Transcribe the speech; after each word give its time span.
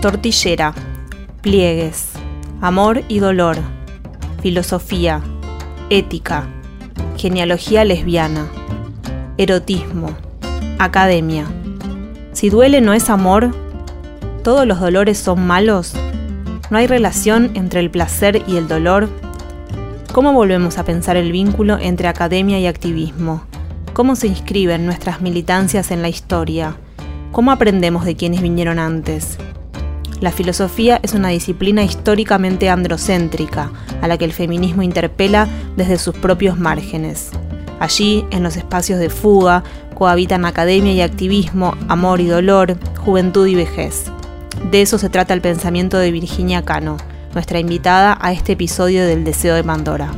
Tortillera, 0.00 0.74
pliegues, 1.42 2.10
amor 2.60 3.02
y 3.08 3.18
dolor, 3.18 3.56
filosofía, 4.40 5.20
ética, 5.90 6.46
genealogía 7.16 7.84
lesbiana, 7.84 8.46
erotismo, 9.38 10.16
academia. 10.78 11.46
Si 12.32 12.48
duele 12.48 12.80
no 12.80 12.92
es 12.92 13.10
amor, 13.10 13.50
todos 14.44 14.68
los 14.68 14.78
dolores 14.78 15.18
son 15.18 15.44
malos, 15.44 15.96
no 16.70 16.78
hay 16.78 16.86
relación 16.86 17.50
entre 17.54 17.80
el 17.80 17.90
placer 17.90 18.44
y 18.46 18.56
el 18.56 18.68
dolor. 18.68 19.08
¿Cómo 20.12 20.32
volvemos 20.32 20.78
a 20.78 20.84
pensar 20.84 21.16
el 21.16 21.32
vínculo 21.32 21.76
entre 21.76 22.06
academia 22.06 22.60
y 22.60 22.68
activismo? 22.68 23.42
¿Cómo 23.94 24.14
se 24.14 24.28
inscriben 24.28 24.86
nuestras 24.86 25.20
militancias 25.22 25.90
en 25.90 26.02
la 26.02 26.08
historia? 26.08 26.76
¿Cómo 27.32 27.50
aprendemos 27.50 28.04
de 28.04 28.14
quienes 28.14 28.42
vinieron 28.42 28.78
antes? 28.78 29.38
La 30.20 30.32
filosofía 30.32 30.98
es 31.02 31.14
una 31.14 31.28
disciplina 31.28 31.84
históricamente 31.84 32.68
androcéntrica, 32.68 33.70
a 34.02 34.08
la 34.08 34.18
que 34.18 34.24
el 34.24 34.32
feminismo 34.32 34.82
interpela 34.82 35.46
desde 35.76 35.98
sus 35.98 36.16
propios 36.16 36.58
márgenes. 36.58 37.30
Allí, 37.78 38.24
en 38.30 38.42
los 38.42 38.56
espacios 38.56 38.98
de 38.98 39.10
fuga, 39.10 39.62
cohabitan 39.94 40.44
academia 40.44 40.92
y 40.92 41.00
activismo, 41.00 41.76
amor 41.88 42.20
y 42.20 42.26
dolor, 42.26 42.76
juventud 42.96 43.46
y 43.46 43.54
vejez. 43.54 44.06
De 44.72 44.82
eso 44.82 44.98
se 44.98 45.08
trata 45.08 45.34
el 45.34 45.40
pensamiento 45.40 45.98
de 45.98 46.10
Virginia 46.10 46.64
Cano, 46.64 46.96
nuestra 47.34 47.60
invitada 47.60 48.18
a 48.20 48.32
este 48.32 48.52
episodio 48.52 49.06
del 49.06 49.22
Deseo 49.22 49.54
de 49.54 49.62
Pandora. 49.62 50.10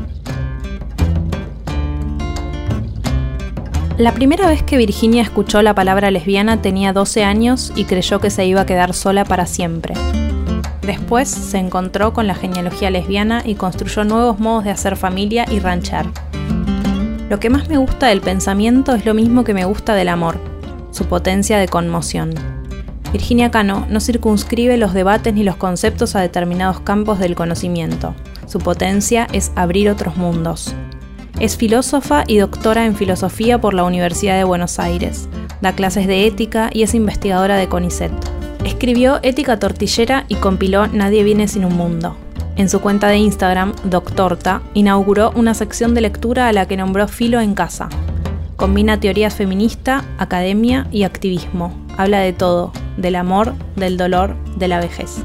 La 4.00 4.14
primera 4.14 4.48
vez 4.48 4.62
que 4.62 4.78
Virginia 4.78 5.20
escuchó 5.20 5.60
la 5.60 5.74
palabra 5.74 6.10
lesbiana 6.10 6.62
tenía 6.62 6.94
12 6.94 7.22
años 7.22 7.70
y 7.76 7.84
creyó 7.84 8.18
que 8.18 8.30
se 8.30 8.46
iba 8.46 8.62
a 8.62 8.64
quedar 8.64 8.94
sola 8.94 9.26
para 9.26 9.44
siempre. 9.44 9.92
Después 10.80 11.28
se 11.28 11.58
encontró 11.58 12.14
con 12.14 12.26
la 12.26 12.34
genealogía 12.34 12.90
lesbiana 12.90 13.42
y 13.44 13.56
construyó 13.56 14.04
nuevos 14.04 14.40
modos 14.40 14.64
de 14.64 14.70
hacer 14.70 14.96
familia 14.96 15.44
y 15.50 15.58
ranchar. 15.58 16.06
Lo 17.28 17.38
que 17.40 17.50
más 17.50 17.68
me 17.68 17.76
gusta 17.76 18.06
del 18.06 18.22
pensamiento 18.22 18.94
es 18.94 19.04
lo 19.04 19.12
mismo 19.12 19.44
que 19.44 19.52
me 19.52 19.66
gusta 19.66 19.94
del 19.94 20.08
amor, 20.08 20.38
su 20.92 21.04
potencia 21.04 21.58
de 21.58 21.68
conmoción. 21.68 22.32
Virginia 23.12 23.50
Cano 23.50 23.86
no 23.90 24.00
circunscribe 24.00 24.78
los 24.78 24.94
debates 24.94 25.34
ni 25.34 25.44
los 25.44 25.56
conceptos 25.56 26.16
a 26.16 26.22
determinados 26.22 26.80
campos 26.80 27.18
del 27.18 27.34
conocimiento. 27.34 28.14
Su 28.46 28.60
potencia 28.60 29.28
es 29.34 29.52
abrir 29.56 29.90
otros 29.90 30.16
mundos. 30.16 30.74
Es 31.40 31.56
filósofa 31.56 32.24
y 32.26 32.36
doctora 32.36 32.84
en 32.84 32.94
filosofía 32.94 33.58
por 33.58 33.72
la 33.72 33.84
Universidad 33.84 34.36
de 34.36 34.44
Buenos 34.44 34.78
Aires. 34.78 35.26
Da 35.62 35.72
clases 35.72 36.06
de 36.06 36.26
ética 36.26 36.68
y 36.70 36.82
es 36.82 36.94
investigadora 36.94 37.56
de 37.56 37.66
CONICET. 37.66 38.12
Escribió 38.62 39.20
Ética 39.22 39.58
Tortillera 39.58 40.26
y 40.28 40.34
compiló 40.34 40.86
Nadie 40.88 41.24
viene 41.24 41.48
sin 41.48 41.64
un 41.64 41.78
mundo. 41.78 42.14
En 42.56 42.68
su 42.68 42.82
cuenta 42.82 43.08
de 43.08 43.16
Instagram, 43.16 43.72
Doctorta, 43.84 44.60
inauguró 44.74 45.32
una 45.34 45.54
sección 45.54 45.94
de 45.94 46.02
lectura 46.02 46.46
a 46.46 46.52
la 46.52 46.68
que 46.68 46.76
nombró 46.76 47.08
Filo 47.08 47.40
en 47.40 47.54
Casa. 47.54 47.88
Combina 48.56 49.00
teorías 49.00 49.34
feminista, 49.34 50.04
academia 50.18 50.88
y 50.92 51.04
activismo. 51.04 51.74
Habla 51.96 52.18
de 52.18 52.34
todo, 52.34 52.70
del 52.98 53.16
amor, 53.16 53.54
del 53.76 53.96
dolor, 53.96 54.36
de 54.58 54.68
la 54.68 54.78
vejez. 54.78 55.24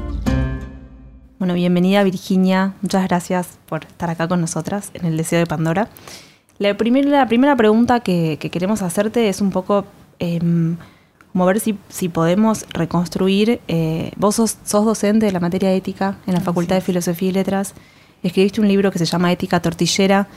Bueno, 1.38 1.52
bienvenida 1.52 2.02
Virginia, 2.02 2.72
muchas 2.80 3.06
gracias 3.06 3.58
por 3.66 3.84
estar 3.84 4.08
acá 4.08 4.26
con 4.26 4.40
nosotras 4.40 4.90
en 4.94 5.04
el 5.04 5.18
Deseo 5.18 5.38
de 5.38 5.44
Pandora. 5.44 5.90
La, 6.56 6.68
la 6.70 7.28
primera 7.28 7.56
pregunta 7.56 8.00
que, 8.00 8.38
queremos 8.38 8.80
hacerte 8.80 9.28
es 9.28 9.42
un 9.42 9.50
poco 9.50 9.84
em, 10.18 10.78
como 11.32 11.44
ver 11.44 11.60
si, 11.60 11.78
si 11.90 12.08
podemos 12.08 12.64
reconstruir, 12.70 13.60
eh, 13.68 14.12
vos 14.16 14.36
sos, 14.36 14.56
docente 14.70 15.26
de 15.26 15.32
la 15.32 15.38
materia 15.38 15.70
ética 15.74 16.16
en 16.26 16.32
la 16.32 16.40
Facultad 16.40 16.76
de 16.76 16.80
Filosofía 16.80 17.28
y 17.28 17.32
Letras, 17.32 17.74
escribiste 18.22 18.62
un 18.62 18.68
libro 18.68 18.90
que 18.90 18.98
se 18.98 19.04
llama 19.04 19.30
Ética 19.30 19.60
Tortillera 19.60 20.28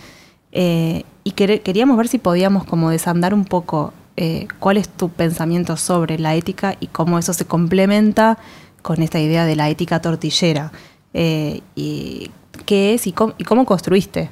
eh, 0.52 1.04
y 1.24 1.32
queríamos 1.32 1.96
ver 1.96 2.09
si 2.09 2.18
podíamos 2.18 2.66
como 2.66 2.90
desandar 2.90 3.34
un 3.34 3.46
poco 3.46 3.94
eh, 4.18 4.50
cuál 4.59 4.76
es 4.76 4.90
tu 4.90 5.08
pensamiento 5.08 5.78
sobre 5.78 6.20
la 6.20 6.36
ética 6.36 6.76
y 6.82 6.88
cómo 6.88 7.18
eso 7.20 7.32
se 7.32 7.46
complementa 7.46 8.38
con 8.81 9.01
esta 9.01 9.19
idea 9.19 9.45
de 9.45 9.56
la 9.56 9.69
ética 9.69 10.01
tortillera. 10.01 10.72
Eh, 11.13 11.62
y 11.75 12.31
qué 12.66 12.94
es 12.94 13.07
y 13.07 13.13
cómo, 13.13 13.66
construiste 13.66 14.29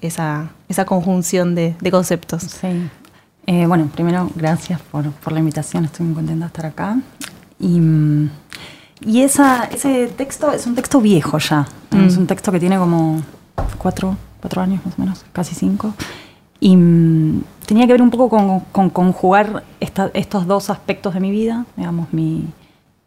esa, 0.00 0.50
esa, 0.68 0.84
conjunción 0.84 1.54
de, 1.54 1.76
conceptos. 1.90 2.42
Sí. 2.42 2.88
Eh, 3.46 3.66
bueno, 3.66 3.88
primero, 3.94 4.30
gracias 4.34 4.80
por, 4.80 5.10
por, 5.12 5.32
la 5.32 5.38
invitación, 5.38 5.84
estoy 5.84 6.06
muy 6.06 6.14
contenta 6.14 6.46
de 6.46 6.48
estar 6.48 6.66
acá. 6.66 6.98
Y, 7.60 7.80
y 9.00 9.22
esa, 9.22 9.64
ese 9.64 10.08
texto 10.08 10.52
es 10.52 10.66
un 10.66 10.74
texto 10.74 11.00
viejo 11.00 11.38
ya, 11.38 11.66
mm. 11.90 12.04
es 12.04 12.16
un 12.16 12.26
texto 12.26 12.50
que 12.50 12.58
tiene 12.58 12.76
como 12.76 13.22
cuatro, 13.78 14.16
cuatro 14.40 14.62
años 14.62 14.84
más 14.84 14.98
o 14.98 15.00
menos, 15.00 15.24
casi 15.32 15.54
cinco. 15.54 15.94
Y 16.58 16.76
mm, 16.76 17.42
tenía 17.66 17.86
que 17.86 17.92
ver 17.92 18.02
un 18.02 18.10
poco 18.10 18.28
con, 18.28 18.60
con 18.72 18.90
conjugar 18.90 19.62
estos 19.80 20.46
dos 20.46 20.70
aspectos 20.70 21.14
de 21.14 21.20
mi 21.20 21.30
vida, 21.30 21.66
digamos, 21.76 22.12
mi, 22.12 22.46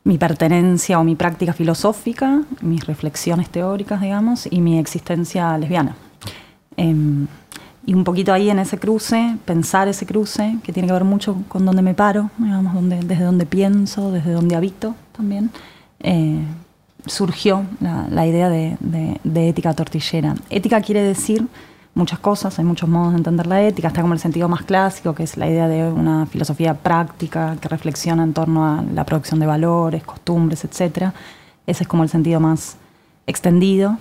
mi 0.04 0.18
pertenencia 0.18 1.00
o 1.00 1.04
mi 1.04 1.16
práctica 1.16 1.54
filosófica, 1.54 2.42
mis 2.62 2.86
reflexiones 2.86 3.50
teóricas, 3.50 4.02
digamos, 4.02 4.48
y 4.50 4.62
mi 4.62 4.80
existencia 4.80 5.58
lesbiana. 5.58 5.96
Em, 6.78 7.28
y 7.86 7.94
un 7.94 8.04
poquito 8.04 8.34
ahí 8.34 8.50
en 8.50 8.60
ese 8.60 8.78
cruce, 8.78 9.38
pensar 9.46 9.88
ese 9.88 10.06
cruce, 10.06 10.58
que 10.64 10.74
tiene 10.74 10.88
que 10.88 10.94
ver 10.94 11.04
mucho 11.04 11.44
con 11.48 11.66
dónde 11.66 11.82
me 11.82 11.94
paro, 11.94 12.30
digamos, 12.38 12.74
donde, 12.74 13.00
desde 13.02 13.24
dónde 13.24 13.46
pienso, 13.46 14.12
desde 14.12 14.32
dónde 14.32 14.56
habito 14.56 14.96
también, 15.12 15.50
eh, 16.02 16.44
surgió 17.06 17.66
la, 17.80 18.28
idea 18.28 18.50
de, 18.50 18.78
de 19.24 19.50
ética 19.50 19.74
tortillera. 19.74 20.36
Ética 20.50 20.82
quiere 20.82 21.02
decir 21.02 21.48
muchas 21.94 22.20
cosas, 22.20 22.58
hay 22.60 22.66
muchos 22.66 22.88
modos 22.88 23.12
de 23.12 23.18
entender 23.18 23.48
la 23.48 23.62
ética, 23.62 23.90
está 23.90 24.02
como 24.02 24.14
el 24.14 24.20
sentido 24.20 24.48
más 24.48 24.64
clásico, 24.64 25.14
que 25.14 25.24
es 25.24 25.38
la 25.38 25.48
idea 25.48 25.68
de 25.68 25.92
una 25.92 26.26
filosofía 26.26 26.74
práctica 26.74 27.58
que 27.60 27.68
reflexiona 27.68 28.24
en 28.24 28.34
torno 28.34 28.66
a 28.66 28.84
la 28.94 29.06
producción 29.06 29.40
de 29.40 29.46
valores, 29.46 30.04
costumbres, 30.04 30.64
etc. 30.64 31.12
Ese 31.68 31.84
es 31.84 31.88
como 31.88 32.04
el 32.04 32.10
sentido 32.10 32.40
más 32.40 32.78
extendido. 33.28 33.98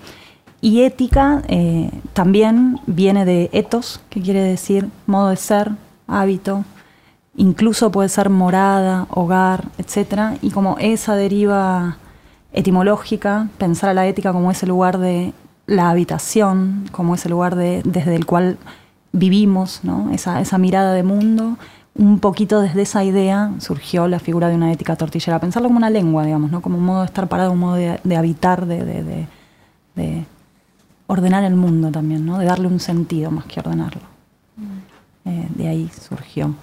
Y 0.60 0.82
ética 0.82 1.43
eh, 1.49 1.91
también 2.15 2.81
viene 2.87 3.25
de 3.25 3.49
etos, 3.53 4.00
que 4.10 4.20
quiere 4.20 4.43
decir 4.43 4.88
modo 5.06 5.28
de 5.28 5.37
ser, 5.37 5.72
hábito, 6.09 6.65
incluso 7.37 7.93
puede 7.93 8.09
ser 8.09 8.28
morada, 8.31 9.06
hogar, 9.10 9.66
etc. 9.78 10.38
Y 10.43 10.50
como 10.50 10.76
esa 10.78 11.15
deriva 11.15 11.99
etimológica, 12.53 13.49
pensar 13.59 13.91
a 13.91 13.94
la 13.94 14.06
ética 14.06 14.32
como 14.32 14.50
ese 14.50 14.66
lugar 14.66 14.99
de 14.99 15.32
la 15.69 15.91
habitación 15.91 16.88
como 16.93 17.15
ese 17.15 17.29
lugar 17.29 17.55
de, 17.55 17.82
desde 17.85 18.17
el 18.17 18.25
cual 18.25 18.56
vivimos, 19.12 19.81
¿no? 19.82 20.11
esa, 20.12 20.41
esa 20.41 20.56
mirada 20.56 20.94
de 20.94 21.03
mundo, 21.03 21.59
un 21.94 22.20
poquito 22.20 22.61
desde 22.61 22.82
esa 22.82 23.05
idea 23.05 23.53
surgió 23.59 24.09
la 24.09 24.19
figura 24.19 24.49
de 24.49 24.55
una 24.55 24.73
ética 24.73 24.97
tortillera, 24.97 25.38
pensarlo 25.38 25.69
como 25.69 25.76
una 25.76 25.91
lengua, 25.91 26.25
digamos, 26.25 26.50
¿no? 26.50 26.62
como 26.62 26.79
un 26.79 26.85
modo 26.85 27.00
de 27.00 27.06
estar 27.06 27.29
parado, 27.29 27.53
un 27.53 27.59
modo 27.59 27.75
de, 27.75 28.17
habitar, 28.17 28.65
de, 28.65 29.26
de, 29.94 30.25
ordenar 31.06 31.44
el 31.44 31.55
mundo 31.55 31.91
también, 31.91 32.25
¿no? 32.25 32.38
de 32.38 32.47
darle 32.47 32.67
un 32.67 32.81
sentido 32.81 33.31
más 33.31 33.44
que 33.44 33.61
ordenarlo. 33.61 34.03
Mm. 34.56 35.29
Eh, 35.29 35.49
de 35.55 35.69
ahí 35.69 35.91
surgió. 36.09 36.55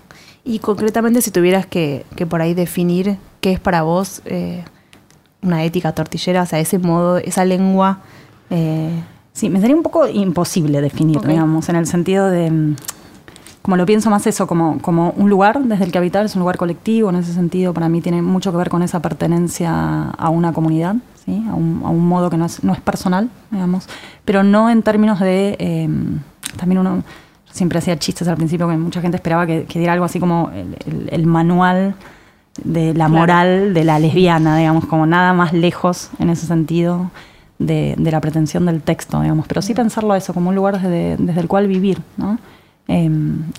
Y 0.44 0.58
concretamente 0.60 1.22
si 1.22 1.30
tuvieras 1.30 1.68
que, 1.68 2.08
que, 2.16 2.26
por 2.26 2.42
ahí 2.42 2.56
definir 2.56 3.18
qué 3.40 3.52
es 3.52 3.60
para 3.60 3.84
vos 3.84 4.24
eh, 4.26 4.64
una 5.44 5.64
ética 5.64 5.92
tortillera, 5.92 6.42
o 6.42 6.46
sea, 6.48 6.60
ese 6.60 6.80
modo, 6.80 7.18
esa 7.18 7.46
lengua 7.46 8.00
eh, 8.50 9.04
sí, 9.34 9.50
me 9.50 9.60
sería 9.60 9.76
un 9.76 9.84
poco 9.84 10.08
imposible 10.08 10.82
definir, 10.82 11.22
digamos, 11.22 11.70
en 11.70 11.76
el 11.76 11.88
sentido 11.88 12.30
de... 12.30 12.76
como 13.62 13.78
lo 13.78 13.86
pienso 13.86 14.10
más 14.10 14.28
eso, 14.28 14.48
como, 14.48 14.80
como 14.82 15.14
un 15.18 15.30
lugar 15.30 15.62
desde 15.64 15.86
el 15.86 15.92
que 15.92 15.98
habitar, 15.98 16.26
es 16.26 16.36
un 16.36 16.42
lugar 16.42 16.58
colectivo, 16.58 17.10
en 17.10 17.18
ese 17.18 17.34
sentido 17.34 17.74
para 17.74 17.90
mí 17.90 18.02
tiene 18.02 18.22
mucho 18.22 18.52
que 18.52 18.58
ver 18.58 18.70
con 18.70 18.84
esa 18.84 19.02
pertenencia 19.02 20.10
a 20.12 20.30
una 20.30 20.54
comunidad, 20.54 20.96
¿sí? 21.26 21.44
a, 21.50 21.56
un, 21.56 21.82
a 21.84 21.90
un 21.90 22.08
modo 22.08 22.30
que 22.30 22.38
no 22.38 22.46
es, 22.46 22.64
no 22.64 22.74
es 22.74 22.80
personal, 22.80 23.30
digamos, 23.52 23.88
pero 24.24 24.44
no 24.44 24.70
en 24.70 24.84
términos 24.84 25.20
de, 25.20 25.56
eh, 25.60 25.90
también 26.58 26.80
uno 26.80 27.04
siempre 27.52 27.80
hacía 27.80 27.98
chistes 27.98 28.28
al 28.28 28.36
principio 28.36 28.68
que 28.68 28.78
mucha 28.78 29.02
gente 29.02 29.16
esperaba 29.16 29.48
que, 29.48 29.64
que 29.64 29.80
diera 29.80 29.94
algo 29.94 30.06
así 30.06 30.20
como 30.20 30.52
el, 30.54 30.78
el, 30.86 31.10
el 31.12 31.26
manual 31.26 31.96
de 32.64 32.94
la 32.94 33.08
moral 33.08 33.74
de 33.74 33.84
la 33.84 34.00
lesbiana, 34.00 34.58
digamos, 34.58 34.86
como 34.86 35.06
nada 35.06 35.34
más 35.34 35.54
lejos 35.54 36.10
en 36.20 36.30
ese 36.30 36.46
sentido 36.46 37.12
de, 37.60 37.96
de 37.98 38.12
la 38.12 38.22
pretensión 38.22 38.66
del 38.66 38.82
texto, 38.82 39.22
digamos, 39.22 39.48
pero 39.48 39.62
sí 39.62 39.74
pensarlo 39.74 40.16
eso 40.16 40.34
como 40.34 40.50
un 40.50 40.56
lugar 40.56 40.82
desde, 40.82 41.18
desde 41.18 41.42
el 41.42 41.48
cual 41.48 41.68
vivir, 41.68 42.02
¿no? 42.18 42.38
Eh, 42.88 43.10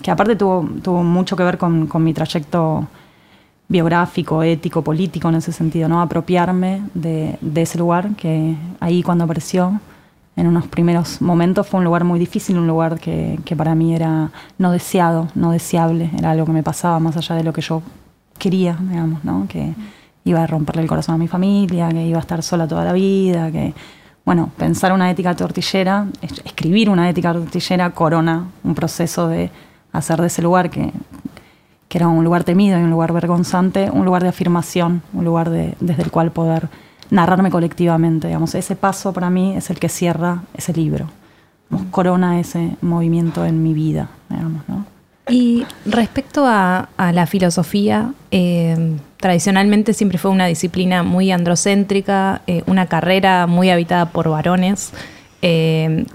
que 0.01 0.11
aparte 0.11 0.35
tuvo, 0.35 0.67
tuvo 0.81 1.03
mucho 1.03 1.35
que 1.35 1.43
ver 1.43 1.57
con, 1.57 1.87
con, 1.87 2.03
mi 2.03 2.13
trayecto 2.13 2.87
biográfico, 3.67 4.41
ético, 4.41 4.81
político 4.81 5.27
en 5.27 5.35
ese 5.35 5.51
sentido, 5.51 5.89
¿no? 5.89 6.01
Apropiarme 6.01 6.83
de, 6.93 7.37
de, 7.41 7.61
ese 7.61 7.77
lugar 7.77 8.15
que 8.15 8.55
ahí 8.79 9.03
cuando 9.03 9.25
apareció 9.25 9.81
en 10.37 10.47
unos 10.47 10.67
primeros 10.67 11.21
momentos 11.21 11.67
fue 11.67 11.79
un 11.79 11.83
lugar 11.83 12.05
muy 12.05 12.19
difícil, 12.19 12.57
un 12.57 12.67
lugar 12.67 12.99
que, 12.99 13.39
que 13.43 13.55
para 13.55 13.75
mí 13.75 13.93
era 13.93 14.31
no 14.57 14.71
deseado, 14.71 15.27
no 15.35 15.51
deseable, 15.51 16.09
era 16.17 16.31
algo 16.31 16.45
que 16.45 16.53
me 16.53 16.63
pasaba 16.63 16.99
más 16.99 17.17
allá 17.17 17.35
de 17.35 17.43
lo 17.43 17.51
que 17.51 17.61
yo 17.61 17.81
quería, 18.37 18.77
digamos, 18.79 19.25
¿no? 19.25 19.45
Que 19.49 19.73
iba 20.29 20.43
a 20.43 20.47
romperle 20.47 20.81
el 20.81 20.87
corazón 20.87 21.15
a 21.15 21.17
mi 21.17 21.27
familia, 21.27 21.89
que 21.89 22.05
iba 22.05 22.17
a 22.17 22.21
estar 22.21 22.43
sola 22.43 22.67
toda 22.67 22.83
la 22.83 22.93
vida, 22.93 23.51
que 23.51 23.73
bueno, 24.25 24.51
pensar 24.57 24.91
una 24.91 25.09
ética 25.09 25.33
tortillera, 25.35 26.05
escribir 26.21 26.89
una 26.89 27.09
ética 27.09 27.31
tortillera 27.31 27.91
corona 27.91 28.47
un 28.63 28.75
proceso 28.75 29.29
de 29.29 29.49
hacer 29.93 30.19
de 30.19 30.27
ese 30.27 30.41
lugar 30.41 30.69
que, 30.69 30.91
que 31.87 31.97
era 31.97 32.09
un 32.09 32.23
lugar 32.25 32.43
temido 32.43 32.77
y 32.77 32.83
un 32.83 32.89
lugar 32.89 33.13
vergonzante, 33.13 33.89
un 33.89 34.03
lugar 34.03 34.23
de 34.23 34.29
afirmación, 34.29 35.01
un 35.13 35.23
lugar 35.23 35.49
de, 35.49 35.75
desde 35.79 36.03
el 36.03 36.11
cual 36.11 36.31
poder 36.31 36.67
narrarme 37.09 37.49
colectivamente. 37.49 38.27
Digamos. 38.27 38.53
Ese 38.53 38.75
paso 38.75 39.13
para 39.13 39.29
mí 39.29 39.55
es 39.55 39.69
el 39.69 39.79
que 39.79 39.87
cierra 39.87 40.43
ese 40.53 40.73
libro, 40.73 41.07
corona 41.91 42.39
ese 42.39 42.75
movimiento 42.81 43.45
en 43.45 43.63
mi 43.63 43.73
vida. 43.73 44.09
Digamos, 44.29 44.67
¿no? 44.67 44.85
Y 45.29 45.65
respecto 45.85 46.45
a, 46.45 46.89
a 46.97 47.11
la 47.11 47.27
filosofía, 47.27 48.13
eh, 48.31 48.97
tradicionalmente 49.17 49.93
siempre 49.93 50.17
fue 50.17 50.31
una 50.31 50.45
disciplina 50.45 51.03
muy 51.03 51.31
androcéntrica, 51.31 52.41
eh, 52.47 52.63
una 52.67 52.85
carrera 52.85 53.47
muy 53.47 53.69
habitada 53.69 54.09
por 54.11 54.29
varones. 54.29 54.91
Eh, 55.41 56.05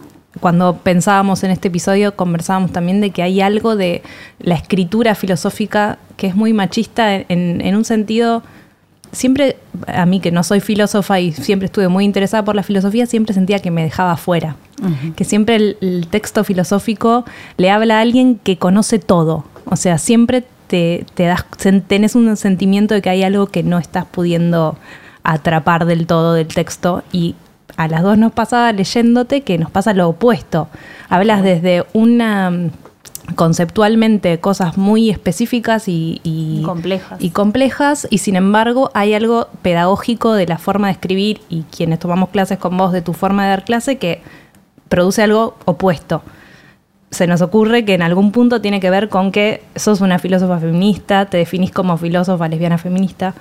cuando 0.40 0.78
pensábamos 0.78 1.44
en 1.44 1.50
este 1.50 1.68
episodio 1.68 2.16
conversábamos 2.16 2.72
también 2.72 3.00
de 3.02 3.10
que 3.10 3.22
hay 3.22 3.42
algo 3.42 3.76
de 3.76 4.02
la 4.38 4.54
escritura 4.54 5.14
filosófica 5.14 5.98
que 6.16 6.26
es 6.26 6.34
muy 6.34 6.54
machista 6.54 7.14
en, 7.14 7.60
en 7.60 7.76
un 7.76 7.84
sentido 7.84 8.42
siempre, 9.12 9.56
a 9.86 10.06
mí 10.06 10.20
que 10.20 10.32
no 10.32 10.42
soy 10.42 10.60
filósofa 10.60 11.20
y 11.20 11.32
siempre 11.32 11.66
estuve 11.66 11.88
muy 11.88 12.04
interesada 12.04 12.44
por 12.44 12.56
la 12.56 12.62
filosofía, 12.62 13.06
siempre 13.06 13.34
sentía 13.34 13.58
que 13.60 13.70
me 13.70 13.82
dejaba 13.82 14.16
fuera. 14.16 14.56
Uh 14.82 14.86
-huh. 14.86 15.14
Que 15.14 15.24
siempre 15.24 15.56
el, 15.56 15.76
el, 15.80 16.06
texto 16.08 16.42
filosófico 16.44 17.24
le 17.56 17.70
habla 17.70 17.98
a 17.98 18.00
alguien 18.00 18.36
que 18.42 18.56
conoce 18.56 18.98
todo. 18.98 19.44
O 19.66 19.76
sea, 19.76 19.98
siempre 19.98 20.44
te, 20.72 21.04
te 21.12 21.24
das, 21.24 21.44
tenés 21.86 22.14
un 22.14 22.34
sentimiento 22.34 22.94
de 22.94 23.02
que 23.02 23.10
hay 23.10 23.22
algo 23.24 23.46
que 23.46 23.62
no 23.62 23.76
estás 23.76 24.06
pudiendo 24.06 24.78
atrapar 25.22 25.84
del 25.84 26.06
todo 26.06 26.32
del 26.32 26.48
texto 26.48 27.02
y 27.12 27.34
a 27.76 27.88
las 27.88 28.02
dos 28.02 28.16
nos 28.16 28.32
pasaba 28.32 28.72
leyéndote 28.72 29.42
que 29.42 29.58
nos 29.58 29.70
pasa 29.70 29.92
lo 29.92 30.08
opuesto. 30.08 30.68
Hablas 31.10 31.42
desde 31.42 31.84
una 31.92 32.70
conceptualmente 33.34 34.40
cosas 34.40 34.78
muy 34.78 35.10
específicas 35.10 35.88
y, 35.88 36.22
y, 36.24 36.60
y, 36.60 36.62
complejas. 36.62 37.20
y 37.22 37.30
complejas 37.30 38.08
y 38.08 38.18
sin 38.18 38.36
embargo 38.36 38.90
hay 38.94 39.12
algo 39.12 39.48
pedagógico 39.60 40.32
de 40.32 40.46
la 40.46 40.56
forma 40.56 40.86
de 40.86 40.94
escribir 40.94 41.42
y 41.50 41.64
quienes 41.64 41.98
tomamos 41.98 42.30
clases 42.30 42.56
con 42.56 42.78
vos 42.78 42.92
de 42.92 43.02
tu 43.02 43.12
forma 43.12 43.42
de 43.44 43.50
dar 43.50 43.64
clase 43.66 43.98
que 43.98 44.22
produce 44.88 45.22
algo 45.22 45.54
opuesto. 45.66 46.22
Se 47.12 47.28
nos 47.28 47.40
ocurre 47.40 47.84
que 47.84 47.94
en 47.94 48.02
algún 48.02 48.32
punto 48.32 48.60
tiene 48.60 48.80
que 48.80 48.90
ver 48.90 49.08
con 49.08 49.30
que 49.30 49.62
sos 49.76 50.00
una 50.00 50.18
filósofa 50.18 50.58
feminista, 50.58 51.26
te 51.26 51.36
definís 51.36 51.70
como 51.70 51.96
filósofa 51.96 52.48
lesbiana 52.48 52.78
feminista. 52.78 53.34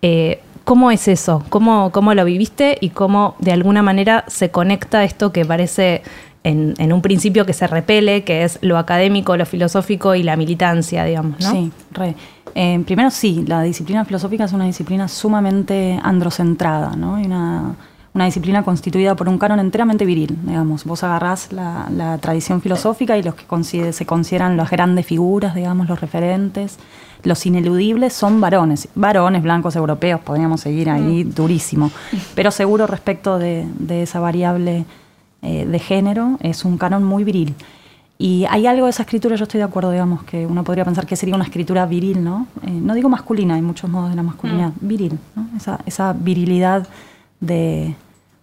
Eh, 0.00 0.40
¿Cómo 0.64 0.90
es 0.90 1.06
eso? 1.06 1.44
¿Cómo, 1.48 1.92
¿Cómo 1.92 2.14
lo 2.14 2.24
viviste 2.24 2.78
y 2.80 2.90
cómo 2.90 3.36
de 3.38 3.52
alguna 3.52 3.82
manera 3.82 4.24
se 4.26 4.50
conecta 4.50 5.04
esto 5.04 5.30
que 5.32 5.44
parece 5.44 6.02
en, 6.42 6.74
en, 6.78 6.92
un 6.92 7.02
principio 7.02 7.44
que 7.44 7.52
se 7.52 7.66
repele, 7.66 8.24
que 8.24 8.44
es 8.44 8.58
lo 8.62 8.78
académico, 8.78 9.36
lo 9.36 9.46
filosófico 9.46 10.14
y 10.14 10.22
la 10.22 10.36
militancia, 10.36 11.04
digamos, 11.04 11.40
¿no? 11.40 11.50
Sí, 11.50 11.70
re. 11.92 12.14
Eh, 12.54 12.82
primero 12.86 13.10
sí, 13.10 13.44
la 13.46 13.60
disciplina 13.60 14.04
filosófica 14.06 14.44
es 14.44 14.52
una 14.54 14.64
disciplina 14.64 15.08
sumamente 15.08 16.00
androcentrada, 16.02 16.96
¿no? 16.96 17.20
Y 17.20 17.26
una, 17.26 17.74
una 18.16 18.24
disciplina 18.24 18.64
constituida 18.64 19.14
por 19.14 19.28
un 19.28 19.38
canon 19.38 19.60
enteramente 19.60 20.06
viril, 20.06 20.38
digamos. 20.42 20.84
Vos 20.84 21.04
agarrás 21.04 21.52
la, 21.52 21.86
la 21.94 22.16
tradición 22.16 22.62
filosófica 22.62 23.16
y 23.18 23.22
los 23.22 23.34
que 23.34 23.44
consider, 23.44 23.92
se 23.92 24.06
consideran 24.06 24.56
las 24.56 24.70
grandes 24.70 25.04
figuras, 25.04 25.54
digamos, 25.54 25.86
los 25.86 26.00
referentes, 26.00 26.78
los 27.22 27.44
ineludibles 27.44 28.14
son 28.14 28.40
varones, 28.40 28.88
varones 28.94 29.42
blancos 29.42 29.76
europeos, 29.76 30.20
podríamos 30.22 30.62
seguir 30.62 30.88
ahí 30.88 31.24
mm. 31.24 31.34
durísimo, 31.34 31.90
pero 32.34 32.50
seguro 32.50 32.86
respecto 32.86 33.38
de, 33.38 33.66
de 33.78 34.02
esa 34.02 34.18
variable 34.18 34.86
eh, 35.42 35.66
de 35.66 35.78
género, 35.78 36.38
es 36.40 36.64
un 36.64 36.78
canon 36.78 37.04
muy 37.04 37.22
viril. 37.22 37.54
Y 38.18 38.46
hay 38.48 38.66
algo 38.66 38.86
de 38.86 38.90
esa 38.90 39.02
escritura, 39.02 39.36
yo 39.36 39.42
estoy 39.42 39.58
de 39.58 39.64
acuerdo, 39.64 39.90
digamos, 39.90 40.24
que 40.24 40.46
uno 40.46 40.64
podría 40.64 40.86
pensar 40.86 41.04
que 41.04 41.16
sería 41.16 41.34
una 41.34 41.44
escritura 41.44 41.84
viril, 41.84 42.24
¿no? 42.24 42.46
Eh, 42.62 42.70
no 42.70 42.94
digo 42.94 43.10
masculina, 43.10 43.56
hay 43.56 43.62
muchos 43.62 43.90
modos 43.90 44.08
de 44.08 44.16
la 44.16 44.22
masculinidad, 44.22 44.70
mm. 44.80 44.88
viril, 44.88 45.18
¿no? 45.34 45.48
Esa, 45.54 45.80
esa, 45.84 46.14
virilidad 46.14 46.88
de, 47.40 47.94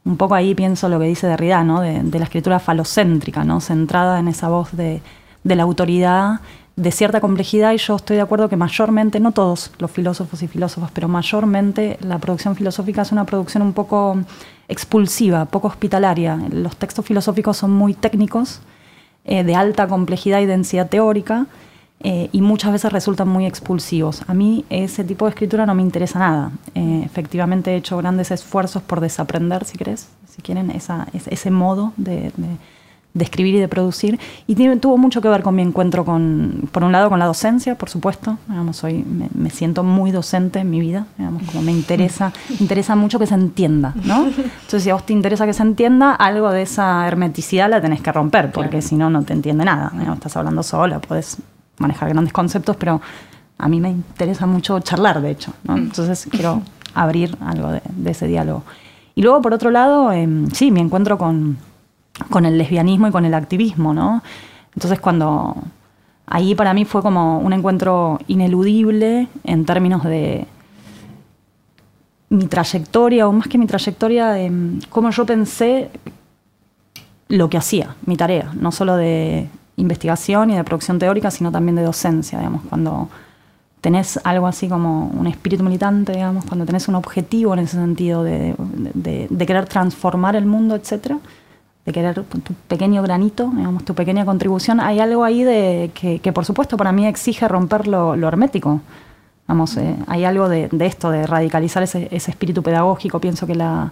un 0.06 0.18
poco 0.18 0.36
ahí 0.36 0.54
pienso 0.56 0.90
lo 0.90 1.00
que 1.00 1.06
dice 1.06 1.28
Derrida, 1.28 1.64
¿no? 1.64 1.82
De, 1.82 2.20
la 2.20 2.26
escritura 2.26 2.60
falocéntrica, 2.60 3.44
¿no? 3.44 3.62
Centrada 3.62 4.20
en 4.20 4.28
esa 4.28 4.50
voz 4.50 4.76
de, 4.76 5.02
de 5.44 5.56
la 5.56 5.64
autoridad 5.64 6.42
de 6.76 6.92
cierta 6.92 7.22
complejidad 7.22 7.74
y 7.74 7.78
yo 7.78 7.96
estoy 7.96 8.16
de 8.16 8.24
acuerdo 8.24 8.50
que 8.50 8.58
mayormente, 8.58 9.20
no 9.20 9.32
todos 9.32 9.72
los 9.78 9.92
filósofos 9.92 10.42
y 10.42 10.48
filósofas, 10.48 10.90
pero 10.92 11.08
mayormente 11.08 11.98
la 12.02 12.18
producción 12.18 12.56
filosófica 12.56 13.04
es 13.04 13.12
una 13.12 13.26
producción 13.26 13.62
un 13.62 13.74
poco 13.74 14.18
expulsiva, 14.68 15.46
poco 15.46 15.68
hospitalaria. 15.68 16.40
Los 16.52 16.76
textos 16.78 17.06
filosóficos 17.06 17.58
son 17.58 17.72
muy 17.72 17.94
técnicos, 17.94 18.62
eh, 19.26 19.44
de 19.44 19.56
alta 19.56 19.88
complejidad 19.88 20.42
y 20.42 20.46
densidad 20.46 20.90
teórica, 20.90 21.46
eh, 22.04 22.30
y 22.32 22.42
muchas 22.42 22.72
veces 22.72 22.92
resultan 22.92 23.28
muy 23.28 23.46
expulsivos. 23.46 24.22
A 24.28 24.34
mí 24.34 24.66
ese 24.70 25.04
tipo 25.04 25.26
de 25.26 25.30
escritura 25.30 25.66
no 25.66 25.74
me 25.74 25.82
interesa 25.82 26.20
nada. 26.20 26.52
Eh, 26.76 27.02
efectivamente 27.06 27.72
he 27.72 27.78
hecho 27.78 27.98
grandes 27.98 28.32
esfuerzos 28.32 28.82
por 28.84 29.00
desaprender, 29.00 29.66
si 29.66 29.78
querés, 29.78 30.10
si 30.28 30.42
quieren, 30.42 30.72
esa, 30.72 31.08
ese 31.14 31.52
modo 31.52 31.94
de, 31.98 32.32
de 32.38 32.58
de 33.14 33.24
escribir 33.24 33.56
y 33.56 33.60
de 33.60 33.68
producir. 33.68 34.20
Y 34.48 34.56
tiene, 34.56 34.78
tuvo 34.78 34.98
mucho 34.98 35.22
que 35.22 35.30
ver 35.30 35.44
con 35.44 35.56
mi 35.56 35.62
encuentro 35.62 36.04
con, 36.04 36.68
por 36.72 36.84
un 36.84 36.92
lado, 36.92 37.10
con 37.10 37.20
la 37.20 37.26
docencia, 37.26 37.76
por 37.76 37.90
supuesto. 37.90 38.38
Digamos, 38.48 38.78
soy, 38.78 39.04
me, 39.04 39.30
me, 39.34 39.50
siento 39.50 39.84
muy 39.84 40.12
docente 40.12 40.60
en 40.60 40.70
mi 40.70 40.80
vida, 40.80 41.06
digamos, 41.18 41.44
como 41.44 41.62
me 41.62 41.72
interesa, 41.72 42.34
interesa 42.60 42.96
mucho 42.96 43.20
que 43.20 43.28
se 43.28 43.36
entienda, 43.36 43.94
¿no? 44.04 44.26
Entonces, 44.26 44.84
si 44.84 44.90
a 44.90 44.96
vos 44.96 45.06
te 45.06 45.14
interesa 45.14 45.46
que 45.46 45.54
se 45.54 45.64
entienda, 45.64 46.14
algo 46.14 46.50
de 46.50 46.64
esa 46.64 47.08
hermeticidad 47.08 47.70
la 47.70 47.82
tenés 47.82 48.02
que 48.02 48.12
romper, 48.12 48.52
porque 48.52 48.70
claro. 48.70 48.88
si 48.88 48.96
no, 48.96 49.10
no 49.10 49.24
te 49.24 49.34
entiende 49.34 49.66
nada. 49.66 49.92
Digamos, 49.94 50.18
estás 50.18 50.36
hablando 50.38 50.64
sola, 50.64 51.00
puedes 51.00 51.38
manejar 51.78 52.10
grandes 52.10 52.34
conceptos, 52.34 52.76
pero 52.76 53.02
a 53.58 53.68
mí 53.68 53.80
me 53.80 53.90
interesa 53.90 54.46
mucho 54.46 54.80
charlar, 54.80 55.22
de 55.22 55.32
hecho, 55.32 55.54
¿no? 55.64 55.78
Entonces, 55.78 56.28
quiero 56.30 56.62
abrir 56.94 57.38
algo 57.42 57.72
de, 57.72 57.82
de 57.86 58.12
ese 58.12 58.28
diálogo. 58.28 58.64
Y 59.16 59.22
luego, 59.22 59.42
por 59.42 59.54
otro 59.54 59.72
lado, 59.72 60.12
eh, 60.12 60.28
sí, 60.54 60.72
mi 60.72 60.82
encuentro 60.82 61.18
con 61.18 61.58
con 62.30 62.46
el 62.46 62.58
lesbianismo 62.58 63.08
y 63.08 63.12
con 63.12 63.26
el 63.26 63.34
activismo, 63.34 63.94
¿no? 63.94 64.22
Entonces 64.76 65.00
cuando 65.00 65.56
ahí 66.26 66.56
para 66.56 66.74
mí 66.74 66.86
fue 66.86 67.02
como 67.02 67.40
un 67.40 67.54
encuentro 67.54 68.20
ineludible 68.28 69.28
en 69.44 69.66
términos 69.66 70.04
de 70.04 70.46
mi 72.30 72.48
trayectoria, 72.48 73.28
o 73.28 73.32
más 73.32 73.48
que 73.48 73.58
mi 73.58 73.68
trayectoria, 73.68 74.30
de 74.30 74.80
cómo 74.90 75.12
yo 75.12 75.26
pensé 75.26 75.92
lo 77.28 77.50
que 77.50 77.58
hacía, 77.58 77.96
mi 78.06 78.18
tarea, 78.18 78.52
no 78.60 78.72
solo 78.72 78.96
de 78.96 79.50
investigación 79.76 80.52
y 80.52 80.56
de 80.56 80.64
producción 80.64 81.00
teórica, 81.00 81.32
sino 81.32 81.52
también 81.52 81.76
de 81.76 81.84
docencia, 81.84 82.38
digamos, 82.38 82.62
cuando 82.70 83.10
tenés 83.84 84.18
algo 84.24 84.48
así 84.48 84.70
como 84.70 85.08
un 85.08 85.28
espíritu 85.28 85.62
militante, 85.62 86.14
digamos, 86.14 86.46
cuando 86.46 86.66
tenés 86.66 86.88
un 86.88 86.96
objetivo 86.96 87.54
en 87.54 87.60
ese 87.60 87.76
sentido 87.76 88.24
de, 88.24 88.56
querer 89.46 89.66
transformar 89.66 90.38
el 90.38 90.46
mundo, 90.46 90.76
etcétera, 90.76 91.20
de 91.86 91.92
querer 91.92 92.24
tu 92.24 92.54
pequeño 92.70 93.04
granito, 93.04 93.52
digamos, 93.54 93.84
tu 93.84 93.94
pequeña 93.94 94.24
contribución, 94.24 94.80
hay 94.80 95.02
algo 95.02 95.26
ahí 95.26 95.44
de 95.44 95.92
que, 95.94 96.32
por 96.32 96.46
supuesto 96.46 96.78
para 96.78 96.94
mí 96.94 97.06
exige 97.06 97.46
romper 97.50 97.88
lo, 97.88 98.14
hermético. 98.26 98.80
Vamos, 99.48 99.76
eh, 99.76 99.98
hay 100.08 100.24
algo 100.24 100.48
de, 100.48 100.70
esto, 100.80 101.12
de 101.12 101.28
radicalizar 101.28 101.84
ese, 101.84 102.08
ese 102.10 102.32
espíritu 102.32 102.64
pedagógico. 102.64 103.20
Pienso 103.20 103.46
que 103.46 103.56
la, 103.56 103.92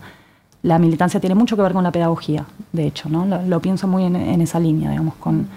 militancia 0.64 1.20
tiene 1.20 1.36
mucho 1.36 1.58
que 1.58 1.64
ver 1.64 1.74
con 1.74 1.84
la 1.84 1.92
pedagogía, 1.92 2.46
de 2.72 2.88
hecho, 2.88 3.10
¿no? 3.10 3.26
Lo, 3.26 3.42
lo 3.42 3.60
pienso 3.60 3.90
muy 3.90 4.06
en, 4.06 4.16
en, 4.16 4.40
esa 4.40 4.58
línea, 4.58 4.90
digamos, 4.90 5.16
con 5.16 5.50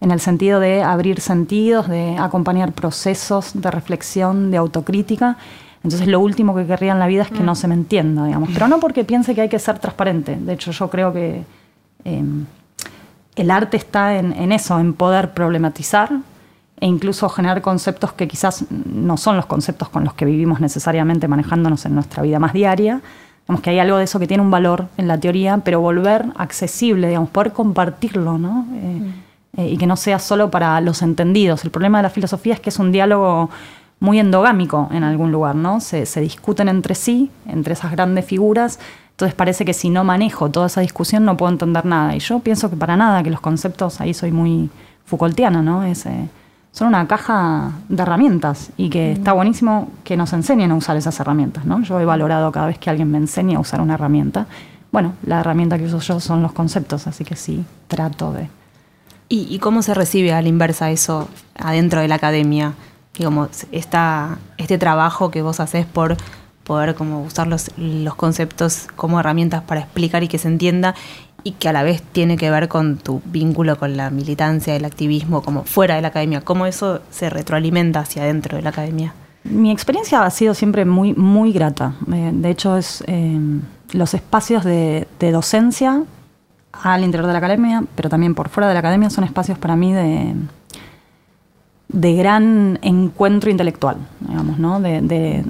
en 0.00 0.10
el 0.10 0.20
sentido 0.20 0.60
de 0.60 0.82
abrir 0.82 1.20
sentidos, 1.20 1.88
de 1.88 2.16
acompañar 2.18 2.72
procesos 2.72 3.52
de 3.54 3.70
reflexión, 3.70 4.50
de 4.50 4.56
autocrítica. 4.56 5.36
Entonces 5.82 6.08
lo 6.08 6.20
último 6.20 6.54
que 6.54 6.66
querría 6.66 6.92
en 6.92 6.98
la 6.98 7.06
vida 7.06 7.22
es 7.22 7.30
que 7.30 7.40
no 7.40 7.54
se 7.54 7.68
me 7.68 7.74
entienda, 7.74 8.24
digamos. 8.26 8.50
Pero 8.52 8.68
no 8.68 8.80
porque 8.80 9.04
piense 9.04 9.34
que 9.34 9.42
hay 9.42 9.48
que 9.48 9.58
ser 9.58 9.78
transparente. 9.78 10.36
De 10.36 10.54
hecho, 10.54 10.72
yo 10.72 10.88
creo 10.90 11.12
que 11.12 11.44
em, 12.04 12.46
el 13.36 13.50
arte 13.50 13.76
está 13.76 14.16
en, 14.16 14.52
eso, 14.52 14.78
en 14.78 14.94
poder 14.94 15.32
problematizar 15.32 16.10
e 16.80 16.86
incluso 16.86 17.28
generar 17.28 17.60
conceptos 17.60 18.12
que 18.12 18.26
quizás 18.26 18.64
no 18.70 19.18
son 19.18 19.36
los 19.36 19.46
conceptos 19.46 19.90
con 19.90 20.04
los 20.04 20.14
que 20.14 20.24
vivimos 20.24 20.60
necesariamente 20.60 21.28
manejándonos 21.28 21.84
en 21.84 21.94
nuestra 21.94 22.22
vida 22.22 22.38
más 22.38 22.54
diaria. 22.54 23.02
Digamos 23.42 23.62
que 23.62 23.70
hay 23.70 23.78
algo 23.78 23.98
de 23.98 24.04
eso 24.04 24.18
que 24.18 24.26
tiene 24.26 24.42
un 24.42 24.50
valor 24.50 24.86
en 24.96 25.08
la 25.08 25.18
teoría, 25.18 25.58
pero 25.58 25.80
volver 25.80 26.26
accesible, 26.36 27.08
digamos, 27.08 27.30
poder 27.30 27.52
compartirlo, 27.52 28.38
¿no? 28.38 28.66
Eh, 28.74 29.00
mm. 29.00 29.29
Eh, 29.56 29.68
y 29.68 29.76
que 29.78 29.86
no 29.86 29.96
sea 29.96 30.18
solo 30.18 30.50
para 30.50 30.80
los 30.80 31.02
entendidos. 31.02 31.64
El 31.64 31.70
problema 31.70 31.98
de 31.98 32.04
la 32.04 32.10
filosofía 32.10 32.54
es 32.54 32.60
que 32.60 32.70
es 32.70 32.78
un 32.78 32.92
diálogo 32.92 33.50
muy 33.98 34.18
endogámico 34.18 34.88
en 34.92 35.02
algún 35.02 35.32
lugar, 35.32 35.56
¿no? 35.56 35.80
Se, 35.80 36.04
discuten 36.20 36.68
entre 36.68 36.94
sí, 36.94 37.30
entre 37.46 37.74
esas 37.74 37.90
grandes 37.90 38.24
figuras, 38.24 38.78
entonces 39.10 39.34
parece 39.34 39.64
que 39.64 39.74
si 39.74 39.90
no 39.90 40.04
manejo 40.04 40.50
toda 40.50 40.68
esa 40.68 40.80
discusión 40.80 41.24
no 41.24 41.36
puedo 41.36 41.52
entender 41.52 41.84
nada. 41.84 42.16
Y 42.16 42.20
yo 42.20 42.38
pienso 42.38 42.70
que 42.70 42.76
para 42.76 42.96
nada, 42.96 43.22
que 43.22 43.30
los 43.30 43.40
conceptos, 43.40 44.00
ahí 44.00 44.14
soy 44.14 44.30
muy 44.30 44.70
Foucaultiana, 45.04 45.60
¿no? 45.60 45.82
Es, 45.82 46.06
eh, 46.06 46.28
son 46.72 46.88
una 46.88 47.06
caja 47.08 47.72
de 47.88 48.02
herramientas 48.02 48.70
y 48.76 48.88
que 48.88 49.12
está 49.12 49.32
buenísimo 49.32 49.88
que 50.04 50.16
nos 50.16 50.32
enseñen 50.32 50.70
a 50.70 50.76
usar 50.76 50.96
esas 50.96 51.18
herramientas, 51.18 51.64
¿no? 51.64 51.82
Yo 51.82 52.00
he 52.00 52.04
valorado 52.04 52.52
cada 52.52 52.68
vez 52.68 52.78
que 52.78 52.88
alguien 52.88 53.10
me 53.10 53.18
enseña 53.18 53.58
a 53.58 53.60
usar 53.60 53.80
una 53.80 53.94
herramienta. 53.94 54.46
Bueno, 54.92 55.14
la 55.26 55.40
herramienta 55.40 55.76
que 55.76 55.84
uso 55.84 55.98
yo 55.98 56.20
son 56.20 56.42
los 56.42 56.52
conceptos, 56.52 57.06
así 57.08 57.24
que 57.24 57.36
sí, 57.36 57.64
trato 57.88 58.32
de 58.32 58.48
¿Y, 59.32 59.60
cómo 59.60 59.82
se 59.82 59.94
recibe 59.94 60.32
a 60.32 60.42
la 60.42 60.48
inversa 60.48 60.90
eso 60.90 61.28
adentro 61.54 62.00
de 62.00 62.08
la 62.08 62.16
academia? 62.16 62.74
Como 63.16 63.48
esta, 63.70 64.38
este 64.58 64.76
trabajo 64.76 65.30
que 65.30 65.40
vos 65.40 65.60
haces 65.60 65.86
por 65.86 66.16
poder 66.64 66.96
como 66.96 67.22
usar 67.22 67.46
los, 67.46 67.70
los 67.76 68.16
conceptos 68.16 68.88
como 68.96 69.20
herramientas 69.20 69.62
para 69.62 69.82
explicar 69.82 70.24
y 70.24 70.28
que 70.28 70.38
se 70.38 70.48
entienda 70.48 70.96
y 71.44 71.52
que 71.52 71.68
a 71.68 71.72
la 71.72 71.82
vez 71.82 72.02
tiene 72.02 72.36
que 72.36 72.50
ver 72.50 72.68
con 72.68 72.96
tu 72.96 73.22
vínculo 73.24 73.78
con 73.78 73.96
la 73.96 74.10
militancia, 74.10 74.74
el 74.74 74.84
activismo, 74.84 75.42
como 75.42 75.64
fuera 75.64 75.94
de 75.94 76.02
la 76.02 76.08
academia. 76.08 76.40
¿Cómo 76.40 76.66
eso 76.66 77.00
se 77.10 77.30
retroalimenta 77.30 78.00
hacia 78.00 78.22
adentro 78.22 78.56
de 78.56 78.62
la 78.62 78.70
academia? 78.70 79.14
Mi 79.44 79.70
experiencia 79.70 80.22
ha 80.22 80.30
sido 80.30 80.54
siempre 80.54 80.84
muy, 80.84 81.14
muy 81.14 81.52
grata. 81.52 81.94
Eh, 82.12 82.30
de 82.34 82.50
hecho, 82.50 82.76
es 82.76 83.02
eh, 83.06 83.38
los 83.92 84.14
espacios 84.14 84.64
de, 84.64 85.06
docencia 85.20 86.02
al 86.72 87.04
interior 87.04 87.26
de 87.26 87.32
la 87.32 87.38
academia, 87.38 87.84
pero 87.94 88.08
también 88.08 88.34
por 88.34 88.48
fuera 88.48 88.68
de 88.68 88.74
la 88.74 88.80
academia, 88.80 89.10
son 89.10 89.24
espacios 89.24 89.58
para 89.58 89.76
mí 89.76 89.92
de, 89.92 90.34
de 91.92 92.14
gran 92.14 92.78
encuentro 92.82 93.50
intelectual, 93.50 93.96
digamos, 94.20 94.58
¿no? 94.58 94.80
De, 94.80 95.44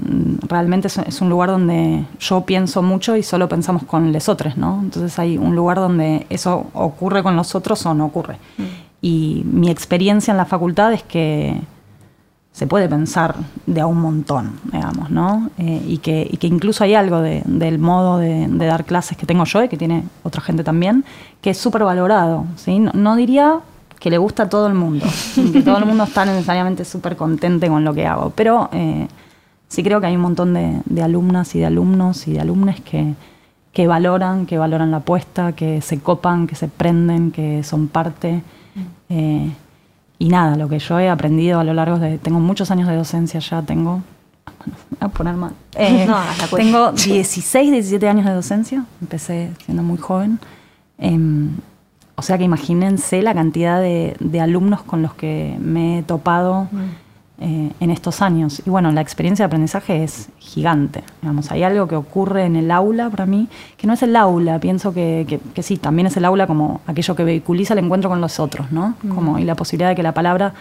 realmente 0.47 0.87
es, 0.87 1.21
un 1.21 1.29
lugar 1.29 1.49
donde 1.49 2.05
yo 2.19 2.41
pienso 2.41 2.81
mucho 2.81 3.15
y 3.15 3.23
solo 3.23 3.47
pensamos 3.47 3.83
con 3.83 4.11
los 4.11 4.27
otros, 4.27 4.57
¿no? 4.57 4.79
Entonces 4.81 5.17
hay 5.19 5.37
un 5.37 5.55
lugar 5.55 5.77
donde 5.77 6.25
eso 6.29 6.67
ocurre 6.73 7.21
con 7.21 7.35
los 7.35 7.53
otros 7.53 7.85
o 7.85 7.93
no 7.93 8.05
ocurre. 8.05 8.37
Mm. 8.57 8.63
Y 9.03 9.43
mi 9.45 9.69
experiencia 9.69 10.31
en 10.31 10.37
la 10.37 10.45
facultad 10.45 10.93
es 10.93 11.03
que 11.03 11.59
se 12.51 12.67
puede 12.67 12.89
pensar 12.89 13.35
de 13.65 13.81
a 13.81 13.87
un 13.87 13.99
montón, 13.99 14.59
digamos, 14.71 15.09
¿no? 15.09 15.49
Eh, 15.57 15.81
y, 15.87 15.97
que, 15.99 16.29
incluso 16.41 16.83
hay 16.83 16.95
algo 16.95 17.21
del 17.21 17.79
modo 17.79 18.17
de, 18.17 18.47
dar 18.49 18.85
clases 18.85 19.17
que 19.17 19.25
tengo 19.25 19.45
yo 19.45 19.63
y 19.63 19.69
que 19.69 19.77
tiene 19.77 20.03
otra 20.23 20.41
gente 20.41 20.63
también, 20.63 21.05
que 21.41 21.51
es 21.51 21.57
súper 21.57 21.83
valorado, 21.83 22.45
¿sí? 22.57 22.79
No, 22.79 23.15
diría 23.15 23.59
que 23.99 24.09
le 24.09 24.17
gusta 24.17 24.43
a 24.43 24.49
todo 24.49 24.67
el 24.67 24.73
mundo, 24.73 25.05
que 25.53 25.61
todo 25.61 25.77
el 25.77 25.85
mundo 25.85 26.03
está 26.03 26.25
necesariamente 26.25 26.83
súper 26.83 27.15
contente 27.15 27.67
con 27.67 27.85
lo 27.85 27.93
que 27.93 28.05
hago, 28.05 28.31
pero 28.35 28.69
eh, 28.73 29.07
sí 29.69 29.81
creo 29.81 30.01
que 30.01 30.07
hay 30.07 30.15
un 30.15 30.21
montón 30.21 30.53
de, 30.53 31.01
alumnas 31.01 31.55
y 31.55 31.59
de 31.59 31.67
alumnos 31.67 32.27
y 32.27 32.33
de 32.33 32.41
alumnes 32.41 32.81
que, 32.81 33.13
que 33.71 33.87
valoran, 33.87 34.45
que 34.45 34.57
valoran 34.57 34.91
la 34.91 34.97
apuesta, 34.97 35.53
que 35.53 35.81
se 35.81 35.99
copan, 35.99 36.47
que 36.47 36.55
se 36.55 36.67
prenden, 36.67 37.31
que 37.31 37.63
son 37.63 37.87
parte. 37.87 38.43
Eh, 39.07 39.51
y 40.21 40.29
nada, 40.29 40.55
lo 40.55 40.69
que 40.69 40.77
yo 40.77 40.99
he 40.99 41.09
aprendido 41.09 41.59
a 41.59 41.63
lo 41.63 41.73
largo 41.73 41.97
de. 41.97 42.19
Tengo 42.19 42.39
muchos 42.39 42.69
años 42.69 42.87
de 42.87 42.95
docencia 42.95 43.39
ya, 43.39 43.63
tengo. 43.63 44.03
A 44.99 45.07
poner 45.07 45.35
mal. 45.35 45.53
Eh, 45.75 46.07
tengo 46.55 46.91
16, 46.91 47.71
17 47.71 48.07
años 48.07 48.25
de 48.25 48.33
docencia, 48.33 48.85
empecé 49.01 49.49
siendo 49.65 49.81
muy 49.81 49.97
joven. 49.97 50.37
Em, 50.99 51.57
o 52.15 52.21
sea 52.21 52.37
que 52.37 52.43
imagínense 52.43 53.23
la 53.23 53.33
cantidad 53.33 53.81
de, 53.81 54.39
alumnos 54.39 54.83
con 54.83 55.01
los 55.01 55.15
que 55.15 55.57
me 55.59 55.99
he 55.99 56.03
topado. 56.03 56.67
Mm. 56.71 56.77
Eh, 57.43 57.71
en 57.79 57.89
estos 57.89 58.21
años. 58.21 58.61
Y 58.67 58.69
bueno, 58.69 58.91
la 58.91 59.01
experiencia 59.01 59.41
de 59.41 59.47
aprendizaje 59.47 60.03
es 60.03 60.29
gigante. 60.37 61.03
Digamos, 61.23 61.49
hay 61.49 61.63
algo 61.63 61.87
que 61.87 61.95
ocurre 61.95 62.45
en 62.45 62.55
el 62.55 62.69
aula 62.69 63.09
para 63.09 63.25
mí, 63.25 63.47
que 63.77 63.87
no 63.87 63.93
es 63.93 64.03
el 64.03 64.15
aula, 64.15 64.59
pienso 64.59 64.93
que, 64.93 65.39
que, 65.55 65.63
sí, 65.63 65.77
también 65.77 66.05
es 66.05 66.15
el 66.17 66.25
aula 66.25 66.45
como 66.45 66.81
aquello 66.85 67.15
que 67.15 67.23
vehiculiza 67.23 67.73
el 67.73 67.79
encuentro 67.79 68.11
con 68.11 68.21
los 68.21 68.39
otros, 68.39 68.71
¿no? 68.71 68.93
Mm. 69.01 69.15
Como, 69.15 69.39
y 69.39 69.43
la 69.43 69.55
posibilidad 69.55 69.89
de 69.89 69.95
que 69.95 70.03
la 70.03 70.13
palabra 70.13 70.53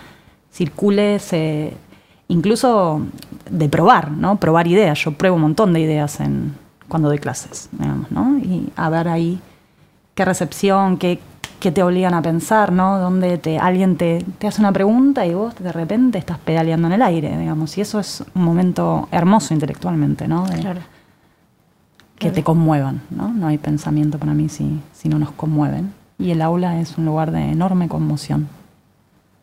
circule, 0.50 1.18
se, 1.18 1.75
incluso 2.28 3.02
de 3.50 3.68
probar, 3.68 4.10
¿no? 4.10 4.37
Probar 4.37 4.66
ideas. 4.66 4.99
Yo 5.00 5.12
pruebo 5.12 5.37
un 5.37 5.42
montón 5.42 5.75
de 5.75 5.80
ideas 5.80 6.18
en, 6.20 6.54
cuando 6.88 7.10
doy 7.10 7.18
clases, 7.18 7.68
digamos, 7.72 8.10
¿no? 8.10 8.38
Y 8.38 8.72
a 8.75 8.88
ver 8.88 9.08
ahí 9.08 9.38
qué 10.14 10.25
recepción, 10.25 10.96
qué, 10.96 11.20
que 11.61 11.71
te 11.71 11.83
obligan 11.83 12.14
a 12.14 12.23
pensar, 12.23 12.73
¿no? 12.73 12.99
Donde 12.99 13.38
te, 13.38 13.59
alguien 13.59 13.97
te, 13.97 14.25
hace 14.47 14.61
una 14.61 14.73
pregunta 14.73 15.26
y 15.26 15.35
vos 15.35 15.55
de 15.57 15.71
repente 15.71 16.19
estás 16.19 16.38
pedaleando 16.38 16.88
en 16.88 16.95
el 16.95 17.02
aire, 17.02 17.38
digamos. 17.38 17.76
Y 17.79 17.83
eso 17.83 18.00
es 18.00 18.25
un 18.35 18.43
momento 18.43 19.09
hermoso 19.12 19.55
intelectualmente, 19.55 20.26
¿no? 20.26 20.47
claro. 20.47 20.81
Que 22.19 22.31
te 22.31 22.43
conmuevan, 22.43 23.00
¿no? 23.09 23.33
No 23.33 23.47
hay 23.47 23.57
pensamiento 23.57 24.19
para 24.19 24.35
mí 24.35 24.50
si, 24.50 24.81
si 24.93 25.09
no 25.09 25.19
nos 25.19 25.31
conmueven. 25.31 25.95
Y 26.19 26.33
el 26.33 26.43
aula 26.43 26.79
es 26.79 26.99
un 26.99 27.07
lugar 27.07 27.31
de 27.31 27.50
enorme 27.50 27.88
conmoción. 27.88 28.49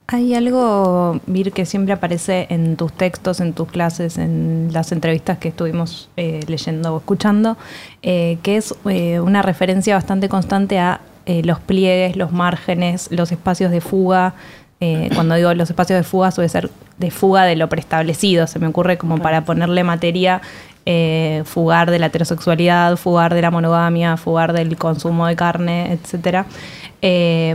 Hay 0.09 0.33
algo, 0.35 1.19
Vir, 1.25 1.51
que 1.51 1.65
siempre 1.65 1.93
aparece 1.93 2.47
en 2.49 2.77
tus 2.77 2.93
textos, 2.93 3.41
en 3.41 3.53
tus 3.53 3.67
clases, 3.67 4.17
en 4.17 4.69
las 4.71 4.91
entrevistas 4.91 5.37
que 5.37 5.49
estuvimos 5.49 6.09
eh, 6.15 6.41
leyendo 6.47 6.93
o 6.93 6.97
escuchando, 6.99 7.57
eh, 8.03 8.37
que 8.41 8.55
es 8.57 8.73
eh, 8.85 9.19
una 9.19 9.41
referencia 9.41 9.95
bastante 9.95 10.29
constante 10.29 10.79
a 10.79 11.01
eh, 11.27 11.41
los 11.43 11.59
pliegues, 11.59 12.15
los 12.15 12.31
márgenes, 12.31 13.09
los 13.11 13.33
espacios 13.33 13.69
de 13.69 13.81
fuga. 13.81 14.33
Eh, 14.79 15.09
cuando 15.13 15.35
digo 15.35 15.53
los 15.53 15.69
espacios 15.69 15.99
de 15.99 16.03
fuga, 16.03 16.31
suele 16.31 16.47
ser 16.47 16.69
de 16.97 17.11
fuga 17.11 17.43
de 17.43 17.57
lo 17.57 17.67
preestablecido. 17.67 18.47
Se 18.47 18.59
me 18.59 18.67
ocurre 18.67 18.97
como 18.97 19.17
para 19.17 19.43
ponerle 19.43 19.83
materia, 19.83 20.41
eh, 20.85 21.43
fugar 21.43 21.91
de 21.91 21.99
la 21.99 22.05
heterosexualidad, 22.05 22.95
fugar 22.95 23.33
de 23.33 23.41
la 23.41 23.51
monogamia, 23.51 24.15
fugar 24.15 24.53
del 24.53 24.77
consumo 24.77 25.27
de 25.27 25.35
carne, 25.35 25.91
etcétera. 25.91 26.45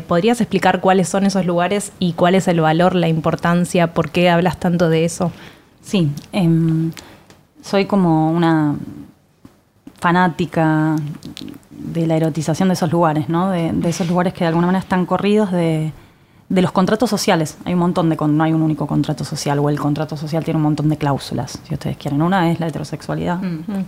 ¿Podrías 0.06 0.42
explicar 0.42 0.80
cuáles 0.80 1.08
son 1.08 1.24
esos 1.24 1.46
lugares 1.46 1.92
y 1.98 2.12
cuál 2.12 2.34
es 2.34 2.48
el 2.48 2.60
valor, 2.60 2.94
la 2.94 3.08
importancia, 3.08 3.94
por 3.94 4.10
qué 4.10 4.28
hablas 4.28 4.60
tanto 4.60 4.90
de 4.90 5.06
eso? 5.06 5.32
Sí, 5.80 6.10
em, 6.32 6.92
soy 7.62 7.86
como 7.86 8.30
una 8.30 8.76
fanática 10.02 10.96
de 11.70 12.06
la 12.08 12.16
erotización 12.16 12.68
de 12.68 12.74
esos 12.74 12.90
lugares, 12.90 13.28
¿no? 13.28 13.50
De, 13.50 13.88
esos 13.88 14.08
lugares 14.08 14.34
que 14.34 14.40
de 14.40 14.48
alguna 14.48 14.66
manera 14.66 14.82
están 14.82 15.06
corridos 15.06 15.52
de, 15.52 15.92
los 16.48 16.72
contratos 16.72 17.08
sociales. 17.08 17.56
Hay 17.64 17.74
un 17.74 17.78
montón 17.78 18.10
de, 18.10 18.16
no 18.16 18.42
hay 18.42 18.52
un 18.52 18.62
único 18.62 18.88
contrato 18.88 19.24
social, 19.24 19.60
o 19.60 19.70
el 19.70 19.78
contrato 19.78 20.16
social 20.16 20.42
tiene 20.42 20.56
un 20.56 20.64
montón 20.64 20.88
de 20.88 20.96
cláusulas, 20.96 21.60
si 21.62 21.74
ustedes 21.74 21.96
quieren. 21.96 22.20
Una 22.20 22.50
es 22.50 22.58
la 22.58 22.66
heterosexualidad, 22.66 23.40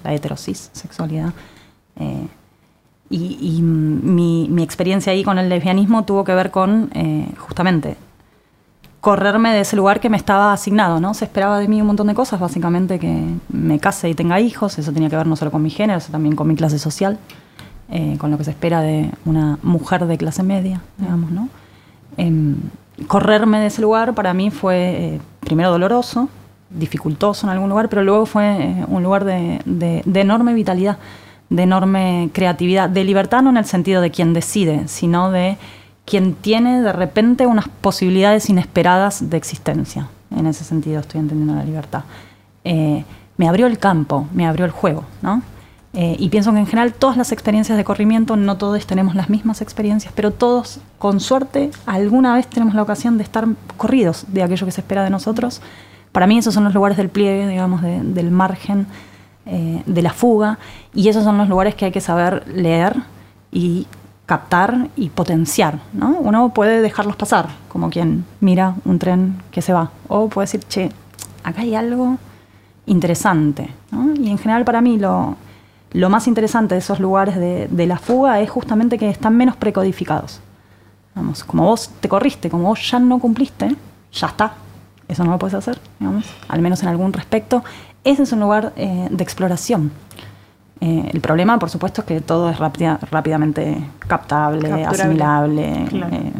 la 0.04 0.14
heterosis 0.14 0.70
sexualidad. 0.72 1.32
Eh, 1.96 2.28
y, 3.10 3.60
mi, 3.60 4.62
experiencia 4.62 5.12
ahí 5.12 5.24
con 5.24 5.38
el 5.38 5.48
lesbianismo 5.48 6.04
tuvo 6.04 6.22
que 6.22 6.34
ver 6.34 6.52
con, 6.52 6.90
eh, 6.94 7.28
justamente, 7.38 7.96
correrme 9.04 9.52
de 9.52 9.60
ese 9.60 9.76
lugar 9.76 10.00
que 10.00 10.08
me 10.08 10.16
estaba 10.16 10.54
asignado, 10.54 10.98
¿no? 10.98 11.12
Se 11.12 11.26
esperaba 11.26 11.58
de 11.58 11.68
mí 11.68 11.78
un 11.78 11.88
montón 11.88 12.06
de 12.06 12.14
cosas, 12.14 12.40
básicamente 12.40 12.98
que 12.98 13.22
me 13.50 13.78
case 13.78 14.08
y 14.08 14.14
tenga 14.14 14.40
hijos, 14.40 14.78
eso 14.78 14.92
tenía 14.92 15.10
que 15.10 15.16
ver 15.16 15.26
no 15.26 15.36
solo 15.36 15.50
con 15.50 15.62
mi 15.62 15.68
género, 15.68 16.00
sino 16.00 16.12
también 16.12 16.34
con 16.34 16.48
mi 16.48 16.56
clase 16.56 16.78
social. 16.78 17.18
Eh, 17.90 18.16
con 18.18 18.30
lo 18.30 18.38
que 18.38 18.44
se 18.44 18.50
espera 18.50 18.80
de 18.80 19.10
una 19.26 19.58
mujer 19.62 20.06
de 20.06 20.16
clase 20.16 20.42
media, 20.42 20.80
digamos, 20.96 21.30
¿no? 21.30 21.50
Em, 22.16 22.56
correrme 23.06 23.60
de 23.60 23.66
ese 23.66 23.82
lugar 23.82 24.14
para 24.14 24.32
mí 24.32 24.50
fue 24.50 24.76
eh, 24.76 25.20
primero 25.40 25.70
doloroso, 25.70 26.30
dificultoso 26.70 27.46
en 27.46 27.52
algún 27.52 27.68
lugar, 27.68 27.90
pero 27.90 28.02
luego 28.02 28.24
fue 28.24 28.56
eh, 28.58 28.84
un 28.88 29.02
lugar 29.02 29.26
de, 29.26 30.02
enorme 30.14 30.54
vitalidad, 30.54 30.96
de 31.50 31.62
enorme 31.62 32.30
creatividad, 32.32 32.88
de 32.88 33.04
libertad 33.04 33.42
no 33.42 33.50
en 33.50 33.58
el 33.58 33.66
sentido 33.66 34.00
de 34.00 34.10
quien 34.10 34.32
decide, 34.32 34.88
sino 34.88 35.30
de 35.30 35.58
quien 36.04 36.34
tiene 36.34 36.82
de 36.82 36.92
repente 36.92 37.46
unas 37.46 37.68
posibilidades 37.68 38.50
inesperadas 38.50 39.30
de 39.30 39.36
existencia. 39.36 40.08
En 40.30 40.46
ese 40.46 40.64
sentido 40.64 41.00
estoy 41.00 41.20
entendiendo 41.20 41.54
la 41.54 41.64
libertad. 41.64 42.04
me 42.64 43.48
abrió 43.48 43.66
el 43.66 43.78
campo, 43.78 44.26
me 44.32 44.46
abrió 44.46 44.64
el 44.64 44.70
juego, 44.70 45.04
¿no? 45.22 45.42
Eh, 45.96 46.16
y 46.18 46.28
pienso 46.28 46.52
que 46.52 46.58
en 46.58 46.66
general 46.66 46.92
todas 46.92 47.16
las 47.16 47.30
experiencias 47.30 47.78
de 47.78 47.84
corrimiento, 47.84 48.34
no 48.34 48.56
todos 48.56 48.84
tenemos 48.84 49.14
las 49.14 49.30
mismas 49.30 49.62
experiencias, 49.62 50.12
pero 50.14 50.32
todos, 50.32 50.80
con 50.98 51.20
suerte, 51.20 51.70
alguna 51.86 52.34
vez 52.34 52.48
tenemos 52.48 52.74
la 52.74 52.82
ocasión 52.82 53.16
de 53.16 53.22
estar 53.22 53.46
corridos 53.76 54.24
de 54.28 54.42
aquello 54.42 54.66
que 54.66 54.72
se 54.72 54.80
espera 54.80 55.04
de 55.04 55.10
nosotros. 55.10 55.62
Para 56.10 56.26
mí 56.26 56.36
esos 56.36 56.52
son 56.52 56.64
los 56.64 56.74
lugares 56.74 56.96
del 56.96 57.10
pliegue, 57.10 57.46
digamos, 57.46 57.80
del 57.82 58.30
margen, 58.32 58.88
eh, 59.46 59.82
de 59.86 60.02
la 60.02 60.12
fuga, 60.12 60.58
y 60.92 61.08
esos 61.08 61.22
son 61.22 61.38
los 61.38 61.48
lugares 61.48 61.76
que 61.76 61.84
hay 61.84 61.92
que 61.92 62.00
saber 62.00 62.44
leer 62.48 62.96
y 63.52 63.86
captar 64.26 64.88
y 64.96 65.10
potenciar. 65.10 65.80
¿no? 65.92 66.16
Uno 66.20 66.50
puede 66.50 66.80
dejarlos 66.80 67.16
pasar, 67.16 67.48
como 67.68 67.90
quien 67.90 68.24
mira 68.40 68.74
un 68.84 68.98
tren 68.98 69.42
que 69.50 69.62
se 69.62 69.72
va, 69.72 69.90
o 70.08 70.28
puede 70.28 70.44
decir, 70.44 70.60
che, 70.68 70.90
acá 71.42 71.62
hay 71.62 71.74
algo 71.74 72.16
interesante. 72.86 73.70
Y 74.18 74.30
en 74.30 74.38
general 74.38 74.64
para 74.64 74.80
mí 74.80 74.98
lo, 74.98 75.36
lo 75.94 76.10
más 76.10 76.26
interesante 76.26 76.74
de 76.74 76.80
esos 76.80 76.98
lugares 76.98 77.36
de, 77.36 77.86
la 77.86 77.98
fuga 77.98 78.40
es 78.40 78.50
justamente 78.50 78.98
que 78.98 79.08
están 79.08 79.36
menos 79.36 79.56
precodificados. 79.56 80.40
Vamos, 81.14 81.44
como 81.44 81.64
vos 81.64 81.88
te 82.00 82.08
corriste, 82.08 82.50
como 82.50 82.64
vos 82.64 82.90
ya 82.90 82.98
no 82.98 83.20
cumpliste, 83.20 83.76
ya 84.12 84.26
está. 84.26 84.54
Eso 85.06 85.22
no 85.22 85.30
lo 85.30 85.38
puedes 85.38 85.54
hacer, 85.54 85.78
digamos, 86.00 86.24
al 86.48 86.60
menos 86.60 86.82
en 86.82 86.88
algún 86.88 87.12
respecto. 87.12 87.62
Ese 88.02 88.24
es 88.24 88.32
un 88.32 88.40
lugar 88.40 88.72
eh, 88.76 89.06
de 89.08 89.22
exploración. 89.22 89.92
Eh, 90.80 91.10
el 91.12 91.20
problema, 91.20 91.58
por 91.58 91.70
supuesto, 91.70 92.02
es 92.02 92.06
que 92.06 92.20
todo 92.20 92.50
es 92.50 92.58
rápidamente 92.58 93.78
captable, 94.00 94.84
asimilable, 94.84 95.86
eh, 95.90 96.32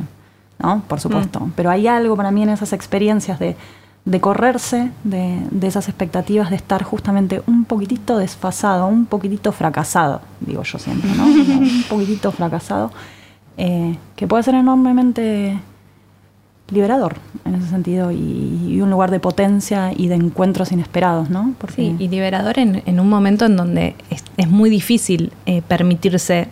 ¿no? 0.59 0.83
Por 0.87 1.01
supuesto. 1.01 1.41
Mm. 1.41 1.53
Pero 1.57 1.71
hay 1.71 1.87
algo 1.87 2.17
para 2.17 2.31
mí 2.31 2.43
en 2.43 2.51
esas 2.51 2.73
experiencias 2.73 3.39
de 3.39 3.57
de 4.05 4.21
correrse 4.21 4.91
de, 5.03 5.39
esas 5.63 5.89
expectativas 5.89 6.51
de 6.51 6.57
estar 6.57 6.83
justamente 6.83 7.43
un 7.47 7.65
poquitito 7.65 8.19
desfasado, 8.19 8.87
un 8.87 9.07
poquitito 9.07 9.51
fracasado, 9.53 10.21
digo 10.41 10.63
yo 10.63 10.79
siempre, 10.79 11.11
¿no? 11.17 11.25
un 11.27 11.85
poquitito 11.89 12.31
fracasado, 12.31 12.91
eh, 13.57 13.97
que 14.15 14.27
puede 14.27 14.43
ser 14.43 14.57
enormemente 14.57 15.59
liberador 16.71 17.17
en 17.45 17.55
ese 17.57 17.69
sentido 17.69 18.11
y, 18.11 18.81
un 18.81 18.91
lugar 18.91 19.11
de 19.11 19.21
potencia 19.21 19.93
y 19.97 20.09
de 20.09 20.17
encuentros 20.17 20.73
inesperados, 20.73 21.31
¿no? 21.31 21.55
Sí, 21.75 21.97
y 21.99 22.09
liberador 22.09 22.59
en, 22.59 23.01
un 23.01 23.09
momento 23.09 23.47
en 23.47 23.57
donde 23.57 23.95
es, 24.37 24.49
muy 24.49 24.69
difícil 24.69 25.33
eh, 25.47 25.63
permitirse 25.63 26.49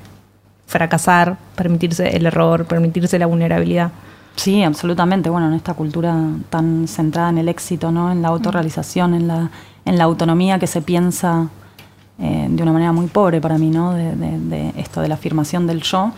fracasar, 0.66 1.36
permitirse 1.56 2.16
el 2.16 2.24
error, 2.26 2.64
permitirse 2.64 3.18
la 3.18 3.26
vulnerabilidad. 3.26 3.92
Sí, 4.36 4.62
absolutamente. 4.62 5.28
Bueno, 5.30 5.48
en 5.48 5.54
esta 5.54 5.74
cultura 5.74 6.16
tan 6.48 6.88
centrada 6.88 7.30
en 7.30 7.38
el 7.38 7.48
éxito, 7.48 7.90
¿no? 7.90 8.10
En 8.10 8.22
la 8.22 8.28
autorrealización, 8.28 9.14
en 9.14 9.28
la, 9.28 9.50
en 9.84 9.98
la 9.98 10.04
autonomía 10.04 10.58
que 10.58 10.66
se 10.66 10.80
piensa 10.80 11.48
eh, 12.18 12.46
de 12.48 12.62
una 12.62 12.72
manera 12.72 12.92
muy 12.92 13.06
pobre 13.06 13.40
para 13.40 13.58
mí, 13.58 13.70
¿no? 13.70 13.92
De, 13.92 14.72
esto 14.76 15.00
de 15.00 15.08
la 15.08 15.14
afirmación 15.14 15.66
del 15.66 15.82
yo. 15.82 16.12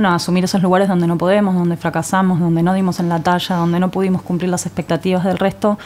Bueno, 0.00 0.14
asumir 0.14 0.44
esos 0.44 0.62
lugares 0.62 0.88
donde 0.88 1.06
no 1.06 1.18
podemos, 1.18 1.54
donde 1.54 1.76
fracasamos, 1.76 2.40
donde 2.40 2.62
no 2.62 2.72
dimos 2.72 3.00
en 3.00 3.10
la 3.10 3.20
talla, 3.20 3.56
donde 3.56 3.78
no 3.78 3.90
pudimos 3.90 4.22
cumplir 4.22 4.48
las 4.48 4.64
expectativas 4.64 5.24
del 5.24 5.36
resto, 5.36 5.78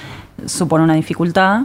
supone 0.47 0.85
una 0.85 0.95
dificultad. 0.95 1.63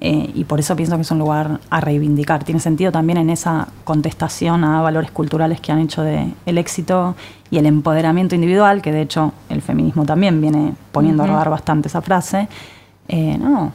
Eh, 0.00 0.32
y 0.34 0.42
por 0.42 0.58
eso 0.58 0.74
pienso 0.74 0.96
que 0.96 1.02
es 1.02 1.10
un 1.12 1.20
lugar 1.20 1.60
a 1.70 1.80
reivindicar. 1.80 2.42
Tiene 2.42 2.58
sentido 2.58 2.90
también 2.90 3.18
en 3.18 3.30
esa 3.30 3.68
contestación 3.84 4.64
a 4.64 4.82
valores 4.82 5.12
culturales 5.12 5.60
que 5.60 5.70
han 5.70 5.78
hecho 5.78 6.02
de 6.02 6.34
el 6.44 6.58
éxito 6.58 7.14
y 7.52 7.58
el 7.58 7.66
empoderamiento 7.66 8.34
individual, 8.34 8.82
que 8.82 8.90
de 8.90 9.02
hecho 9.02 9.32
el 9.48 9.62
feminismo 9.62 10.04
también 10.04 10.40
viene 10.40 10.74
poniendo 10.90 11.22
a 11.22 11.28
rodar 11.28 11.50
bastante 11.50 11.86
esa 11.86 12.02
frase. 12.02 12.48
Eh, 13.06 13.38
no, 13.38 13.70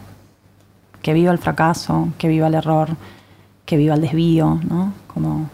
que 1.01 1.13
viva 1.13 1.31
el 1.31 1.37
fracaso, 1.37 2.09
que 2.17 2.27
viva 2.27 2.47
el 2.47 2.55
error, 2.55 2.89
que 3.63 3.77
viva 3.77 3.95
el 3.95 4.01
desvío, 4.01 4.59
¿no? 4.67 4.91
Como 5.13 5.49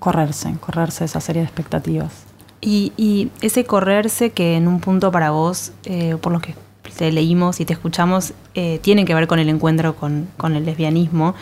correrse, 0.00 0.52
correrse 0.58 1.04
esa 1.04 1.20
serie 1.20 1.42
de 1.42 1.46
expectativas. 1.46 2.24
Y, 2.60 3.30
ese 3.40 3.64
correrse 3.64 4.30
que 4.30 4.56
en 4.56 4.66
un 4.66 4.80
punto 4.80 5.12
para 5.12 5.30
vos, 5.30 5.72
eh, 5.84 6.16
por 6.20 6.32
lo 6.32 6.40
que 6.40 6.54
te 6.96 7.10
leímos 7.12 7.60
y 7.60 7.64
te 7.64 7.72
escuchamos 7.72 8.34
eh, 8.54 8.78
tienen 8.82 9.06
que 9.06 9.14
ver 9.14 9.26
con 9.26 9.38
el 9.38 9.48
encuentro 9.48 9.96
con, 9.96 10.28
el 10.42 10.64
lesbianismo. 10.64 11.34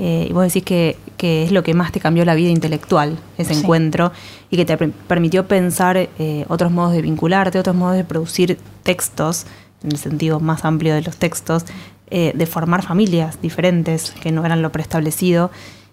Eh, 0.00 0.26
y 0.30 0.32
vos 0.32 0.44
decís 0.44 0.62
que, 0.62 0.96
es 1.18 1.50
lo 1.50 1.64
que 1.64 1.74
más 1.74 1.90
te 1.90 1.98
cambió 1.98 2.24
la 2.24 2.34
vida 2.34 2.50
intelectual, 2.50 3.18
ese 3.36 3.52
encuentro, 3.52 4.12
y 4.48 4.56
que 4.56 4.64
te 4.64 4.76
permitió 4.76 5.46
pensar 5.48 5.96
eh, 5.96 6.44
otros 6.48 6.70
modos 6.70 6.92
de 6.92 7.02
vincularte, 7.02 7.58
otros 7.58 7.74
modos 7.74 7.96
de 7.96 8.04
producir 8.04 8.58
textos, 8.84 9.46
en 9.82 9.92
el 9.92 9.98
sentido 9.98 10.38
más 10.38 10.64
amplio 10.64 10.94
de 10.94 11.02
los 11.02 11.16
textos, 11.16 11.64
de 12.10 12.46
formar 12.46 12.82
familias 12.82 13.38
diferentes 13.42 14.12
que 14.12 14.32
no 14.32 14.46
eran 14.46 14.62
lo 14.62 14.72
preestablecido. 14.72 15.50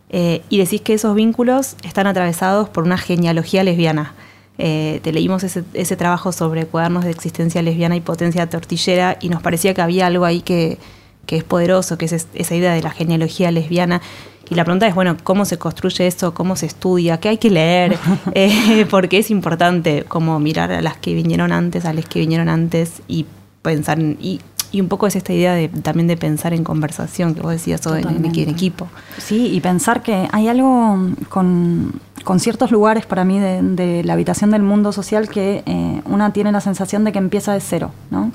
Y 0.10 0.58
decís 0.58 0.82
que 0.82 0.94
esos 0.94 1.14
vínculos 1.14 1.76
están 1.84 2.08
atravesados 2.08 2.70
por 2.70 2.86
una 2.86 2.98
genealogía 2.98 3.64
lesbiana. 3.64 4.14
Eh, 4.58 5.02
te 5.04 5.12
leímos 5.12 5.44
ese, 5.44 5.96
trabajo 5.98 6.32
sobre 6.32 6.66
cuadernos 6.66 7.04
de 7.04 7.12
existencia 7.12 7.62
lesbiana 7.62 7.98
y 7.98 8.00
potencia 8.00 8.50
tortillera 8.50 9.18
y 9.20 9.28
nos 9.28 9.42
parecía 9.42 9.74
que 9.74 9.82
había 9.82 10.08
algo 10.08 10.24
ahí 10.24 10.42
que, 10.42 10.78
es 11.28 11.44
poderoso, 11.44 11.98
que 11.98 12.06
es 12.06 12.28
esa 12.34 12.56
idea 12.56 12.74
de 12.74 12.82
la 12.82 12.92
genealogía 12.92 13.52
lesbiana. 13.52 14.02
Y 14.50 14.56
la 14.56 14.64
pregunta 14.64 14.88
es, 14.88 14.96
bueno, 14.96 15.18
¿cómo 15.24 15.44
se 15.44 15.58
construye 15.58 16.08
eso? 16.08 16.34
¿Cómo 16.34 16.56
se 16.56 16.68
estudia? 16.68 17.20
¿Qué 17.20 17.30
hay 17.30 17.38
que 17.38 17.50
leer? 17.50 17.98
eh, 18.34 18.86
porque 18.90 19.18
es 19.18 19.30
importante 19.30 20.06
como 20.08 20.40
mirar 20.40 20.72
a 20.72 20.82
las 20.82 20.98
que 20.98 21.14
vinieron 21.14 21.52
antes, 21.52 21.84
a 21.84 21.94
las 21.94 22.06
que 22.06 22.20
vinieron 22.20 22.48
antes 22.48 23.02
y 23.08 23.26
pensar, 23.62 24.00
y 24.00 24.40
y 24.76 24.82
un 24.82 24.90
poco 24.90 25.08
es 25.08 25.16
esta 25.16 25.32
idea 25.32 25.54
de, 25.54 25.70
también 25.70 26.06
de 26.08 26.18
pensar 26.18 26.54
en 26.54 26.66
conversación, 26.66 27.34
que 27.34 27.40
vos 27.40 27.52
decías 27.52 27.80
todo 27.80 27.96
en, 27.96 28.10
en, 28.10 28.26
equipo. 28.26 28.90
Sí, 29.18 29.48
y 29.54 29.62
pensar 29.62 30.04
que 30.04 30.28
hay 30.34 30.50
algo 30.50 31.00
con, 31.30 32.02
ciertos 32.40 32.72
lugares 32.72 33.06
para 33.06 33.24
mí 33.24 33.40
de, 33.40 34.04
la 34.04 34.14
habitación 34.14 34.52
del 34.52 34.64
mundo 34.64 34.92
social 34.92 35.30
que 35.30 35.64
eh, 35.66 36.02
una 36.04 36.34
tiene 36.34 36.52
la 36.52 36.60
sensación 36.60 37.06
de 37.06 37.14
que 37.14 37.20
empieza 37.20 37.54
de 37.54 37.62
cero, 37.62 37.92
¿no? 38.12 38.34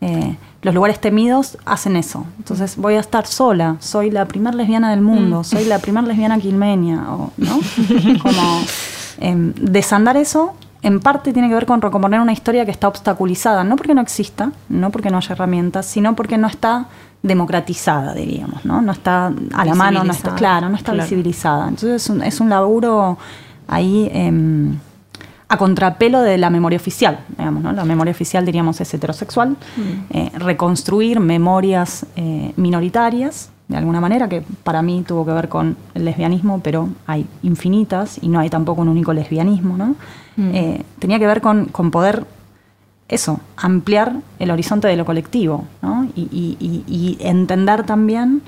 Eh, 0.00 0.34
los 0.62 0.74
lugares 0.74 0.98
temidos 0.98 1.58
hacen 1.66 1.96
eso. 1.96 2.24
Entonces 2.38 2.78
voy 2.78 2.94
a 2.94 3.00
estar 3.00 3.26
sola, 3.26 3.76
soy 3.80 4.10
la 4.10 4.24
primer 4.24 4.54
lesbiana 4.54 4.90
del 4.90 5.02
mundo, 5.02 5.40
mm. 5.40 5.44
soy 5.44 5.66
la 5.66 5.78
primer 5.78 6.04
lesbiana 6.04 6.38
quilmenia, 6.38 6.96
¿no? 6.96 7.30
Como 8.22 8.62
em, 9.20 9.52
desandar 9.56 10.16
eso 10.16 10.54
en 10.82 11.00
parte 11.00 11.32
tiene 11.32 11.48
que 11.48 11.54
ver 11.54 11.66
con 11.66 11.80
recomponer 11.80 12.20
una 12.20 12.32
historia 12.32 12.64
que 12.64 12.72
está 12.72 12.88
obstaculizada, 12.88 13.62
no 13.64 13.76
porque 13.76 13.94
no 13.94 14.00
exista, 14.00 14.50
no 14.68 14.90
porque 14.90 15.10
no 15.10 15.18
haya 15.18 15.32
herramientas, 15.32 15.86
sino 15.86 16.16
porque 16.16 16.38
no 16.38 16.48
está 16.48 16.86
democratizada, 17.22 18.14
diríamos, 18.14 18.64
¿no? 18.64 18.82
No 18.82 18.90
está 18.90 19.32
a 19.54 19.64
la 19.64 19.74
mano, 19.76 20.02
no 20.02 20.12
está, 20.12 20.34
claro, 20.34 20.68
no 20.68 20.76
está 20.76 20.92
visibilizada. 20.92 21.68
Entonces 21.68 22.02
es 22.02 22.10
un, 22.10 22.22
es 22.22 22.40
un 22.40 22.48
laburo 22.48 23.16
ahí 23.68 24.10
em, 24.12 24.76
a 25.46 25.56
contrapelo 25.56 26.20
de 26.20 26.36
la 26.36 26.50
memoria 26.50 26.78
oficial, 26.78 27.20
digamos, 27.38 27.62
¿no? 27.62 27.72
La 27.72 27.84
memoria 27.84 28.10
oficial, 28.10 28.44
diríamos, 28.44 28.80
es 28.80 28.92
heterosexual. 28.92 29.50
Mm. 29.50 29.82
Eh, 30.10 30.32
reconstruir 30.34 31.20
memorias 31.20 32.06
eh, 32.16 32.52
minoritarias 32.56 33.50
de 33.72 33.78
alguna 33.78 34.00
manera, 34.02 34.28
que 34.28 34.42
para 34.64 34.82
mí 34.82 35.02
tuvo 35.06 35.24
que 35.24 35.32
ver 35.32 35.48
con 35.48 35.76
el 35.94 36.04
lesbianismo, 36.04 36.60
pero 36.60 36.90
hay 37.06 37.26
infinitas 37.42 38.18
y 38.22 38.28
no 38.28 38.38
hay 38.38 38.50
tampoco 38.50 38.82
un 38.82 38.88
único 38.88 39.14
lesbianismo, 39.14 39.78
¿no? 39.78 39.96
Mm. 40.36 40.54
Eh, 40.54 40.82
tenía 40.98 41.18
que 41.18 41.26
ver 41.26 41.40
con, 41.40 41.68
poder, 41.90 42.26
eso, 43.08 43.40
ampliar 43.56 44.12
el 44.38 44.50
horizonte 44.50 44.88
de 44.88 44.96
lo 44.96 45.06
colectivo, 45.06 45.64
¿no? 45.80 46.06
Y, 46.14 47.16
entender 47.20 47.84
también 47.84 48.42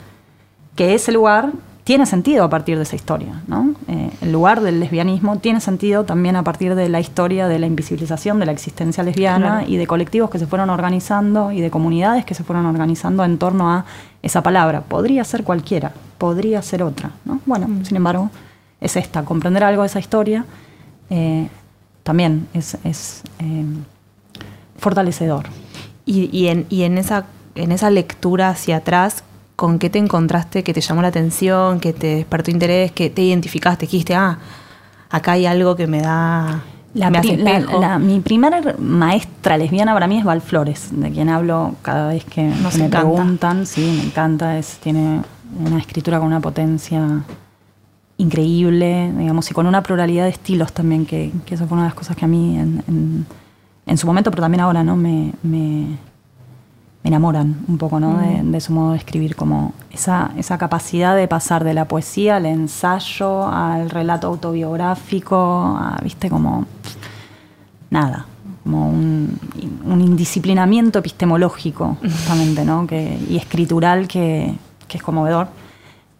que 0.76 0.94
ese 0.94 1.10
lugar 1.10 1.52
tiene 1.84 2.06
sentido 2.06 2.44
a 2.44 2.50
partir 2.50 2.78
de 2.78 2.84
esa 2.84 2.96
historia, 2.96 3.42
¿no? 3.46 3.74
Eh, 3.88 4.10
el 4.22 4.32
lugar 4.32 4.62
del 4.62 4.80
lesbianismo 4.80 5.38
tiene 5.38 5.60
sentido 5.60 6.04
también 6.04 6.34
a 6.34 6.42
partir 6.42 6.74
de 6.74 6.88
la 6.88 6.98
historia 6.98 7.46
de 7.46 7.58
la 7.58 7.66
invisibilización 7.66 8.40
de 8.40 8.46
la 8.46 8.52
existencia 8.52 9.04
lesbiana 9.04 9.64
y 9.66 9.76
de 9.76 9.86
colectivos 9.86 10.30
que 10.30 10.38
se 10.38 10.46
fueron 10.46 10.70
organizando 10.70 11.52
y 11.52 11.60
de 11.60 11.70
comunidades 11.70 12.24
que 12.24 12.34
se 12.34 12.42
fueron 12.42 12.64
organizando 12.64 13.22
en 13.22 13.36
torno 13.36 13.70
a 13.70 13.84
esa 14.22 14.42
palabra. 14.42 14.80
Podría 14.80 15.24
ser 15.24 15.44
cualquiera, 15.44 15.92
podría 16.16 16.62
ser 16.62 16.82
otra. 16.82 17.10
¿no? 17.26 17.40
Bueno, 17.44 17.68
mm. 17.68 17.84
sin 17.84 17.98
embargo, 17.98 18.30
es 18.80 18.96
esta. 18.96 19.22
Comprender 19.26 19.62
algo 19.62 19.82
de 19.82 19.88
esa 19.88 19.98
historia 19.98 20.46
eh, 21.10 21.48
también 22.02 22.48
es, 22.54 22.74
eh, 23.40 23.64
fortalecedor. 24.78 25.44
Y, 26.06 26.48
en, 26.48 26.66
y 26.68 26.82
en, 26.82 26.98
esa, 26.98 27.24
en 27.54 27.72
esa 27.72 27.88
lectura 27.88 28.50
hacia 28.50 28.76
atrás, 28.76 29.24
¿con 29.56 29.78
qué 29.78 29.90
te 29.90 29.98
encontraste 29.98 30.62
que 30.62 30.74
te 30.74 30.80
llamó 30.80 31.02
la 31.02 31.08
atención, 31.08 31.80
que 31.80 31.92
te 31.92 32.16
despertó 32.16 32.50
interés, 32.50 32.92
que 32.92 33.10
te 33.10 33.22
identificaste, 33.22 33.86
que 33.86 33.92
dijiste, 33.92 34.14
ah, 34.14 34.38
acá 35.10 35.32
hay 35.32 35.46
algo 35.46 35.76
que 35.76 35.86
me 35.86 36.00
da 36.00 36.62
la, 36.94 37.98
mi 37.98 38.20
primera 38.20 38.60
maestra 38.78 39.58
lesbiana 39.58 39.92
para 39.92 40.06
mí 40.06 40.18
es 40.18 40.24
Val 40.24 40.40
Flores, 40.40 40.90
de 40.92 41.10
quien 41.10 41.28
hablo 41.28 41.74
cada 41.82 42.08
vez 42.08 42.24
que, 42.24 42.52
me 42.78 42.88
preguntan. 42.88 43.66
Sí, 43.66 43.96
me 43.96 44.04
encanta. 44.04 44.56
Es, 44.58 44.78
tiene 44.78 45.22
una 45.58 45.78
escritura 45.78 46.18
con 46.18 46.28
una 46.28 46.40
potencia 46.40 47.24
increíble, 48.16 49.12
digamos, 49.18 49.50
y 49.50 49.54
con 49.54 49.66
una 49.66 49.82
pluralidad 49.82 50.24
de 50.24 50.30
estilos 50.30 50.72
también, 50.72 51.04
que, 51.04 51.32
eso 51.50 51.66
fue 51.66 51.74
una 51.74 51.82
de 51.82 51.88
las 51.88 51.94
cosas 51.94 52.16
que 52.16 52.24
a 52.24 52.28
mí 52.28 52.56
en, 52.58 53.26
su 53.98 54.06
momento, 54.06 54.30
pero 54.30 54.42
también 54.42 54.60
ahora, 54.60 54.84
¿no? 54.84 54.96
Me, 54.96 55.32
enamoran 57.04 57.58
un 57.68 57.76
poco, 57.76 58.00
¿no? 58.00 58.18
De, 58.18 58.42
de 58.42 58.60
su 58.60 58.72
modo 58.72 58.92
de 58.92 58.98
escribir, 58.98 59.36
como 59.36 59.74
esa, 59.92 60.32
esa 60.38 60.56
capacidad 60.56 61.14
de 61.14 61.28
pasar 61.28 61.62
de 61.62 61.74
la 61.74 61.86
poesía 61.86 62.36
al 62.36 62.46
ensayo, 62.46 63.46
al 63.46 63.90
relato 63.90 64.26
autobiográfico, 64.26 65.36
a, 65.36 66.00
viste, 66.02 66.30
como 66.30 66.66
nada, 67.90 68.24
como 68.62 68.88
un, 68.88 69.38
un 69.84 70.00
indisciplinamiento 70.00 70.98
epistemológico, 70.98 71.98
justamente, 72.02 72.64
¿no? 72.64 72.86
Que, 72.86 73.18
y 73.28 73.36
escritural 73.36 74.08
que, 74.08 74.54
que 74.88 74.96
es 74.96 75.02
conmovedor. 75.02 75.48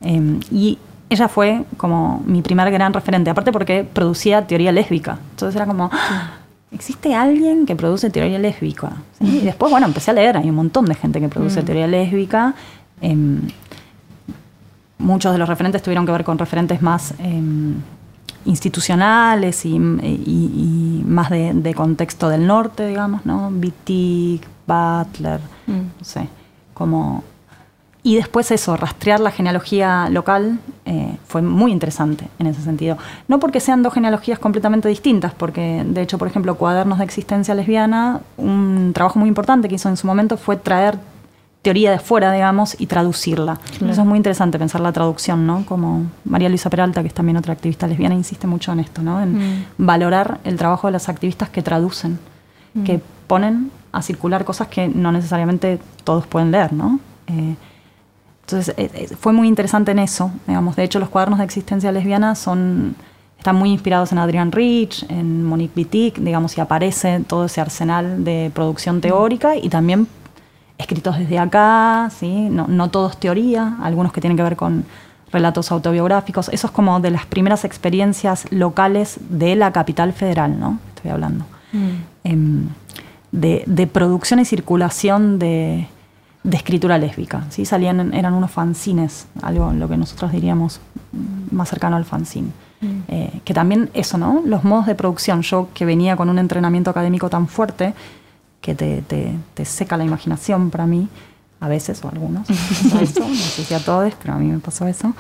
Eh, 0.02 0.38
y 0.52 0.78
ella 1.08 1.28
fue 1.28 1.64
como 1.78 2.22
mi 2.26 2.42
primer 2.42 2.70
gran 2.70 2.92
referente, 2.92 3.30
aparte 3.30 3.52
porque 3.52 3.84
producía 3.90 4.46
teoría 4.46 4.70
lésbica. 4.70 5.18
Entonces 5.30 5.56
era 5.56 5.64
como, 5.64 5.88
¡Ah! 5.90 6.43
¿Existe 6.74 7.14
alguien 7.14 7.64
que 7.66 7.76
produce 7.76 8.10
teoría 8.10 8.38
lésbica? 8.38 8.92
¿Sí? 9.18 9.38
Y 9.38 9.40
después, 9.40 9.70
bueno, 9.70 9.86
empecé 9.86 10.10
a 10.10 10.14
leer, 10.14 10.36
hay 10.36 10.48
un 10.50 10.56
montón 10.56 10.84
de 10.86 10.94
gente 10.94 11.20
que 11.20 11.28
produce 11.28 11.62
Mm. 11.62 11.64
teoría 11.64 11.86
lésbica. 11.86 12.54
Em, 13.00 13.40
muchos 14.98 15.32
de 15.32 15.38
los 15.38 15.48
referentes 15.48 15.82
tuvieron 15.82 16.06
que 16.06 16.12
ver 16.12 16.24
con 16.24 16.38
referentes 16.38 16.80
más 16.82 17.14
em, 17.18 17.74
institucionales 18.46 19.64
y, 19.64 19.76
y- 19.76 21.00
y 21.00 21.04
más 21.06 21.30
de, 21.30 21.52
de 21.54 21.74
contexto 21.74 22.28
del 22.28 22.46
norte, 22.46 22.86
digamos, 22.86 23.24
¿no? 23.26 23.48
Wittig, 23.48 24.42
Butler, 24.66 25.40
Mm. 25.66 25.72
no 25.98 26.04
sé, 26.04 26.28
como... 26.74 27.24
Y 28.06 28.16
después 28.16 28.50
eso, 28.50 28.76
rastrear 28.76 29.18
la 29.18 29.30
genealogía 29.30 30.10
local 30.10 30.58
eh, 30.84 31.16
fue 31.26 31.40
muy 31.40 31.72
interesante 31.72 32.28
en 32.38 32.46
ese 32.46 32.60
sentido. 32.60 32.98
No 33.28 33.40
porque 33.40 33.60
sean 33.60 33.82
dos 33.82 33.94
genealogías 33.94 34.38
completamente 34.38 34.90
distintas, 34.90 35.32
porque 35.32 35.82
de 35.86 36.02
hecho, 36.02 36.18
por 36.18 36.28
ejemplo, 36.28 36.54
Cuadernos 36.56 36.98
de 36.98 37.04
Existencia 37.04 37.54
Lesbiana, 37.54 38.20
un 38.36 38.92
trabajo 38.94 39.18
muy 39.18 39.28
importante 39.28 39.68
que 39.68 39.76
hizo 39.76 39.88
en 39.88 39.96
su 39.96 40.06
momento 40.06 40.36
fue 40.36 40.58
traer 40.58 40.98
teoría 41.62 41.92
de 41.92 41.98
fuera, 41.98 42.30
digamos, 42.30 42.78
y 42.78 42.86
traducirla. 42.88 43.58
Eso 43.76 44.02
es 44.02 44.06
muy 44.06 44.18
interesante 44.18 44.58
pensar 44.58 44.82
la 44.82 44.92
traducción, 44.92 45.46
¿no? 45.46 45.64
Como 45.64 46.02
María 46.26 46.50
Luisa 46.50 46.68
Peralta, 46.68 47.00
que 47.00 47.08
es 47.08 47.14
también 47.14 47.38
otra 47.38 47.54
activista 47.54 47.86
lesbiana, 47.86 48.14
insiste 48.14 48.46
mucho 48.46 48.70
en 48.72 48.80
esto, 48.80 49.00
¿no? 49.00 49.22
En 49.22 49.64
valorar 49.78 50.40
el 50.44 50.58
trabajo 50.58 50.88
de 50.88 50.92
las 50.92 51.08
activistas 51.08 51.48
que 51.48 51.62
traducen, 51.62 52.18
que 52.84 53.00
ponen 53.26 53.70
a 53.92 54.02
circular 54.02 54.44
cosas 54.44 54.68
que 54.68 54.88
no 54.88 55.10
necesariamente 55.10 55.78
todos 56.04 56.26
pueden 56.26 56.50
leer, 56.50 56.74
¿no? 56.74 57.00
Eh, 57.28 57.54
entonces 58.44 58.74
eh, 58.76 58.90
eh, 58.94 59.16
fue 59.18 59.32
muy 59.32 59.48
interesante 59.48 59.92
en 59.92 59.98
eso, 59.98 60.30
digamos. 60.46 60.76
De 60.76 60.84
hecho, 60.84 60.98
los 60.98 61.08
cuadernos 61.08 61.38
de 61.38 61.46
existencia 61.46 61.90
lesbiana 61.92 62.34
son 62.34 62.94
están 63.38 63.56
muy 63.56 63.70
inspirados 63.70 64.10
en 64.10 64.18
Adrian 64.18 64.52
Rich, 64.52 65.04
en 65.10 65.44
Monique 65.44 65.74
Wittig, 65.76 66.18
digamos, 66.18 66.56
y 66.56 66.62
aparece 66.62 67.20
todo 67.26 67.44
ese 67.44 67.60
arsenal 67.60 68.24
de 68.24 68.50
producción 68.54 69.02
teórica 69.02 69.54
y 69.54 69.68
también 69.68 70.06
escritos 70.78 71.18
desde 71.18 71.38
acá, 71.38 72.10
¿sí? 72.10 72.48
no, 72.50 72.66
no 72.68 72.88
todos 72.90 73.18
teoría, 73.18 73.76
algunos 73.82 74.12
que 74.12 74.22
tienen 74.22 74.38
que 74.38 74.42
ver 74.42 74.56
con 74.56 74.86
relatos 75.30 75.70
autobiográficos. 75.72 76.48
Eso 76.50 76.68
es 76.68 76.72
como 76.72 77.00
de 77.00 77.10
las 77.10 77.26
primeras 77.26 77.66
experiencias 77.66 78.50
locales 78.50 79.18
de 79.28 79.56
la 79.56 79.72
capital 79.72 80.14
federal, 80.14 80.58
¿no? 80.58 80.78
Estoy 80.96 81.10
hablando. 81.10 81.44
Em, 82.24 82.68
de, 83.30 83.64
de 83.66 83.86
producción 83.86 84.40
y 84.40 84.46
circulación 84.46 85.38
de, 85.38 85.88
de 86.44 86.56
escritura 86.56 86.96
lésbica. 86.98 87.44
¿sí? 87.50 87.64
Salían, 87.64 88.14
eran 88.14 88.34
unos 88.34 88.50
fanzines, 88.52 89.26
algo 89.42 89.72
lo 89.72 89.88
que 89.88 89.96
nosotros 89.96 90.30
diríamos 90.30 90.80
mm, 91.12 91.54
más 91.56 91.68
cercano 91.68 91.96
al 91.96 92.04
fanzine. 92.04 92.50
Eh, 93.08 93.40
que 93.46 93.54
también 93.54 93.88
eso, 93.94 94.18
¿no? 94.18 94.42
Los 94.44 94.62
modos 94.62 94.84
de 94.84 94.94
producción. 94.94 95.40
Yo 95.40 95.68
que 95.72 95.86
venía 95.86 96.16
con 96.16 96.28
un 96.28 96.38
entrenamiento 96.38 96.90
académico 96.90 97.30
tan 97.30 97.48
fuerte 97.48 97.94
que 98.60 98.74
te, 98.74 99.00
te- 99.02 99.34
te 99.54 99.64
seca 99.64 99.96
la 99.96 100.04
imaginación 100.04 100.68
para 100.70 100.84
mí, 100.86 101.08
a 101.60 101.68
veces 101.68 102.04
o 102.04 102.08
a 102.08 102.10
algunos, 102.10 102.48
eso, 103.00 103.20
no 103.26 103.34
sé 103.34 103.64
si 103.64 103.72
a 103.72 103.78
todos, 103.82 104.12
pero 104.20 104.34
a 104.34 104.36
mí 104.38 104.46
me 104.52 104.58
pasó 104.58 104.86
eso. 104.86 105.14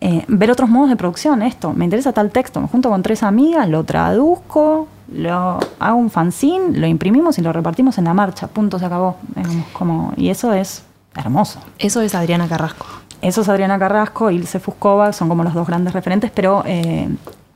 Eh, 0.00 0.24
ver 0.28 0.50
otros 0.50 0.68
modos 0.68 0.90
de 0.90 0.96
producción, 0.96 1.42
esto, 1.42 1.72
me 1.72 1.84
interesa 1.84 2.12
tal 2.12 2.30
texto, 2.30 2.60
me 2.60 2.68
junto 2.68 2.90
con 2.90 3.02
tres 3.02 3.22
amigas, 3.22 3.66
lo 3.68 3.82
traduzco, 3.84 4.88
lo 5.12 5.58
hago 5.78 5.96
un 5.96 6.10
fanzine, 6.10 6.78
lo 6.78 6.86
imprimimos 6.86 7.38
y 7.38 7.42
lo 7.42 7.52
repartimos 7.52 7.96
en 7.96 8.04
la 8.04 8.12
marcha, 8.12 8.46
punto, 8.46 8.78
se 8.78 8.84
acabó. 8.84 9.16
digamos, 9.34 9.66
como, 9.72 10.12
y 10.16 10.28
eso 10.28 10.52
es 10.52 10.82
hermoso. 11.16 11.60
Eso 11.78 12.02
es 12.02 12.14
Adriana 12.14 12.46
Carrasco. 12.46 12.86
Eso 13.22 13.40
es 13.40 13.48
Adriana 13.48 13.78
Carrasco, 13.78 14.30
Ilse 14.30 14.60
Fuscova, 14.60 15.14
son 15.14 15.28
como 15.28 15.42
los 15.42 15.54
dos 15.54 15.66
grandes 15.66 15.94
referentes, 15.94 16.30
pero 16.30 16.62
eh, 16.66 17.08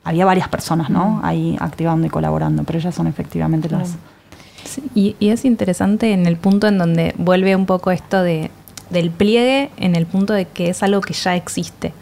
había 0.05 0.25
varias 0.25 0.49
personas, 0.49 0.89
¿no? 0.89 1.21
Ahí 1.23 1.59
activando 1.61 2.07
y 2.07 2.11
colaborando, 2.11 2.65
pero 2.65 2.79
ellas 2.79 2.95
son 2.95 3.07
efectivamente 3.07 3.69
las... 3.69 3.97
Sí, 4.65 4.83
y, 4.95 5.17
y 5.19 5.29
es 5.29 5.45
interesante 5.45 6.13
en 6.13 6.27
el 6.27 6.37
punto 6.37 6.69
en 6.69 6.79
donde 6.79 7.15
vuelve 7.19 7.55
un 7.55 7.67
poco 7.67 7.91
esto 7.91 8.23
de, 8.23 8.51
del 8.89 9.11
pliegue, 9.11 9.71
en 9.77 9.95
el 9.95 10.07
punto 10.07 10.33
de 10.33 10.47
que 10.47 10.71
es 10.71 10.83
algo 10.83 11.03
que 11.03 11.13
ya 11.13 11.37
existe. 11.37 11.93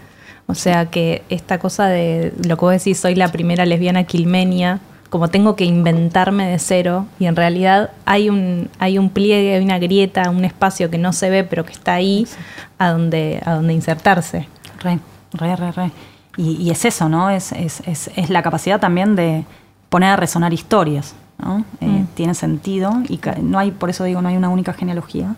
O 0.50 0.54
sea 0.54 0.87
que 0.87 1.22
esta 1.28 1.58
cosa 1.58 1.87
de 1.88 2.32
lo 2.46 2.56
que 2.56 2.64
vos 2.64 2.72
decís, 2.72 2.98
soy 2.98 3.14
la 3.14 3.28
primera 3.28 3.66
lesbiana 3.66 4.04
quilmenia, 4.04 4.80
como 5.11 5.28
tengo 5.28 5.56
que 5.56 5.64
inventarme 5.64 6.48
de 6.48 6.58
cero, 6.58 7.06
y 7.18 7.26
en 7.26 7.37
realidad 7.37 7.90
hay 8.06 8.30
un, 8.30 8.70
hay 8.78 8.96
un 8.98 9.11
pliegue, 9.11 9.54
hay 9.54 9.62
una 9.62 9.78
grieta, 9.78 10.30
un 10.30 10.46
espacio 10.46 10.88
que 10.88 10.96
no 10.96 11.12
se 11.12 11.28
ve, 11.28 11.44
pero 11.44 11.66
que 11.66 11.72
está 11.72 11.94
ahí 11.94 12.26
a 12.78 12.90
donde, 12.90 13.42
a 13.44 13.52
donde 13.52 13.74
insertarse. 13.74 14.48
Re, 14.80 14.98
re, 15.34 15.54
re, 15.54 15.72
re. 15.72 15.92
Y, 16.38 16.52
y 16.52 16.70
es 16.70 16.84
eso, 16.87 17.11
¿no? 17.11 17.28
Es, 17.28 17.52
es, 17.52 17.82
es, 17.87 18.11
es 18.16 18.30
la 18.30 18.42
capacidad 18.42 18.80
también 18.80 19.16
de 19.16 19.44
poner 19.90 20.11
a 20.11 20.16
resonar 20.16 20.54
historias, 20.54 21.14
¿no? 21.38 21.64
Eh, 21.82 22.04
Tiene 22.14 22.32
sentido 22.34 22.92
y 23.06 23.20
no 23.42 23.58
hay, 23.58 23.70
por 23.70 23.90
eso 23.90 24.04
digo, 24.04 24.22
no 24.22 24.28
hay 24.28 24.37
una 24.37 24.48
única 24.48 24.72
genealogía 24.72 25.34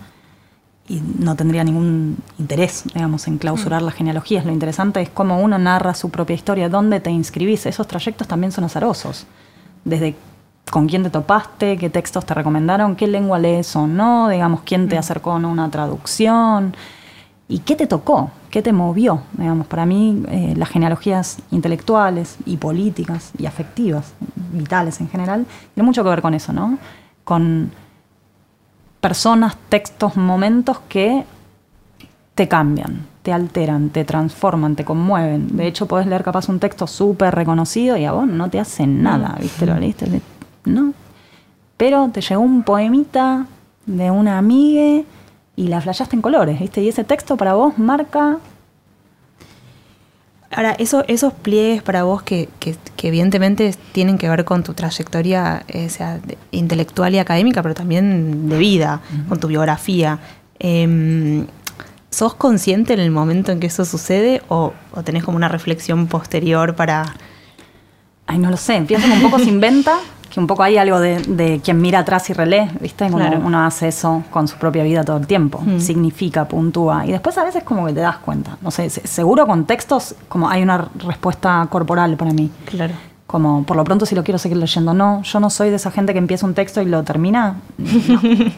y 0.90 1.00
no 1.20 1.36
tendría 1.36 1.62
ningún 1.62 2.16
interés, 2.36 2.82
digamos, 2.92 3.28
en 3.28 3.38
clausurar 3.38 3.80
las 3.80 3.94
genealogías. 3.94 4.44
Lo 4.44 4.50
interesante 4.50 5.00
es 5.00 5.08
cómo 5.08 5.40
uno 5.40 5.56
narra 5.56 5.94
su 5.94 6.10
propia 6.10 6.34
historia, 6.34 6.68
dónde 6.68 6.98
te 6.98 7.10
inscribís. 7.10 7.64
Esos 7.66 7.86
trayectos 7.86 8.26
también 8.26 8.50
son 8.50 8.64
azarosos. 8.64 9.24
Desde 9.84 10.16
con 10.68 10.88
quién 10.88 11.04
te 11.04 11.10
topaste, 11.10 11.78
qué 11.78 11.90
textos 11.90 12.26
te 12.26 12.34
recomendaron, 12.34 12.96
qué 12.96 13.06
lengua 13.06 13.38
lees 13.38 13.76
o 13.76 13.86
no, 13.86 14.28
digamos, 14.28 14.62
quién 14.62 14.88
te 14.88 14.98
acercó 14.98 15.30
a 15.30 15.36
una 15.36 15.70
traducción 15.70 16.74
y 17.46 17.60
qué 17.60 17.76
te 17.76 17.86
tocó, 17.86 18.32
qué 18.50 18.60
te 18.60 18.72
movió. 18.72 19.22
Digamos, 19.38 19.68
para 19.68 19.86
mí 19.86 20.24
eh, 20.28 20.54
las 20.56 20.70
genealogías 20.70 21.38
intelectuales 21.52 22.36
y 22.46 22.56
políticas 22.56 23.30
y 23.38 23.46
afectivas, 23.46 24.12
vitales 24.52 25.00
en 25.00 25.08
general, 25.08 25.46
tienen 25.74 25.86
mucho 25.86 26.02
que 26.02 26.10
ver 26.10 26.20
con 26.20 26.34
eso, 26.34 26.52
¿no? 26.52 26.78
Con 27.22 27.70
personas, 29.00 29.56
textos, 29.68 30.16
momentos 30.16 30.80
que 30.88 31.24
te 32.34 32.48
cambian, 32.48 33.06
te 33.22 33.32
alteran, 33.32 33.90
te 33.90 34.04
transforman, 34.04 34.76
te 34.76 34.84
conmueven. 34.84 35.56
De 35.56 35.66
hecho, 35.66 35.86
podés 35.86 36.06
leer 36.06 36.22
capaz 36.22 36.48
un 36.48 36.58
texto 36.58 36.86
súper 36.86 37.34
reconocido 37.34 37.96
y 37.96 38.04
a 38.04 38.12
vos 38.12 38.26
no 38.26 38.48
te 38.48 38.60
hace 38.60 38.86
nada, 38.86 39.36
¿viste? 39.40 39.66
Lo 39.66 39.76
leíste, 39.76 40.22
no. 40.64 40.92
Pero 41.76 42.08
te 42.12 42.20
llegó 42.20 42.40
un 42.40 42.62
poemita 42.62 43.46
de 43.86 44.10
una 44.10 44.38
amiga 44.38 45.04
y 45.56 45.68
la 45.68 45.80
flashaste 45.80 46.16
en 46.16 46.22
colores, 46.22 46.60
¿viste? 46.60 46.82
Y 46.82 46.88
ese 46.88 47.04
texto 47.04 47.36
para 47.36 47.54
vos 47.54 47.78
marca 47.78 48.38
Ahora, 50.52 50.72
eso, 50.78 51.04
esos 51.06 51.32
pliegues 51.32 51.82
para 51.82 52.02
vos 52.02 52.22
que, 52.22 52.48
que- 52.58 52.76
que 52.96 53.08
evidentemente 53.08 53.72
tienen 53.92 54.18
que 54.18 54.28
ver 54.28 54.44
con 54.44 54.62
tu 54.64 54.74
trayectoria 54.74 55.62
eh, 55.68 55.86
o 55.86 55.90
sea, 55.90 56.18
de- 56.18 56.36
intelectual 56.50 57.14
y 57.14 57.18
académica, 57.18 57.62
pero 57.62 57.74
también 57.74 58.48
de 58.48 58.58
vida, 58.58 59.00
con 59.28 59.38
tu 59.38 59.46
biografía. 59.48 60.18
em, 60.58 61.46
¿Sos 62.12 62.34
consciente 62.34 62.92
en 62.92 62.98
el 63.00 63.12
momento 63.12 63.52
en 63.52 63.60
que 63.60 63.68
eso 63.68 63.84
sucede 63.84 64.42
o, 64.48 64.72
o 64.92 65.02
tenés 65.04 65.22
como 65.22 65.36
una 65.36 65.48
reflexión 65.48 66.08
posterior 66.08 66.74
para... 66.74 67.04
Ay, 68.26 68.38
no 68.38 68.50
lo 68.50 68.56
sé, 68.56 68.84
que 68.86 68.96
un 68.96 69.22
poco 69.22 69.38
se 69.38 69.48
inventa, 69.48 69.96
que 70.30 70.38
un 70.40 70.46
poco 70.46 70.62
hay 70.62 70.76
algo 70.76 71.00
de, 71.00 71.18
de 71.22 71.60
quien 71.62 71.80
mira 71.80 71.98
atrás 72.00 72.30
y 72.30 72.32
relee, 72.32 72.68
¿viste? 72.80 73.06
Como 73.06 73.18
Claro. 73.18 73.40
uno 73.44 73.64
hace 73.66 73.88
eso 73.88 74.22
con 74.30 74.46
su 74.48 74.56
propia 74.58 74.84
vida 74.84 75.02
todo 75.02 75.16
el 75.16 75.26
tiempo, 75.26 75.60
Mm. 75.60 75.80
significa, 75.80 76.46
puntúa, 76.46 77.04
y 77.04 77.10
después 77.12 77.36
a 77.38 77.44
veces 77.44 77.64
como 77.64 77.84
que 77.86 77.92
te 77.92 78.00
das 78.00 78.18
cuenta, 78.18 78.56
no 78.62 78.70
sé, 78.70 78.88
se- 78.90 79.06
seguro 79.06 79.46
con 79.46 79.64
textos 79.66 80.14
como 80.28 80.48
hay 80.48 80.62
una 80.62 80.88
respuesta 81.06 81.66
corporal 81.68 82.16
para 82.16 82.32
mí. 82.32 82.50
Claro. 82.66 82.94
Como, 83.26 83.62
por 83.64 83.76
lo 83.76 83.84
pronto, 83.84 84.06
si 84.06 84.14
lo 84.16 84.24
quiero 84.24 84.38
seguir 84.38 84.56
leyendo, 84.56 84.92
no, 84.92 85.22
yo 85.22 85.38
no 85.38 85.50
soy 85.50 85.70
de 85.70 85.76
esa 85.76 85.92
gente 85.92 86.12
que 86.12 86.18
empieza 86.18 86.46
un 86.46 86.54
texto 86.54 86.82
y 86.82 86.86
lo 86.86 87.02
termina. 87.04 87.56
No. 87.78 88.20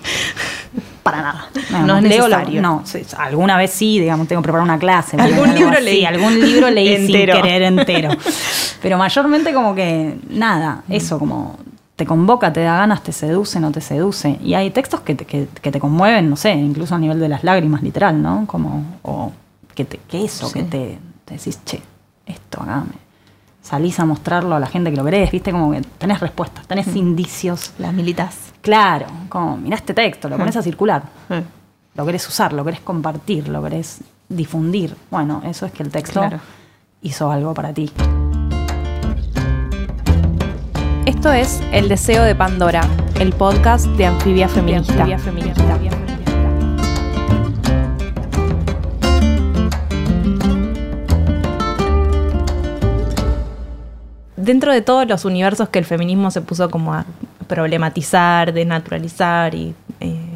Para 1.03 1.21
nada. 1.21 1.45
No 1.85 1.97
es 1.99 2.03
leo 2.05 2.29
lo- 2.29 2.37
necesario. 2.39 2.63
no, 2.63 2.83
alguna 3.19 3.57
vez 3.59 3.71
sí, 3.73 3.99
digamos, 3.99 4.29
tengo 4.29 4.41
que 4.41 4.45
preparar 4.45 4.65
una 4.65 4.79
clase. 4.79 5.17
Algún 5.21 5.53
libro 5.55 5.79
leí. 5.81 6.05
Algún 6.05 6.41
libro 6.41 6.71
leí 6.71 6.89
Entero. 6.95 7.35
sin 7.35 7.43
querer 7.43 7.63
entero. 7.65 8.11
Pero 8.83 8.99
mayormente 8.99 9.55
como 9.55 9.75
que 9.75 10.19
nada, 10.29 10.83
eso 10.89 11.19
como 11.19 11.57
te 11.97 12.05
convoca, 12.05 12.53
te 12.53 12.61
da 12.61 12.79
ganas, 12.79 13.03
te 13.03 13.13
seduce, 13.13 13.61
no 13.61 13.71
te 13.71 13.81
seduce. 13.81 14.39
Y 14.43 14.55
hay 14.55 14.71
textos 14.71 15.01
que 15.01 15.15
te, 15.15 15.25
que, 15.25 15.47
que 15.61 15.71
te 15.71 15.79
conmueven, 15.79 16.29
no 16.29 16.37
sé, 16.37 16.53
incluso 16.53 16.95
a 16.95 16.99
nivel 16.99 17.21
de 17.21 17.29
las 17.29 17.45
lágrimas, 17.45 17.83
literal, 17.83 18.21
¿no? 18.21 18.45
Como, 18.47 18.85
o 19.03 19.31
que, 19.75 19.85
te, 19.85 19.99
que 20.09 20.25
eso, 20.25 20.49
Sí. 20.49 20.55
que 20.55 20.63
te, 20.65 20.99
te 21.25 21.35
decís, 21.35 21.61
che, 21.65 21.81
esto 22.27 22.61
acá 22.63 22.81
me, 22.81 22.95
salís 23.63 24.01
a 24.01 24.05
mostrarlo 24.05 24.57
a 24.57 24.59
la 24.59 24.67
gente 24.67 24.91
que 24.91 24.97
lo 24.97 25.05
querés, 25.05 25.31
viste, 25.31 25.53
como 25.53 25.71
que 25.71 25.83
tenés 25.99 26.19
respuestas, 26.19 26.67
tenés 26.67 26.89
indicios. 26.97 27.73
Las 27.79 27.93
militas. 27.95 28.37
Claro, 28.63 29.07
como 29.29 29.57
mirá 29.57 29.77
este 29.77 29.95
texto, 29.95 30.29
lo 30.29 30.37
pones 30.39 30.57
a 30.57 30.63
circular, 30.63 31.03
lo 31.95 32.07
querés 32.07 32.27
usar, 32.29 32.53
lo 32.53 32.65
querés 32.65 32.81
compartir, 32.81 33.47
lo 33.49 33.63
querés 33.63 34.01
difundir. 34.29 34.97
Bueno, 35.11 35.43
eso 35.45 35.67
es 35.67 35.73
que 35.73 35.83
el 35.85 35.91
texto 35.91 36.23
hizo 37.03 37.31
algo 37.31 37.55
para 37.55 37.73
ti. 37.73 37.91
Esto 41.05 41.33
es 41.33 41.61
El 41.73 41.89
Deseo 41.89 42.23
de 42.23 42.37
Pandora, 42.37 42.83
el 43.19 43.33
podcast 43.33 43.87
de 43.87 44.07
Anfibia 44.07 44.49
Feminista. 44.49 45.05
Dentro 54.37 54.73
de 54.73 54.81
todos 54.81 55.09
los 55.09 55.25
universos 55.25 55.69
que 55.71 55.81
el 55.81 55.85
feminismo 55.85 56.31
se 56.31 56.41
puso 56.41 56.71
como 56.71 56.95
a 56.95 57.05
problematizar, 57.49 58.53
denaturalizar 58.53 59.57
y 59.57 59.75
eh, 59.99 60.32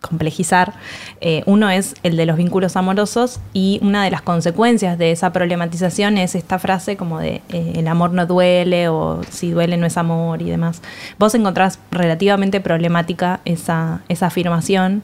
complejizar. 0.00 0.74
Eh, 1.20 1.42
uno 1.46 1.70
es 1.70 1.94
el 2.02 2.16
de 2.16 2.26
los 2.26 2.36
vínculos 2.36 2.76
amorosos 2.76 3.40
y 3.52 3.78
una 3.82 4.04
de 4.04 4.10
las 4.10 4.22
consecuencias 4.22 4.98
de 4.98 5.12
esa 5.12 5.32
problematización 5.32 6.18
es 6.18 6.34
esta 6.34 6.58
frase 6.58 6.96
como 6.96 7.18
de 7.18 7.42
eh, 7.50 7.72
el 7.76 7.88
amor 7.88 8.12
no 8.12 8.26
duele 8.26 8.88
o 8.88 9.20
si 9.28 9.50
duele 9.50 9.76
no 9.76 9.86
es 9.86 9.96
amor 9.96 10.42
y 10.42 10.50
demás. 10.50 10.82
Vos 11.18 11.34
encontrás 11.34 11.78
relativamente 11.90 12.60
problemática 12.60 13.40
esa, 13.44 14.02
esa 14.08 14.26
afirmación. 14.26 15.02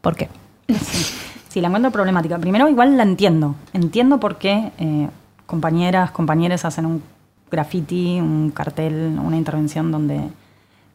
¿Por 0.00 0.16
qué? 0.16 0.28
Sí, 1.48 1.62
la 1.62 1.68
encuentro 1.68 1.90
problemática. 1.90 2.38
Primero, 2.38 2.68
igual 2.68 2.98
la 2.98 3.04
entiendo. 3.04 3.54
Entiendo 3.72 4.20
por 4.20 4.36
qué 4.36 4.70
compañeras, 5.46 6.10
compañeros 6.10 6.66
hacen 6.66 6.84
un 6.84 7.02
graffiti, 7.50 8.20
un 8.20 8.50
cartel, 8.50 9.18
una 9.18 9.38
intervención 9.38 9.90
donde 9.90 10.20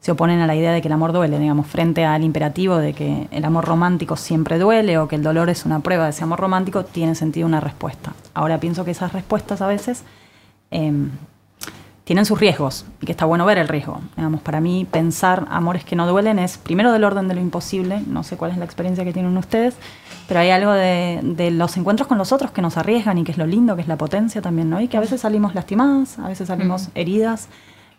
se 0.03 0.11
oponen 0.11 0.41
a 0.41 0.47
la 0.47 0.53
idea 0.53 0.73
de 0.73 0.81
que 0.81 0.89
el 0.89 0.93
amor 0.93 1.13
duele, 1.13 1.39
digamos, 1.39 1.65
frente 1.65 2.03
al 2.03 2.25
imperativo 2.25 2.75
de 2.75 2.91
que 2.91 3.29
el 3.31 3.45
amor 3.45 3.63
romántico 3.63 4.17
siempre 4.17 4.59
duele 4.59 4.97
o 4.97 5.07
que 5.07 5.15
el 5.15 5.23
dolor 5.23 5.49
es 5.49 5.65
una 5.65 5.79
prueba 5.79 6.03
de 6.03 6.09
ese 6.09 6.25
amor 6.25 6.41
romántico, 6.41 6.83
tiene 6.83 7.15
sentido 7.15 7.47
una 7.47 7.61
respuesta. 7.61 8.11
Ahora 8.33 8.59
pienso 8.59 8.83
que 8.83 8.91
esas 8.91 9.13
respuestas 9.13 9.61
a 9.61 9.67
veces 9.67 10.03
em, 10.71 11.09
tienen 12.03 12.25
sus 12.25 12.37
riesgos 12.37 12.85
y 12.99 13.05
que 13.05 13.13
está 13.13 13.23
bueno 13.23 13.45
ver 13.45 13.57
el 13.57 13.69
riesgo. 13.69 14.01
Digamos, 14.17 14.41
para 14.41 14.59
mí 14.59 14.85
pensar 14.91 15.45
amores 15.49 15.85
que 15.85 15.95
no 15.95 16.05
duelen 16.05 16.37
es 16.37 16.57
primero 16.57 16.91
del 16.91 17.05
orden 17.05 17.29
de 17.29 17.35
lo 17.35 17.39
imposible, 17.39 18.01
no 18.05 18.23
sé 18.23 18.35
cuál 18.35 18.51
es 18.51 18.57
la 18.57 18.65
experiencia 18.65 19.05
que 19.05 19.13
tienen 19.13 19.37
ustedes, 19.37 19.73
pero 20.27 20.41
hay 20.41 20.49
algo 20.49 20.73
de, 20.73 21.49
los 21.53 21.77
encuentros 21.77 22.09
con 22.09 22.17
los 22.17 22.33
otros 22.33 22.51
que 22.51 22.61
nos 22.61 22.75
arriesgan 22.75 23.19
y 23.19 23.23
que 23.23 23.31
es 23.31 23.37
lo 23.37 23.45
lindo, 23.45 23.77
que 23.77 23.83
es 23.83 23.87
la 23.87 23.97
potencia 23.97 24.41
también, 24.41 24.69
¿no? 24.69 24.81
Y 24.81 24.89
que 24.89 24.97
a 24.97 24.99
veces 24.99 25.21
salimos 25.21 25.55
lastimadas, 25.55 26.19
a 26.19 26.27
veces 26.27 26.49
salimos 26.49 26.89
heridas, 26.93 27.47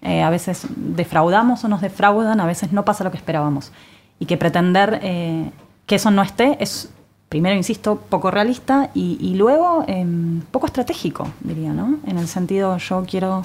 eh, 0.05 0.23
a 0.23 0.31
veces 0.31 0.67
defraudamos 0.77 1.65
o 1.65 1.69
nos 1.69 1.81
defraudan, 1.81 2.39
a 2.39 2.47
veces 2.47 2.73
no 2.73 2.85
pasa 2.85 3.03
lo 3.03 3.11
que 3.11 3.17
esperábamos. 3.17 3.73
Y 4.19 4.27
que 4.27 4.37
pretender 4.37 5.01
eh, 5.03 5.51
que 5.87 5.97
eso 5.97 6.11
no 6.11 6.23
esté 6.23 6.57
es, 6.61 6.91
primero, 7.29 7.57
insisto, 7.57 7.97
poco 7.97 8.31
realista 8.31 8.91
y, 8.95 9.19
y 9.21 9.35
luego 9.35 9.85
em, 9.89 10.43
poco 10.51 10.67
estratégico, 10.67 11.27
diría, 11.41 11.73
¿no? 11.73 11.99
En 12.07 12.19
el 12.19 12.29
sentido, 12.29 12.77
yo 12.77 13.05
quiero 13.09 13.43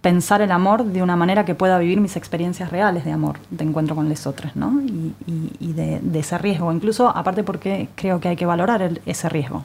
pensar 0.00 0.40
el 0.40 0.50
amor 0.52 0.84
de 0.84 1.02
una 1.02 1.16
manera 1.16 1.44
que 1.44 1.54
pueda 1.54 1.78
vivir 1.78 2.00
mis 2.00 2.16
experiencias 2.16 2.70
reales 2.70 3.04
de 3.04 3.12
amor, 3.12 3.38
de 3.50 3.64
encuentro 3.64 3.94
con 3.94 4.08
los 4.08 4.26
otros, 4.26 4.56
¿no? 4.56 4.80
Y, 4.82 5.72
de, 5.72 6.00
ese 6.18 6.36
riesgo. 6.38 6.72
Incluso, 6.72 7.08
aparte 7.08 7.42
porque 7.42 7.88
creo 7.94 8.20
que 8.20 8.28
hay 8.28 8.36
que 8.36 8.46
valorar 8.46 9.00
ese 9.06 9.28
riesgo, 9.28 9.64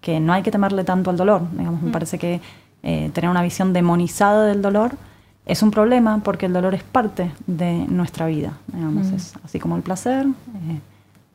que 0.00 0.18
no 0.18 0.32
hay 0.32 0.42
que 0.42 0.50
temerle 0.50 0.84
tanto 0.84 1.10
al 1.10 1.16
dolor. 1.16 1.42
Digamos, 1.52 1.82
me 1.82 1.90
mm. 1.90 1.92
parece 1.92 2.18
que 2.18 2.40
eh, 2.82 3.10
tener 3.12 3.30
una 3.30 3.42
visión 3.42 3.72
demonizada 3.72 4.46
del 4.46 4.62
dolor 4.62 4.96
es 5.46 5.62
un 5.62 5.70
problema 5.70 6.20
porque 6.22 6.46
el 6.46 6.52
dolor 6.52 6.74
es 6.74 6.82
parte 6.82 7.32
de 7.46 7.86
nuestra 7.88 8.26
vida. 8.26 8.58
Digamos, 8.66 9.06
mm. 9.06 9.14
es 9.14 9.34
así 9.44 9.58
como 9.58 9.76
el 9.76 9.82
placer, 9.82 10.26
eh, 10.26 10.80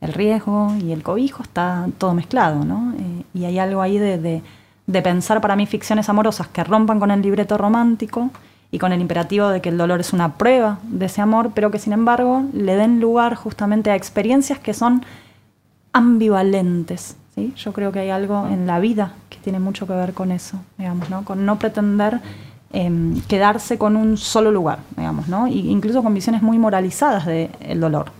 el 0.00 0.12
riesgo 0.12 0.74
y 0.80 0.92
el 0.92 1.02
cobijo 1.02 1.42
está 1.42 1.88
todo 1.98 2.14
mezclado, 2.14 2.64
¿no? 2.64 2.92
Eh, 2.98 3.24
y 3.34 3.44
hay 3.46 3.58
algo 3.58 3.82
ahí 3.82 3.98
de 3.98 4.42
de 4.86 5.02
pensar 5.02 5.40
para 5.40 5.56
mí 5.56 5.66
ficciones 5.66 6.08
amorosas 6.08 6.48
que 6.48 6.64
rompan 6.64 6.98
con 6.98 7.10
el 7.10 7.22
libreto 7.22 7.56
romántico 7.56 8.30
y 8.70 8.78
con 8.78 8.92
el 8.92 9.00
imperativo 9.00 9.48
de 9.48 9.60
que 9.60 9.68
el 9.68 9.78
dolor 9.78 10.00
es 10.00 10.12
una 10.12 10.34
prueba 10.34 10.78
de 10.84 11.06
ese 11.06 11.20
amor, 11.20 11.52
pero 11.54 11.70
que 11.70 11.78
sin 11.78 11.92
embargo 11.92 12.44
le 12.52 12.74
den 12.74 13.00
lugar 13.00 13.34
justamente 13.34 13.90
a 13.90 13.96
experiencias 13.96 14.58
que 14.58 14.74
son 14.74 15.04
ambivalentes. 15.92 17.16
¿sí? 17.34 17.52
Yo 17.56 17.72
creo 17.72 17.92
que 17.92 18.00
hay 18.00 18.10
algo 18.10 18.48
en 18.48 18.66
la 18.66 18.80
vida 18.80 19.12
que 19.28 19.38
tiene 19.38 19.60
mucho 19.60 19.86
que 19.86 19.92
ver 19.92 20.14
con 20.14 20.32
eso, 20.32 20.58
digamos, 20.78 21.10
¿no? 21.10 21.24
con 21.24 21.44
no 21.44 21.58
pretender 21.58 22.20
em, 22.72 23.20
quedarse 23.22 23.78
con 23.78 23.96
un 23.96 24.16
solo 24.16 24.50
lugar, 24.50 24.80
digamos, 24.96 25.28
¿no? 25.28 25.46
incluso 25.46 26.02
con 26.02 26.14
visiones 26.14 26.42
muy 26.42 26.58
moralizadas 26.58 27.26
del 27.26 27.80
dolor, 27.80 28.12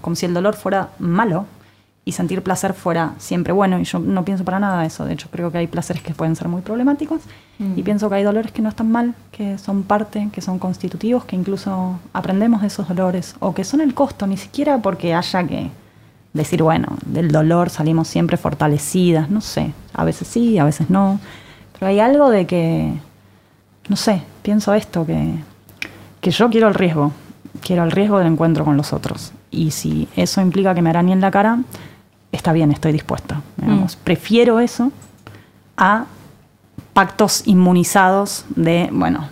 como 0.00 0.16
si 0.16 0.26
el 0.26 0.34
dolor 0.34 0.54
fuera 0.54 0.90
malo 0.98 1.46
y 2.04 2.12
sentir 2.12 2.42
placer 2.42 2.74
fuera 2.74 3.14
siempre 3.18 3.52
bueno. 3.52 3.78
Y 3.78 3.84
yo 3.84 3.98
no 3.98 4.24
pienso 4.24 4.44
para 4.44 4.58
nada 4.58 4.84
eso. 4.84 5.04
De 5.04 5.12
hecho, 5.12 5.28
creo 5.30 5.52
que 5.52 5.58
hay 5.58 5.66
placeres 5.66 6.02
que 6.02 6.14
pueden 6.14 6.34
ser 6.34 6.48
muy 6.48 6.62
problemáticos. 6.62 7.20
Y 7.58 7.64
mm. 7.80 7.84
pienso 7.84 8.08
que 8.08 8.16
hay 8.16 8.24
dolores 8.24 8.50
que 8.50 8.60
no 8.60 8.68
están 8.68 8.90
mal, 8.90 9.14
que 9.30 9.56
son 9.58 9.84
parte, 9.84 10.28
que 10.32 10.40
son 10.40 10.58
constitutivos, 10.58 11.24
que 11.24 11.36
incluso 11.36 12.00
aprendemos 12.12 12.62
de 12.62 12.66
esos 12.66 12.88
dolores. 12.88 13.36
O 13.38 13.54
que 13.54 13.62
son 13.62 13.80
el 13.80 13.94
costo, 13.94 14.26
ni 14.26 14.36
siquiera 14.36 14.78
porque 14.78 15.14
haya 15.14 15.44
que 15.46 15.70
decir, 16.32 16.62
bueno, 16.62 16.88
del 17.06 17.30
dolor 17.30 17.70
salimos 17.70 18.08
siempre 18.08 18.36
fortalecidas. 18.36 19.30
No 19.30 19.40
sé. 19.40 19.72
A 19.94 20.04
veces 20.04 20.26
sí, 20.26 20.58
a 20.58 20.64
veces 20.64 20.90
no. 20.90 21.20
Pero 21.74 21.86
hay 21.86 22.00
algo 22.00 22.30
de 22.30 22.46
que, 22.46 22.94
no 23.88 23.96
sé, 23.96 24.22
pienso 24.42 24.74
esto, 24.74 25.04
que, 25.06 25.34
que 26.20 26.30
yo 26.30 26.50
quiero 26.50 26.68
el 26.68 26.74
riesgo. 26.74 27.12
Quiero 27.60 27.84
el 27.84 27.90
riesgo 27.90 28.18
del 28.18 28.28
encuentro 28.28 28.64
con 28.64 28.76
los 28.76 28.92
otros. 28.92 29.32
Y 29.50 29.70
si 29.70 30.08
eso 30.16 30.40
implica 30.40 30.74
que 30.74 30.82
me 30.82 30.90
en 30.90 31.20
la 31.20 31.30
cara, 31.30 31.58
está 32.32 32.52
bien, 32.52 32.72
estoy 32.72 32.92
dispuesta. 32.92 33.42
Mm. 33.56 33.84
Prefiero 34.02 34.58
eso 34.58 34.90
a 35.76 36.06
pactos 36.92 37.46
inmunizados 37.46 38.44
de, 38.56 38.88
bueno, 38.92 39.28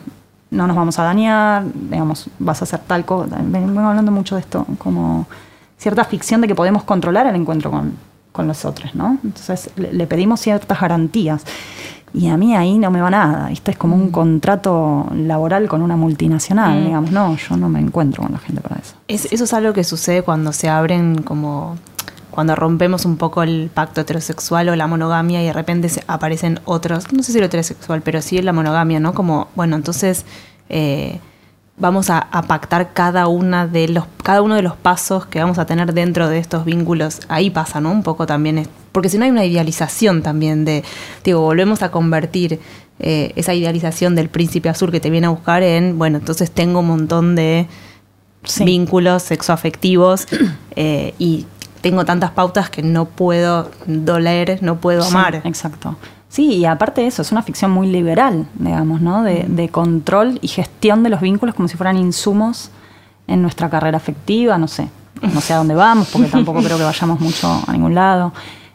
no 0.51 0.67
nos 0.67 0.77
vamos 0.77 0.99
a 0.99 1.05
dañar, 1.05 1.65
digamos, 1.75 2.29
vas 2.39 2.61
a 2.61 2.65
hacer 2.65 2.81
tal 2.81 3.05
cosa. 3.05 3.39
Vengo 3.41 3.81
hablando 3.81 4.13
mucho 4.13 4.35
de 4.35 4.43
esto, 4.43 4.67
como 4.79 5.27
cierta 5.79 6.05
ficción 6.05 6.41
de 6.41 6.49
que 6.49 6.55
podemos 6.55 6.83
controlar 6.85 7.27
el 7.27 7.37
encuentro 7.37 7.71
con, 7.71 7.95
con 8.33 8.47
los 8.47 8.65
otros, 8.65 8.95
¿no? 8.95 9.19
Entonces 9.25 9.71
le, 9.77 10.07
pedimos 10.07 10.41
ciertas 10.41 10.81
garantías. 10.81 11.45
Y 12.13 12.29
a 12.29 12.37
mí 12.37 12.57
ahí 12.57 12.79
no 12.79 12.91
me 12.91 13.01
va 13.01 13.11
nada, 13.11 13.51
esto 13.51 13.71
es 13.71 13.77
como 13.77 13.95
un 13.95 14.07
mm. 14.07 14.11
contrato 14.11 15.07
laboral 15.15 15.69
con 15.69 15.81
una 15.83 15.97
multinacional, 15.97 16.81
mm. 16.81 16.85
digamos, 16.85 17.11
no, 17.13 17.37
yo 17.37 17.57
no 17.57 17.69
me 17.69 17.79
encuentro 17.79 18.23
con 18.23 18.33
la 18.33 18.39
gente 18.39 18.61
para 18.61 18.81
eso. 18.81 18.95
eso 19.07 19.45
es 19.45 19.53
algo 19.53 19.73
que 19.73 19.85
sucede 19.85 20.23
cuando 20.23 20.53
se 20.53 20.69
abren 20.69 21.23
como 21.23 21.77
cuando 22.31 22.55
rompemos 22.55 23.05
un 23.05 23.17
poco 23.17 23.43
el 23.43 23.71
pacto 23.73 24.01
heterosexual 24.01 24.69
o 24.69 24.77
la 24.77 24.87
monogamia 24.87 25.43
y 25.43 25.47
de 25.47 25.53
repente 25.53 25.91
aparecen 26.07 26.61
otros, 26.65 27.13
no 27.13 27.23
sé 27.23 27.33
si 27.33 27.39
lo 27.39 27.47
heterosexual, 27.47 28.03
pero 28.03 28.23
sí 28.23 28.41
la 28.41 28.53
monogamia, 28.53 29.01
¿no? 29.01 29.15
Como, 29.15 29.49
bueno, 29.55 29.77
entonces 29.77 30.25
eh, 30.69 31.21
vamos 31.77 32.09
a, 32.11 32.29
pactar 32.47 32.93
cada, 32.93 33.27
una 33.27 33.67
de 33.67 33.89
los, 33.89 34.05
cada 34.23 34.43
uno 34.43 34.55
de 34.55 34.63
los 34.63 34.77
pasos 34.77 35.27
que 35.27 35.41
vamos 35.41 35.59
a 35.59 35.67
tener 35.67 35.93
dentro 35.93 36.29
de 36.29 36.39
estos 36.39 36.65
vínculos. 36.65 37.21
Ahí 37.29 37.51
pasa, 37.51 37.81
¿no? 37.81 37.91
Un 37.91 38.03
poco 38.03 38.27
también, 38.27 38.69
porque 38.93 39.09
si 39.09 39.19
no 39.19 39.25
hay 39.25 39.31
una 39.31 39.45
idealización 39.45 40.23
también 40.23 40.65
de, 40.65 40.85
digo, 41.25 41.41
volvemos 41.41 41.83
a 41.83 41.91
convertir 41.91 42.61
eh, 42.99 43.33
esa 43.37 43.55
idealización 43.55 44.15
del 44.15 44.29
príncipe 44.29 44.69
azul 44.69 44.91
que 44.91 45.01
te 45.01 45.11
viene 45.11 45.27
a 45.27 45.31
buscar 45.31 45.63
en, 45.63 45.99
bueno, 45.99 46.19
entonces 46.19 46.51
tengo 46.51 46.81
un 46.81 46.89
montón 46.89 47.35
de... 47.35 47.67
vínculos 48.65 49.23
sexoafectivos 49.23 50.27
eh, 50.77 51.15
y 51.19 51.47
tengo 51.81 52.05
tantas 52.05 52.31
pautas 52.33 52.69
que 52.71 52.83
no 52.83 53.07
puedo 53.07 53.71
doler, 53.87 54.59
no 54.63 54.81
puedo 54.81 55.05
amar. 55.05 55.43
exacto. 55.45 55.97
Sí, 56.29 56.59
y 56.59 56.65
aparte 56.65 57.01
de 57.01 57.09
eso, 57.09 57.23
es 57.23 57.33
una 57.33 57.43
ficción 57.43 57.73
muy 57.73 57.89
liberal, 57.89 58.47
digamos, 58.55 59.01
¿no? 59.01 59.25
De, 59.25 59.47
de, 59.49 59.69
control 59.69 60.39
y 60.43 60.49
gestión 60.49 61.03
de 61.03 61.09
los 61.09 61.21
vínculos 61.21 61.57
como 61.57 61.67
si 61.67 61.77
fueran 61.77 61.97
insumos 61.97 62.71
en 63.27 63.43
nuestra 63.43 63.69
carrera 63.69 63.97
afectiva, 63.97 64.57
no 64.57 64.69
sé. 64.69 64.89
No 65.23 65.41
sé 65.41 65.55
a 65.55 65.57
dónde 65.57 65.75
vamos, 65.75 66.09
porque 66.13 66.29
tampoco 66.29 66.61
creo 66.65 66.79
que 66.79 66.85
vayamos 66.85 67.19
mucho 67.21 67.63
a 67.67 67.73
ningún 67.73 67.95
lado. 67.95 68.33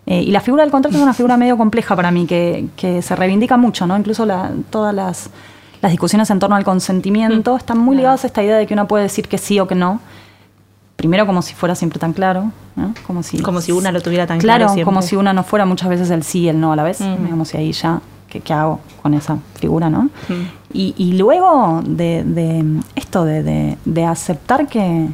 Eh, 0.08 0.22
y 0.22 0.32
la 0.32 0.40
figura 0.40 0.64
del 0.64 0.72
contrato 0.72 0.98
es 0.98 1.04
una 1.04 1.14
figura 1.14 1.36
medio 1.36 1.58
compleja 1.58 1.96
para 1.96 2.12
mí, 2.12 2.26
que, 2.26 2.68
que 2.76 3.02
se 3.02 3.16
reivindica 3.16 3.58
mucho, 3.58 3.88
¿no? 3.88 3.98
Incluso 3.98 4.26
la, 4.26 4.52
todas 4.70 4.94
las, 4.94 5.30
las, 5.82 5.92
discusiones 5.92 6.30
en 6.30 6.40
torno 6.40 6.56
al 6.56 6.64
consentimiento 6.64 7.54
mm. 7.54 7.58
están 7.58 7.80
muy 7.80 7.96
ligadas 7.96 8.24
a 8.24 8.28
esta 8.28 8.44
idea 8.44 8.58
de 8.58 8.68
que 8.68 8.74
uno 8.74 8.88
puede 8.88 9.04
decir 9.04 9.28
que 9.28 9.38
sí 9.38 9.60
o 9.60 9.68
que 9.68 9.76
no 9.76 10.00
primero 10.96 11.26
como 11.26 11.42
si 11.42 11.54
fuera 11.54 11.76
siempre 11.76 12.00
tan 12.00 12.14
claro, 12.14 12.52
como, 13.06 13.24
si, 13.24 13.40
como 13.40 13.62
si 13.62 13.72
una 13.72 13.92
lo 13.92 14.02
tuviera 14.02 14.26
tan 14.28 14.40
claro. 14.40 14.68
Claro, 14.68 14.86
como 14.86 15.02
si 15.02 15.16
una 15.16 15.34
no 15.34 15.44
fuera 15.44 15.66
muchas 15.66 15.90
veces 15.90 16.10
el 16.10 16.24
sí 16.24 16.42
y 16.42 16.50
el 16.50 16.60
no 16.60 16.74
a 16.74 16.76
la 16.76 16.84
vez, 16.84 17.02
mm. 17.02 17.24
digamos, 17.24 17.54
y 17.54 17.58
ahí 17.58 17.72
ya, 17.72 18.02
¿qué, 18.30 18.54
hago 18.54 18.80
con 19.02 19.14
esa 19.14 19.38
figura? 19.60 19.90
¿no? 19.90 20.04
Mm. 20.30 20.48
Y, 20.74 21.14
luego 21.14 21.82
de, 21.86 22.82
esto, 22.96 23.24
de, 23.24 24.06
aceptar 24.06 24.68
que, 24.68 25.08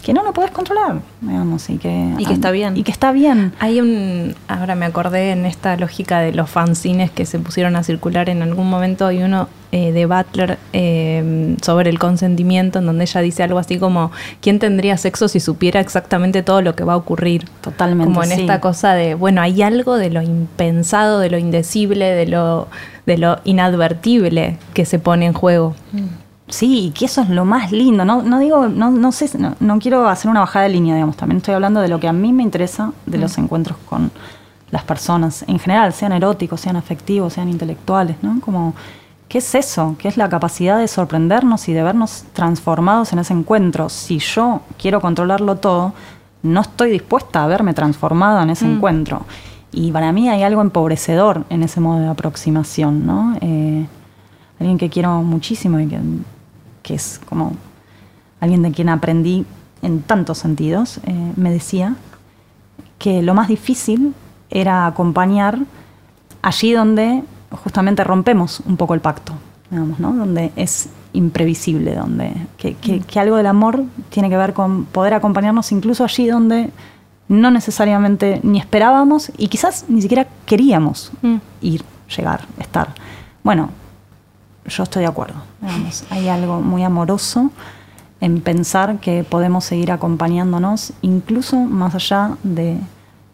que 0.00 0.12
no 0.12 0.22
lo 0.22 0.32
podés 0.32 0.50
controlar, 0.50 1.00
digamos, 1.20 1.68
y 1.70 1.78
que, 1.78 2.14
y 2.18 2.24
que 2.24 2.32
está 2.32 2.50
bien. 2.50 2.76
Y 2.76 2.82
que 2.82 2.92
está 2.92 3.12
bien. 3.12 3.52
Hay 3.58 3.80
un, 3.80 4.34
ahora 4.48 4.74
me 4.74 4.86
acordé 4.86 5.32
en 5.32 5.46
esta 5.46 5.76
lógica 5.76 6.20
de 6.20 6.32
los 6.32 6.48
fanzines 6.48 7.10
que 7.10 7.26
se 7.26 7.38
pusieron 7.38 7.76
a 7.76 7.82
circular 7.82 8.28
en 8.28 8.42
algún 8.42 8.68
momento, 8.68 9.06
hay 9.06 9.22
uno 9.22 9.48
eh, 9.72 9.92
de 9.92 10.06
Butler 10.06 10.58
eh, 10.72 11.56
sobre 11.62 11.90
el 11.90 11.98
consentimiento, 12.00 12.80
en 12.80 12.86
donde 12.86 13.04
ella 13.04 13.20
dice 13.20 13.42
algo 13.44 13.58
así 13.58 13.78
como, 13.78 14.10
¿quién 14.40 14.58
tendría 14.58 14.96
sexo 14.96 15.28
si 15.28 15.38
supiera 15.38 15.78
exactamente 15.78 16.42
todo 16.42 16.60
lo 16.60 16.74
que 16.74 16.82
va 16.82 16.94
a 16.94 16.96
ocurrir? 16.96 17.48
Totalmente. 17.60 18.12
Como 18.12 18.24
en 18.24 18.32
esta 18.32 18.60
cosa 18.60 18.94
de, 18.94 19.14
bueno, 19.14 19.40
hay 19.42 19.62
algo 19.62 19.96
de 19.96 20.10
lo 20.10 20.22
impensado, 20.22 21.20
de 21.20 21.30
lo 21.30 21.38
indecible, 21.38 22.06
de 22.06 22.26
lo, 22.26 22.66
de 23.06 23.18
lo 23.18 23.38
inadvertible 23.44 24.56
que 24.74 24.84
se 24.84 24.98
pone 24.98 25.26
en 25.26 25.34
juego. 25.34 25.76
Mm. 25.92 26.29
Sí, 26.50 26.86
y 26.86 26.90
que 26.90 27.04
eso 27.04 27.22
es 27.22 27.30
lo 27.30 27.44
más 27.44 27.72
lindo. 27.72 28.04
No, 28.04 28.22
no 28.22 28.38
digo, 28.40 28.68
no, 28.68 28.90
no 28.90 29.12
sé, 29.12 29.30
no, 29.60 29.78
quiero 29.78 30.08
hacer 30.08 30.30
una 30.30 30.40
bajada 30.40 30.64
de 30.64 30.72
línea, 30.72 30.94
digamos. 30.94 31.16
También 31.16 31.38
estoy 31.38 31.54
hablando 31.54 31.80
de 31.80 31.88
lo 31.88 32.00
que 32.00 32.08
a 32.08 32.12
mí 32.12 32.32
me 32.32 32.42
interesa 32.42 32.92
de 33.06 33.18
los 33.18 33.38
mm. 33.38 33.40
encuentros 33.42 33.78
con 33.88 34.10
las 34.70 34.82
personas 34.84 35.44
en 35.48 35.58
general, 35.58 35.92
sean 35.92 36.12
eróticos, 36.12 36.60
sean 36.60 36.76
afectivos, 36.76 37.32
sean 37.32 37.48
intelectuales, 37.48 38.16
¿no? 38.22 38.40
Como, 38.40 38.74
¿qué 39.28 39.38
es 39.38 39.54
eso? 39.54 39.96
¿Qué 39.98 40.08
es 40.08 40.16
la 40.16 40.28
capacidad 40.28 40.78
de 40.78 40.86
sorprendernos 40.86 41.68
y 41.68 41.72
de 41.72 41.82
vernos 41.82 42.24
transformados 42.32 43.12
en 43.12 43.20
ese 43.20 43.32
encuentro? 43.32 43.88
Si 43.88 44.18
yo 44.18 44.60
quiero 44.78 45.00
controlarlo 45.00 45.56
todo, 45.56 45.92
no 46.42 46.60
estoy 46.60 46.90
dispuesta 46.90 47.44
a 47.44 47.46
verme 47.46 47.74
transformada 47.74 48.42
en 48.42 48.50
ese 48.50 48.64
mm. 48.64 48.72
encuentro. 48.72 49.22
Y 49.72 49.92
para 49.92 50.10
mí 50.10 50.28
hay 50.28 50.42
algo 50.42 50.62
empobrecedor 50.62 51.44
en 51.48 51.62
ese 51.62 51.80
modo 51.80 52.00
de 52.00 52.08
aproximación, 52.08 53.06
¿no? 53.06 53.36
Eh, 53.40 53.86
alguien 54.58 54.78
que 54.78 54.90
quiero 54.90 55.22
muchísimo 55.22 55.78
y 55.78 55.86
que 55.86 55.98
que 56.82 56.94
es 56.94 57.20
como 57.28 57.54
alguien 58.40 58.62
de 58.62 58.72
quien 58.72 58.88
aprendí 58.88 59.44
en 59.82 60.02
tantos 60.02 60.38
sentidos, 60.38 61.00
eh, 61.04 61.32
me 61.36 61.50
decía 61.50 61.96
que 62.98 63.22
lo 63.22 63.34
más 63.34 63.48
difícil 63.48 64.14
era 64.50 64.86
acompañar 64.86 65.58
allí 66.42 66.72
donde 66.72 67.22
justamente 67.50 68.04
rompemos 68.04 68.60
un 68.60 68.76
poco 68.76 68.94
el 68.94 69.00
pacto, 69.00 69.32
digamos, 69.70 69.98
¿no? 70.00 70.12
donde 70.12 70.52
es 70.56 70.88
imprevisible, 71.12 71.94
donde 71.94 72.32
que, 72.56 72.74
que, 72.74 73.20
algo 73.20 73.36
del 73.36 73.46
amor 73.46 73.82
tiene 74.10 74.28
que 74.28 74.36
ver 74.36 74.52
con 74.52 74.84
poder 74.84 75.14
acompañarnos 75.14 75.72
incluso 75.72 76.04
allí 76.04 76.28
donde 76.28 76.70
no 77.28 77.50
necesariamente 77.50 78.40
ni 78.42 78.58
esperábamos 78.58 79.32
y 79.36 79.48
quizás 79.48 79.86
ni 79.88 80.02
siquiera 80.02 80.26
queríamos 80.46 81.10
mm. 81.22 81.36
ir, 81.62 81.84
llegar, 82.16 82.46
estar. 82.58 82.94
Bueno, 83.42 83.70
yo 84.70 84.82
estoy 84.82 85.02
de 85.02 85.08
acuerdo. 85.08 85.34
Hay 86.10 86.28
algo 86.28 86.60
muy 86.60 86.82
amoroso 86.82 87.50
en 88.20 88.40
pensar 88.40 88.98
que 89.00 89.24
podemos 89.24 89.64
seguir 89.64 89.92
acompañándonos, 89.92 90.92
incluso 91.02 91.56
más 91.56 91.94
allá 91.94 92.36
de 92.42 92.78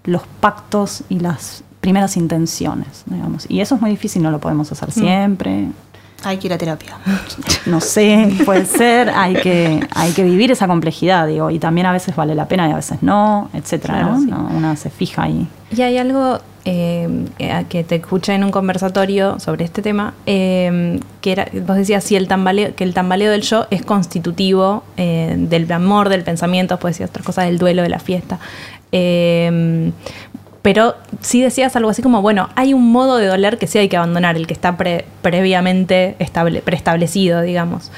los 0.04 0.22
pactos 0.40 1.02
y 1.08 1.20
las 1.20 1.64
primeras 1.80 2.16
intenciones. 2.16 3.04
Digamos. 3.06 3.46
Y 3.48 3.60
eso 3.60 3.74
es 3.76 3.80
muy 3.80 3.90
difícil, 3.90 4.22
no 4.22 4.30
lo 4.30 4.40
podemos 4.40 4.70
hacer 4.72 4.88
mm. 4.88 4.92
siempre. 4.92 5.68
Hay 6.24 6.38
que 6.38 6.46
ir 6.48 6.52
a 6.52 6.58
terapia. 6.58 6.96
No 7.66 7.80
sé, 7.80 8.32
puede 8.44 8.64
ser, 8.64 9.10
hay 9.10 9.34
que, 9.34 9.80
hay 9.92 10.12
que 10.12 10.22
vivir 10.22 10.52
esa 10.52 10.68
complejidad, 10.68 11.26
digo, 11.26 11.50
y 11.50 11.58
también 11.58 11.86
a 11.88 11.92
veces 11.92 12.14
vale 12.14 12.36
la 12.36 12.46
pena 12.46 12.68
y 12.68 12.72
a 12.72 12.76
veces 12.76 13.02
no, 13.02 13.50
etcétera, 13.52 14.02
¿no? 14.02 14.48
Una 14.54 14.76
se 14.76 14.88
fija 14.88 15.24
ahí. 15.24 15.48
Y 15.76 15.82
hay 15.82 15.98
algo 15.98 16.38
eh, 16.68 17.08
que 17.68 17.84
te 17.84 17.94
escuché 17.94 18.34
en 18.34 18.42
un 18.42 18.50
conversatorio 18.50 19.38
sobre 19.38 19.64
este 19.64 19.82
tema, 19.82 20.14
eh, 20.26 21.00
que 21.20 21.32
era, 21.32 21.48
vos 21.64 21.76
decías 21.76 22.02
si 22.02 22.16
el 22.16 22.26
tambaleo, 22.28 22.74
que 22.74 22.82
el 22.82 22.94
tambaleo 22.94 23.30
del 23.30 23.42
yo 23.42 23.66
es 23.70 23.84
constitutivo 23.84 24.82
eh, 24.96 25.36
del 25.36 25.70
amor, 25.70 26.08
del 26.08 26.22
pensamiento, 26.22 26.78
pues 26.78 26.94
decir 26.94 27.06
otras 27.08 27.24
cosas 27.24 27.46
del 27.46 27.58
duelo, 27.58 27.82
de 27.82 27.88
la 27.88 28.00
fiesta. 28.00 28.38
Pero 30.66 30.96
sí 31.20 31.40
decías 31.40 31.76
algo 31.76 31.90
así 31.90 32.02
como, 32.02 32.22
bueno, 32.22 32.48
hay 32.56 32.74
un 32.74 32.90
modo 32.90 33.18
de 33.18 33.26
doler 33.26 33.56
que 33.56 33.68
sí 33.68 33.78
hay 33.78 33.88
que 33.88 33.96
abandonar, 33.96 34.34
el 34.34 34.48
que 34.48 34.52
está 34.52 34.76
previamente 34.76 36.16
preestablecido, 36.64 37.42
digamos. 37.42 37.92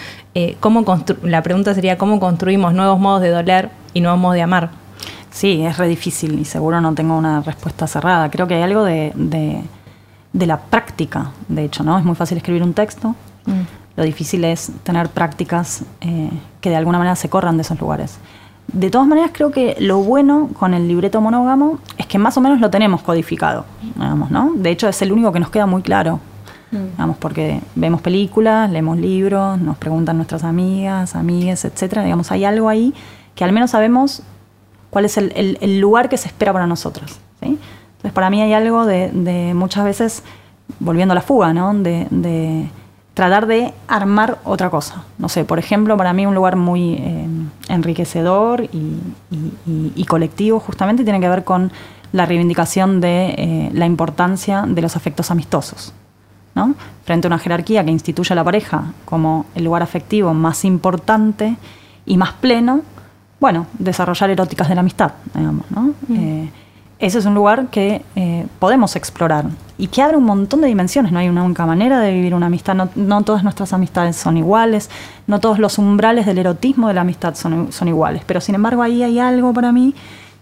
¿cómo 0.60 0.84
la 1.22 1.42
pregunta 1.42 1.72
sería, 1.72 1.96
¿cómo 1.96 2.20
construimos 2.20 2.74
nuevos 2.74 3.00
modos 3.00 3.22
de 3.22 3.30
doler 3.30 3.70
y 3.94 4.02
nuevos 4.02 4.20
modos 4.20 4.34
de 4.34 4.42
amar? 4.42 4.68
Sí, 5.30 5.62
es 5.64 5.78
re 5.78 5.88
difícil 5.88 6.38
y 6.38 6.44
seguro 6.44 6.82
no 6.82 6.94
tengo 6.94 7.16
una 7.16 7.40
respuesta 7.40 7.86
cerrada. 7.86 8.30
Creo 8.30 8.46
que 8.46 8.56
hay 8.56 8.62
algo 8.62 8.84
de, 8.84 9.12
de, 9.14 10.46
la 10.46 10.58
práctica, 10.58 11.30
de 11.48 11.64
hecho, 11.64 11.82
¿no? 11.84 11.98
Es 11.98 12.04
muy 12.04 12.16
fácil 12.16 12.36
escribir 12.36 12.62
un 12.62 12.74
texto. 12.74 13.14
Mm. 13.46 13.62
Lo 13.96 14.04
difícil 14.04 14.44
es 14.44 14.72
tener 14.82 15.08
prácticas 15.08 15.84
eh, 16.02 16.28
que 16.60 16.68
de 16.68 16.76
alguna 16.76 16.98
manera 16.98 17.16
se 17.16 17.30
corran 17.30 17.56
de 17.56 17.62
esos 17.62 17.80
lugares. 17.80 18.18
De 18.70 18.90
todas 18.90 19.06
maneras, 19.06 19.30
creo 19.32 19.50
que 19.50 19.76
lo 19.80 20.00
bueno 20.00 20.50
con 20.58 20.74
el 20.74 20.86
libreto 20.86 21.22
monógamo 21.22 21.78
que 22.08 22.18
más 22.18 22.36
o 22.36 22.40
menos 22.40 22.60
lo 22.60 22.70
tenemos 22.70 23.02
codificado, 23.02 23.64
digamos, 23.82 24.30
¿no? 24.30 24.52
De 24.54 24.70
hecho, 24.70 24.88
es 24.88 25.00
el 25.02 25.12
único 25.12 25.30
que 25.30 25.40
nos 25.40 25.50
queda 25.50 25.66
muy 25.66 25.82
claro, 25.82 26.20
mm. 26.70 26.90
digamos, 26.92 27.16
porque 27.18 27.60
vemos 27.74 28.00
películas, 28.00 28.70
leemos 28.70 28.98
libros, 28.98 29.60
nos 29.60 29.76
preguntan 29.76 30.16
nuestras 30.16 30.42
amigas, 30.42 31.14
amigas, 31.14 31.64
etcétera. 31.64 32.02
Digamos, 32.02 32.32
hay 32.32 32.44
algo 32.44 32.68
ahí 32.68 32.94
que 33.34 33.44
al 33.44 33.52
menos 33.52 33.70
sabemos 33.70 34.22
cuál 34.90 35.04
es 35.04 35.16
el, 35.18 35.80
lugar 35.80 36.08
que 36.08 36.16
se 36.16 36.28
espera 36.28 36.52
para 36.52 36.66
nosotros. 36.66 37.20
Entonces, 37.40 38.12
para 38.12 38.30
mí 38.30 38.40
hay 38.40 38.52
algo 38.52 38.86
de, 38.86 39.52
muchas 39.54 39.84
veces, 39.84 40.22
volviendo 40.80 41.12
a 41.12 41.14
la 41.14 41.20
fuga, 41.20 41.52
¿no? 41.52 41.74
de, 41.74 42.68
tratar 43.14 43.46
de 43.46 43.74
armar 43.88 44.38
otra 44.44 44.70
cosa. 44.70 45.02
No 45.18 45.28
sé, 45.28 45.44
por 45.44 45.58
ejemplo, 45.58 45.96
para 45.96 46.12
mí 46.12 46.24
un 46.24 46.36
lugar 46.36 46.54
muy 46.54 46.94
eh, 46.94 47.26
enriquecedor 47.68 48.68
y, 48.72 50.04
colectivo 50.04 50.58
justamente 50.58 51.04
tiene 51.04 51.20
que 51.20 51.28
ver 51.28 51.44
con 51.44 51.70
la 52.12 52.26
reivindicación 52.26 53.00
de 53.00 53.34
eh, 53.36 53.70
la 53.72 53.86
importancia 53.86 54.64
de 54.66 54.82
los 54.82 54.96
afectos 54.96 55.30
amistosos. 55.30 55.92
¿no? 56.54 56.74
Frente 57.04 57.26
a 57.26 57.28
una 57.28 57.38
jerarquía 57.38 57.84
que 57.84 57.90
instituye 57.90 58.32
a 58.32 58.36
la 58.36 58.44
pareja 58.44 58.92
como 59.04 59.46
el 59.54 59.64
lugar 59.64 59.82
afectivo 59.82 60.34
más 60.34 60.64
importante 60.64 61.56
y 62.06 62.16
más 62.16 62.32
pleno, 62.32 62.82
bueno, 63.40 63.66
desarrollar 63.78 64.30
eróticas 64.30 64.68
de 64.68 64.74
la 64.74 64.80
amistad, 64.80 65.12
digamos, 65.34 65.70
¿no? 65.70 65.92
Mm. 66.08 66.16
Eh, 66.16 66.50
ese 66.98 67.18
es 67.18 67.26
un 67.26 67.34
lugar 67.34 67.68
que 67.68 68.02
eh, 68.16 68.46
podemos 68.58 68.96
explorar 68.96 69.44
y 69.76 69.86
que 69.86 70.02
abre 70.02 70.16
un 70.16 70.24
montón 70.24 70.60
de 70.60 70.66
dimensiones. 70.66 71.12
No 71.12 71.20
hay 71.20 71.28
una 71.28 71.44
única 71.44 71.64
manera 71.64 72.00
de 72.00 72.12
vivir 72.12 72.34
una 72.34 72.46
amistad. 72.46 72.74
No, 72.74 73.22
todas 73.22 73.44
nuestras 73.44 73.72
amistades 73.72 74.16
son 74.16 74.36
iguales. 74.36 74.90
No 75.28 75.38
todos 75.38 75.60
los 75.60 75.78
umbrales 75.78 76.26
del 76.26 76.38
erotismo 76.38 76.88
de 76.88 76.94
la 76.94 77.02
amistad 77.02 77.36
son, 77.36 77.70
son, 77.70 77.86
iguales. 77.86 78.22
Pero 78.26 78.40
sin 78.40 78.56
embargo 78.56 78.82
ahí 78.82 79.04
hay 79.04 79.20
algo 79.20 79.52
para 79.52 79.70
mí 79.70 79.94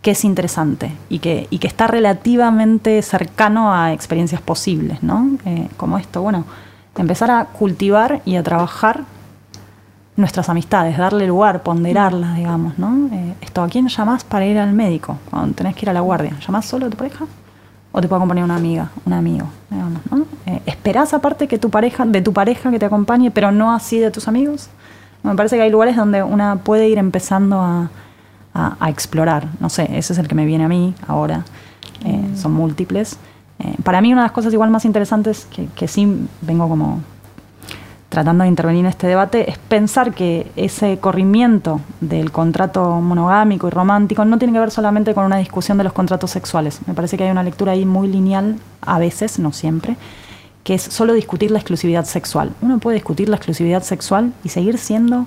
que 0.07 0.13
es 0.13 0.25
interesante 0.25 0.93
y 1.09 1.19
que, 1.19 1.49
y 1.51 1.59
que 1.59 1.67
está 1.67 1.89
relativamente 1.89 3.03
cercano 3.03 3.75
a 3.75 3.93
experiencias 3.93 4.41
posibles, 4.41 5.03
¿no? 5.03 5.31
Eh, 5.45 5.67
como 5.77 5.99
esto, 5.99 6.23
bueno, 6.23 6.45
empezar 6.97 7.29
a 7.33 7.47
cultivar 7.47 8.23
y 8.25 8.37
a 8.37 8.43
trabajar 8.45 9.03
nuestras 10.15 10.49
amistades, 10.49 10.97
darle 10.97 11.27
lugar, 11.27 11.65
ponderarlas, 11.65 12.37
digamos, 12.37 12.79
¿no? 12.79 13.09
Eh, 13.13 13.35
esto, 13.41 13.65
¿a 13.65 13.69
quién 13.69 13.89
llamás 13.89 14.23
para 14.23 14.47
ir 14.47 14.61
al 14.61 14.73
médico 14.75 15.19
cuando 15.29 15.57
tenés 15.57 15.75
que 15.75 15.87
ir 15.87 15.91
a 15.91 15.93
la 15.93 16.03
guardia? 16.03 16.35
¿Llamás 16.39 16.67
solo 16.67 16.87
a 16.87 16.91
tu 16.91 16.97
pareja? 16.97 17.25
¿O 17.91 18.01
te 18.01 18.07
puede 18.07 18.21
acompañar 18.21 18.45
una 18.45 18.55
amiga, 18.55 18.93
un 19.05 19.13
amigo, 19.13 19.49
digamos, 19.69 20.03
¿no? 20.09 20.25
Eh, 20.47 20.63
¿Esperás 20.67 21.15
aparte 21.15 21.49
que 21.49 21.59
tu 21.59 21.69
pareja, 21.69 22.07
de 22.07 22.23
tu 22.23 22.33
pareja 22.33 22.71
que 22.71 22.79
te 22.79 22.87
acompañe, 22.87 23.33
pero 23.33 23.51
no 23.51 23.75
así 23.75 23.99
de 23.99 24.13
tus 24.13 24.29
amigos? 24.29 24.69
Me 25.25 25.35
parece 25.35 25.57
que 25.57 25.63
hay 25.63 25.71
lugares 25.73 25.97
donde 25.97 26.23
una 26.23 26.59
puede 26.59 26.89
ir 26.89 26.99
empezando 26.99 27.61
a, 27.61 27.91
explorar. 28.89 29.49
No 29.61 29.69
sé, 29.69 29.85
ese 29.97 30.13
es 30.13 30.19
el 30.19 30.29
que 30.29 30.35
me 30.35 30.47
viene 30.47 30.65
a 30.65 30.69
mí 30.69 30.95
ahora. 31.07 31.45
Eh, 32.05 32.17
mm. 32.17 32.37
Son 32.37 32.53
múltiples. 32.53 33.19
para 33.83 34.01
mí 34.01 34.13
una 34.13 34.23
de 34.23 34.27
las 34.27 34.33
cosas 34.33 34.53
igual 34.53 34.71
más 34.71 34.85
interesantes 34.85 35.47
que, 35.47 35.67
que 35.75 35.89
sí 35.89 36.29
vengo 36.43 36.69
como 36.69 37.01
tratando 38.09 38.45
de 38.45 38.49
intervenir 38.49 38.81
en 38.81 38.87
este 38.87 39.07
debate, 39.07 39.51
es 39.51 39.59
pensar 39.59 40.15
que 40.15 40.51
ese 40.57 40.99
corrimiento 40.99 41.81
del 42.01 42.31
contrato 42.33 43.01
monogámico 43.01 43.67
y 43.67 43.71
romántico 43.71 44.25
no 44.25 44.39
tiene 44.39 44.55
que 44.55 44.61
ver 44.61 44.71
solamente 44.71 45.13
con 45.13 45.25
una 45.25 45.37
discusión 45.37 45.77
de 45.77 45.85
los 45.85 45.93
contratos 45.93 46.31
sexuales. 46.31 46.81
Me 46.87 46.95
parece 46.95 47.17
que 47.17 47.25
hay 47.25 47.31
una 47.31 47.43
lectura 47.43 47.73
ahí 47.73 47.85
muy 47.85 48.09
lineal, 48.09 48.57
a 48.81 48.99
veces, 48.99 49.39
no 49.39 49.53
siempre, 49.53 49.97
que 50.63 50.75
es 50.75 50.83
solo 50.83 51.13
discutir 51.13 51.51
la 51.51 51.59
exclusividad 51.59 52.05
sexual. 52.05 52.53
Uno 52.63 52.79
puede 52.79 52.95
discutir 52.95 53.29
la 53.29 53.37
exclusividad 53.37 53.83
sexual 53.83 54.33
y 54.45 54.49
seguir 54.49 54.79
siendo 54.79 55.27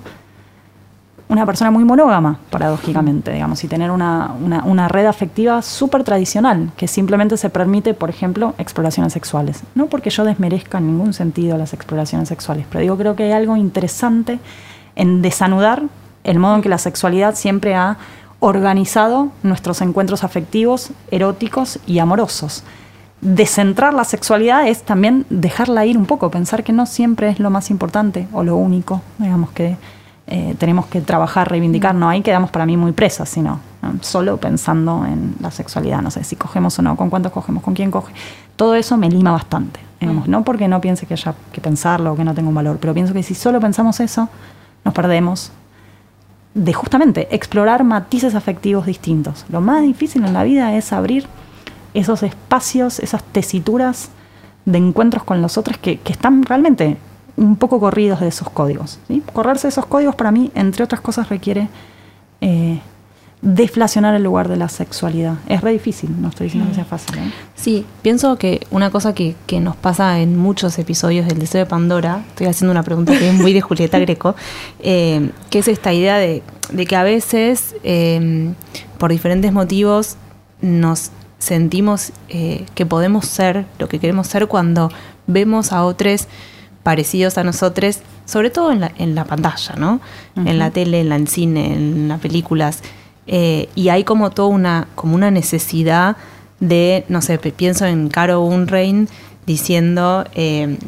una 1.30 1.46
persona 1.46 1.70
muy 1.70 1.84
monógama, 1.84 2.40
paradójicamente, 2.50 3.32
digamos, 3.32 3.62
y 3.62 3.68
tener 3.68 3.92
una, 3.92 4.32
una, 4.64 4.88
red 4.88 5.06
afectiva 5.06 5.62
súper 5.62 6.02
tradicional, 6.02 6.72
que 6.76 6.88
simplemente 6.88 7.36
se 7.36 7.50
permite, 7.50 7.94
por 7.94 8.10
ejemplo, 8.10 8.52
exploraciones 8.58 9.12
sexuales. 9.12 9.62
No 9.76 9.86
porque 9.86 10.10
yo 10.10 10.24
desmerezca 10.24 10.78
en 10.78 10.88
ningún 10.88 11.12
sentido 11.12 11.56
las 11.56 11.72
exploraciones 11.72 12.28
sexuales, 12.28 12.66
pero 12.68 12.82
digo, 12.82 12.96
creo 12.98 13.14
que 13.14 13.22
hay 13.22 13.32
algo 13.32 13.56
interesante 13.56 14.40
en 14.96 15.22
desanudar 15.22 15.84
el 16.24 16.40
modo 16.40 16.56
en 16.56 16.62
que 16.62 16.68
la 16.68 16.78
sexualidad 16.78 17.36
siempre 17.36 17.76
ha 17.76 17.96
organizado 18.40 19.28
nuestros 19.44 19.82
encuentros 19.82 20.24
afectivos, 20.24 20.90
eróticos 21.12 21.78
y 21.86 22.00
amorosos. 22.00 22.64
Descentrar 23.20 23.94
la 23.94 24.04
sexualidad 24.04 24.66
es 24.66 24.82
también 24.82 25.26
dejarla 25.30 25.86
ir 25.86 25.96
un 25.96 26.06
poco, 26.06 26.28
pensar 26.32 26.64
que 26.64 26.72
no 26.72 26.86
siempre 26.86 27.28
es 27.28 27.38
lo 27.38 27.50
más 27.50 27.70
importante 27.70 28.26
o 28.32 28.42
lo 28.42 28.56
único, 28.56 29.00
digamos 29.18 29.50
que 29.50 29.76
eh, 30.32 30.54
tenemos 30.58 30.86
que 30.86 31.00
trabajar, 31.00 31.50
reivindicar, 31.50 31.92
no 31.92 32.08
ahí 32.08 32.22
quedamos 32.22 32.50
para 32.50 32.64
mí 32.64 32.76
muy 32.76 32.92
presas, 32.92 33.28
sino 33.28 33.58
solo 34.00 34.36
pensando 34.36 35.04
en 35.04 35.34
la 35.40 35.50
sexualidad, 35.50 36.02
no 36.02 36.10
sé 36.12 36.22
si 36.22 36.36
cogemos 36.36 36.78
o 36.78 36.82
no, 36.82 36.96
con 36.96 37.10
cuántos 37.10 37.32
cogemos, 37.32 37.64
con 37.64 37.74
quién 37.74 37.90
coge. 37.90 38.12
Todo 38.54 38.76
eso 38.76 38.96
me 38.96 39.10
lima 39.10 39.32
bastante, 39.32 39.80
no 40.00 40.44
porque 40.44 40.68
no 40.68 40.80
piense 40.80 41.04
que 41.04 41.14
haya 41.14 41.34
que 41.50 41.60
pensarlo 41.60 42.12
o 42.12 42.16
que 42.16 42.22
no 42.22 42.32
tenga 42.32 42.48
un 42.48 42.54
valor, 42.54 42.78
pero 42.80 42.94
pienso 42.94 43.12
que 43.12 43.24
si 43.24 43.34
solo 43.34 43.58
pensamos 43.58 43.98
eso, 43.98 44.28
nos 44.84 44.94
perdemos 44.94 45.50
de 46.54 46.72
justamente 46.74 47.34
explorar 47.34 47.82
matices 47.82 48.36
afectivos 48.36 48.86
distintos. 48.86 49.44
Lo 49.48 49.60
más 49.60 49.82
difícil 49.82 50.24
en 50.24 50.32
la 50.32 50.44
vida 50.44 50.76
es 50.76 50.92
abrir 50.92 51.26
esos 51.92 52.22
espacios, 52.22 53.00
esas 53.00 53.24
tesituras 53.24 54.10
de 54.64 54.78
encuentros 54.78 55.24
con 55.24 55.42
los 55.42 55.58
otros 55.58 55.78
que, 55.78 55.98
que 55.98 56.12
están 56.12 56.44
realmente 56.44 56.98
un 57.40 57.56
poco 57.56 57.80
corridos 57.80 58.20
de 58.20 58.28
esos 58.28 58.50
códigos. 58.50 58.98
¿sí? 59.08 59.22
Correrse 59.32 59.66
de 59.66 59.70
esos 59.70 59.86
códigos 59.86 60.14
para 60.14 60.30
mí, 60.30 60.52
entre 60.54 60.84
otras 60.84 61.00
cosas, 61.00 61.30
requiere 61.30 61.68
eh, 62.42 62.80
deflacionar 63.40 64.14
el 64.14 64.22
lugar 64.22 64.48
de 64.48 64.58
la 64.58 64.68
sexualidad. 64.68 65.36
Es 65.48 65.62
re 65.62 65.72
difícil, 65.72 66.20
no 66.20 66.28
estoy 66.28 66.48
diciendo 66.48 66.68
que 66.68 66.74
sea 66.74 66.84
fácil. 66.84 67.16
¿eh? 67.16 67.32
Sí, 67.54 67.86
pienso 68.02 68.36
que 68.36 68.66
una 68.70 68.90
cosa 68.90 69.14
que, 69.14 69.34
nos 69.58 69.74
pasa 69.74 70.20
en 70.20 70.36
muchos 70.36 70.78
episodios 70.78 71.26
del 71.26 71.38
Deseo 71.38 71.60
de 71.60 71.66
Pandora, 71.66 72.22
estoy 72.28 72.46
haciendo 72.46 72.72
una 72.72 72.82
pregunta 72.82 73.18
que 73.18 73.30
es 73.30 73.34
muy 73.34 73.54
de 73.54 73.62
Julieta 73.62 73.98
Greco, 74.00 74.36
eh, 74.80 75.30
que 75.48 75.60
es 75.60 75.68
esta 75.68 75.94
idea 75.94 76.18
de, 76.18 76.42
de 76.70 76.84
que 76.84 76.94
a 76.94 77.02
veces, 77.02 77.74
por 78.98 79.10
diferentes 79.10 79.50
motivos, 79.50 80.16
nos 80.60 81.10
sentimos 81.38 82.12
que 82.28 82.86
podemos 82.86 83.24
ser 83.24 83.64
lo 83.78 83.88
que 83.88 83.98
queremos 83.98 84.26
ser 84.26 84.46
cuando 84.46 84.90
vemos 85.26 85.72
a 85.72 85.84
otros 85.84 86.28
parecidos 86.82 87.38
a 87.38 87.44
nosotros, 87.44 88.00
sobre 88.24 88.50
todo 88.50 88.72
en 88.72 88.80
la, 88.80 88.92
en 88.96 89.14
la 89.14 89.24
pantalla, 89.24 89.74
¿no? 89.76 90.00
En 90.36 90.58
la 90.58 90.70
tele, 90.70 91.00
en 91.00 91.08
la 91.08 91.16
en 91.16 91.26
cine, 91.26 91.72
en 91.74 92.08
las 92.08 92.20
películas. 92.20 92.80
Eh, 93.26 93.68
y 93.74 93.90
hay 93.90 94.04
como 94.04 94.30
toda 94.30 94.48
una, 94.48 94.88
como 94.94 95.14
una 95.14 95.30
necesidad 95.30 96.16
de, 96.58 97.04
no 97.08 97.22
sé, 97.22 97.38
pienso 97.38 97.86
en 97.86 98.08
Caro 98.08 98.42
Unrein 98.42 99.08
diciendo 99.46 100.24
eh, 100.34 100.78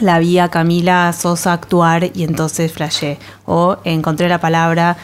la 0.00 0.18
vi 0.18 0.38
a 0.38 0.48
Camila 0.48 1.12
Sosa 1.12 1.52
actuar 1.52 2.10
y 2.14 2.24
entonces 2.24 2.72
flashé. 2.72 3.18
O 3.46 3.76
encontré 3.84 4.28
la 4.28 4.40
palabra 4.40 4.96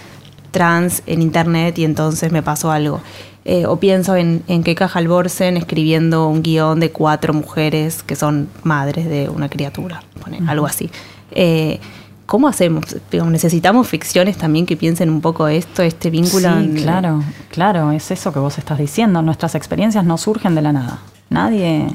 trans 0.51 1.03
en 1.07 1.23
internet 1.23 1.79
y 1.79 1.85
entonces 1.85 2.33
me 2.33 2.43
pasó 2.43 2.71
algo. 2.71 3.01
Eh, 3.45 3.65
o 3.67 3.77
pienso 3.77 4.17
en, 4.17 4.43
en 4.49 4.63
Keka 4.63 4.87
Halvorsen 4.93 5.57
escribiendo 5.57 6.29
un 6.29 6.43
guion 6.43 6.79
de 6.79 6.91
cuatro 6.91 7.33
mujeres 7.33 8.03
que 8.03 8.15
son 8.15 8.49
madres 8.65 9.09
de 9.09 9.31
una 9.31 9.49
criatura, 9.49 10.03
algo 10.47 10.67
así. 10.67 10.91
Eh, 11.31 11.81
¿Cómo 12.27 12.47
hacemos? 12.47 12.85
Necesitamos 13.11 13.89
ficciones 13.89 14.37
también 14.37 14.65
que 14.65 14.77
piensen 14.77 15.11
un 15.11 15.21
poco 15.21 15.49
esto, 15.49 15.83
este 15.83 16.11
vínculo. 16.11 16.49
Sí, 16.61 16.75
claro, 16.83 17.25
claro, 17.51 17.91
es 17.91 18.11
eso 18.13 18.33
que 18.33 18.39
vos 18.39 18.57
estás 18.57 18.79
diciendo. 18.79 19.21
Nuestras 19.21 19.57
experiencias 19.57 20.05
no 20.05 20.17
surgen 20.17 20.55
de 20.55 20.63
la 20.63 20.73
nada. 20.73 20.99
Nadie 21.29 21.89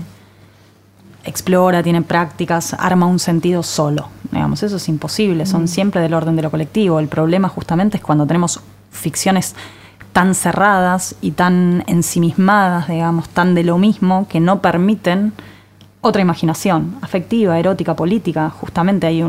explora, 1.23 1.81
tiene 1.83 2.01
prácticas, 2.01 2.73
arma 2.73 3.05
un 3.05 3.19
sentido 3.19 3.63
solo. 3.63 4.09
Digamos, 4.31 4.61
eso 4.63 4.75
es 4.75 4.89
imposible, 4.89 5.45
son 5.45 5.63
mm. 5.63 5.67
siempre 5.67 6.01
del 6.01 6.13
orden 6.13 6.35
de 6.35 6.41
lo 6.41 6.51
colectivo. 6.51 6.99
El 6.99 7.07
problema 7.07 7.47
justamente 7.47 7.97
es 7.97 8.03
cuando 8.03 8.25
tenemos 8.25 8.59
ficciones 8.91 9.55
tan 10.15 10.33
cerradas 10.33 11.17
y 11.19 11.31
tan 11.31 11.83
ensimismadas, 11.87 12.87
digamos, 12.87 13.27
tan 13.27 13.53
de 13.53 13.65
lo 13.65 13.77
mismo, 13.77 14.29
que 14.29 14.39
no 14.39 14.61
permiten 14.61 15.33
otra 15.99 16.21
imaginación 16.21 16.95
afectiva, 17.01 17.59
erótica, 17.59 17.97
política. 17.97 18.49
Justamente 18.49 19.07
ahí, 19.07 19.21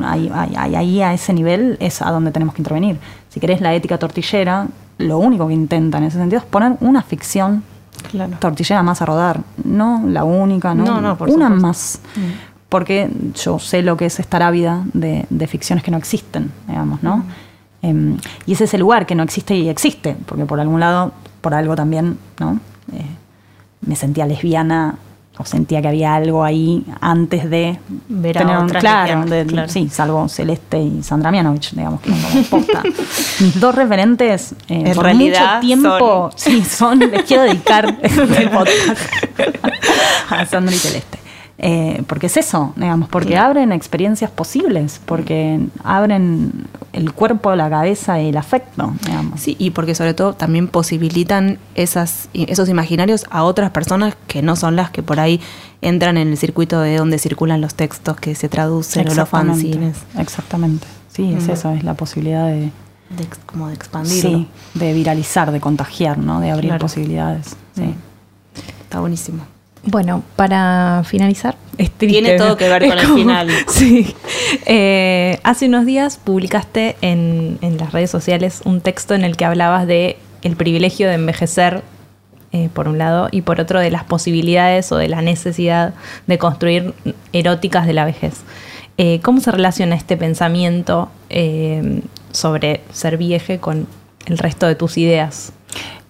ahí, 0.56 1.02
a 1.02 1.12
ese 1.12 1.32
nivel 1.32 1.76
es 1.80 2.02
a 2.02 2.12
donde 2.12 2.30
tenemos 2.30 2.54
que 2.54 2.60
intervenir. 2.60 2.98
Si 3.30 3.40
querés 3.40 3.60
la 3.60 3.74
ética 3.74 3.98
tortillera, 3.98 4.68
lo 4.98 5.18
único 5.18 5.48
que 5.48 5.54
intenta 5.54 5.98
en 5.98 6.04
ese 6.04 6.18
sentido 6.18 6.38
es 6.38 6.46
poner 6.46 6.76
una 6.78 7.02
ficción 7.02 7.64
tortillera 8.38 8.84
más 8.84 9.02
a 9.02 9.06
rodar. 9.06 9.40
No 9.64 10.04
la 10.06 10.22
única, 10.22 10.72
no, 10.72 11.00
no, 11.00 11.16
una 11.18 11.48
más. 11.48 11.98
Mm. 12.14 12.20
Porque 12.68 13.10
yo 13.34 13.58
sé 13.58 13.82
lo 13.82 13.96
que 13.96 14.06
es 14.06 14.20
estar 14.20 14.40
ávida 14.40 14.84
de, 14.92 15.46
ficciones 15.48 15.82
que 15.82 15.90
no 15.90 15.96
existen, 15.96 16.52
digamos, 16.68 17.02
¿no? 17.02 17.16
Mm. 17.16 17.24
Em, 17.86 18.18
y 18.46 18.52
ese 18.52 18.64
es 18.64 18.74
el 18.74 18.80
lugar 18.80 19.06
que 19.06 19.14
no 19.14 19.22
existe 19.22 19.54
y 19.54 19.68
existe, 19.68 20.16
porque 20.26 20.44
por 20.44 20.58
algún 20.58 20.80
lado, 20.80 21.12
por 21.40 21.54
algo 21.54 21.76
también, 21.76 22.18
¿no? 22.40 22.58
Eh, 22.92 23.06
me 23.82 23.94
sentía 23.94 24.26
lesbiana 24.26 24.96
o 25.38 25.44
sentía 25.44 25.80
que 25.82 25.88
había 25.88 26.14
algo 26.14 26.42
ahí 26.42 26.84
antes 27.00 27.48
de 27.48 27.78
ver 28.08 28.36
tener 28.36 28.58
un 28.58 28.68
claro, 28.70 29.24
sí, 29.68 29.88
salvo 29.88 30.28
Celeste 30.28 30.80
y 30.80 31.02
Sandra 31.02 31.30
Mianovich, 31.30 31.72
digamos 31.72 32.00
que 32.00 32.10
como 32.10 32.42
posta. 32.44 32.82
Mis 33.40 33.60
dos 33.60 33.74
referentes 33.74 34.52
eh, 34.68 34.82
en 34.86 34.94
por 34.94 35.04
realidad 35.04 35.56
mucho 35.56 35.66
tiempo, 35.66 36.30
son... 36.34 36.38
sí, 36.38 36.64
son 36.64 36.98
les 36.98 37.22
quiero 37.24 37.44
dedicar 37.44 37.98
el 38.02 38.50
podcast 38.50 38.98
a 40.30 40.46
Sandra 40.46 40.74
y 40.74 40.78
Celeste. 40.78 41.25
Eh, 41.58 42.02
porque 42.06 42.26
es 42.26 42.36
eso, 42.36 42.74
digamos, 42.76 43.08
porque 43.08 43.38
abren 43.38 43.72
experiencias 43.72 44.30
posibles, 44.30 45.00
porque 45.06 45.58
abren 45.82 46.66
el 46.92 47.14
cuerpo, 47.14 47.54
la 47.54 47.70
cabeza 47.70 48.20
y 48.20 48.28
el 48.28 48.36
afecto, 48.36 48.92
digamos. 49.06 49.40
Sí, 49.40 49.56
y 49.58 49.70
porque 49.70 49.94
sobre 49.94 50.12
todo 50.12 50.34
también 50.34 50.68
posibilitan 50.68 51.58
esas, 51.74 52.28
esos 52.34 52.68
imaginarios 52.68 53.24
a 53.30 53.42
otras 53.42 53.70
personas 53.70 54.16
que 54.26 54.42
no 54.42 54.54
son 54.54 54.76
las 54.76 54.90
que 54.90 55.02
por 55.02 55.18
ahí 55.18 55.40
entran 55.80 56.18
en 56.18 56.28
el 56.28 56.36
circuito 56.36 56.80
de 56.80 56.96
donde 56.96 57.18
circulan 57.18 57.62
los 57.62 57.74
textos 57.74 58.18
que 58.18 58.34
se 58.34 58.50
traducen 58.50 59.08
o 59.08 59.14
los 59.14 59.28
fanzines. 59.28 59.96
Exactamente, 60.18 60.86
sí, 61.08 61.32
es 61.32 61.48
eso, 61.48 61.72
es 61.72 61.84
la 61.84 61.94
posibilidad 61.94 62.48
de... 62.48 62.70
como 63.46 63.68
de 63.68 63.74
expandirlo. 63.74 64.30
Sí, 64.30 64.48
de 64.74 64.92
viralizar, 64.92 65.52
de 65.52 65.60
contagiar, 65.60 66.18
¿no? 66.18 66.40
De 66.40 66.50
abrir 66.50 66.76
posibilidades. 66.76 67.56
Sí. 67.74 67.94
Está 68.82 69.00
buenísimo. 69.00 69.55
Bueno, 69.86 70.24
para 70.34 71.02
finalizar, 71.04 71.56
tiene 71.96 72.36
todo 72.36 72.56
que 72.56 72.68
ver 72.68 72.88
con 72.88 72.98
el 72.98 73.06
final. 73.06 73.50
Sí. 73.68 74.14
Eh, 74.66 75.38
hace 75.44 75.66
unos 75.66 75.86
días 75.86 76.18
publicaste 76.22 76.96
en, 77.02 77.58
las 77.78 77.92
redes 77.92 78.10
sociales 78.10 78.62
un 78.64 78.80
texto 78.80 79.14
en 79.14 79.24
el 79.24 79.36
que 79.36 79.44
hablabas 79.44 79.86
de 79.86 80.18
el 80.42 80.56
privilegio 80.56 81.08
de 81.08 81.14
envejecer, 81.14 81.82
eh, 82.52 82.68
por 82.72 82.88
un 82.88 82.98
lado, 82.98 83.28
y 83.30 83.42
por 83.42 83.60
otro 83.60 83.78
de 83.78 83.90
las 83.90 84.02
posibilidades 84.02 84.90
o 84.90 84.96
de 84.96 85.08
la 85.08 85.22
necesidad 85.22 85.94
de 86.26 86.38
construir 86.38 86.92
eróticas 87.32 87.86
de 87.86 87.92
la 87.92 88.04
vejez. 88.04 88.42
Eh, 88.98 89.20
¿Cómo 89.22 89.40
se 89.40 89.52
relaciona 89.52 89.94
este 89.94 90.16
pensamiento 90.16 91.10
sobre 92.32 92.80
ser 92.92 93.18
vieje 93.18 93.58
con 93.58 93.86
el 94.26 94.38
resto 94.38 94.66
de 94.66 94.74
tus 94.74 94.98
ideas? 94.98 95.52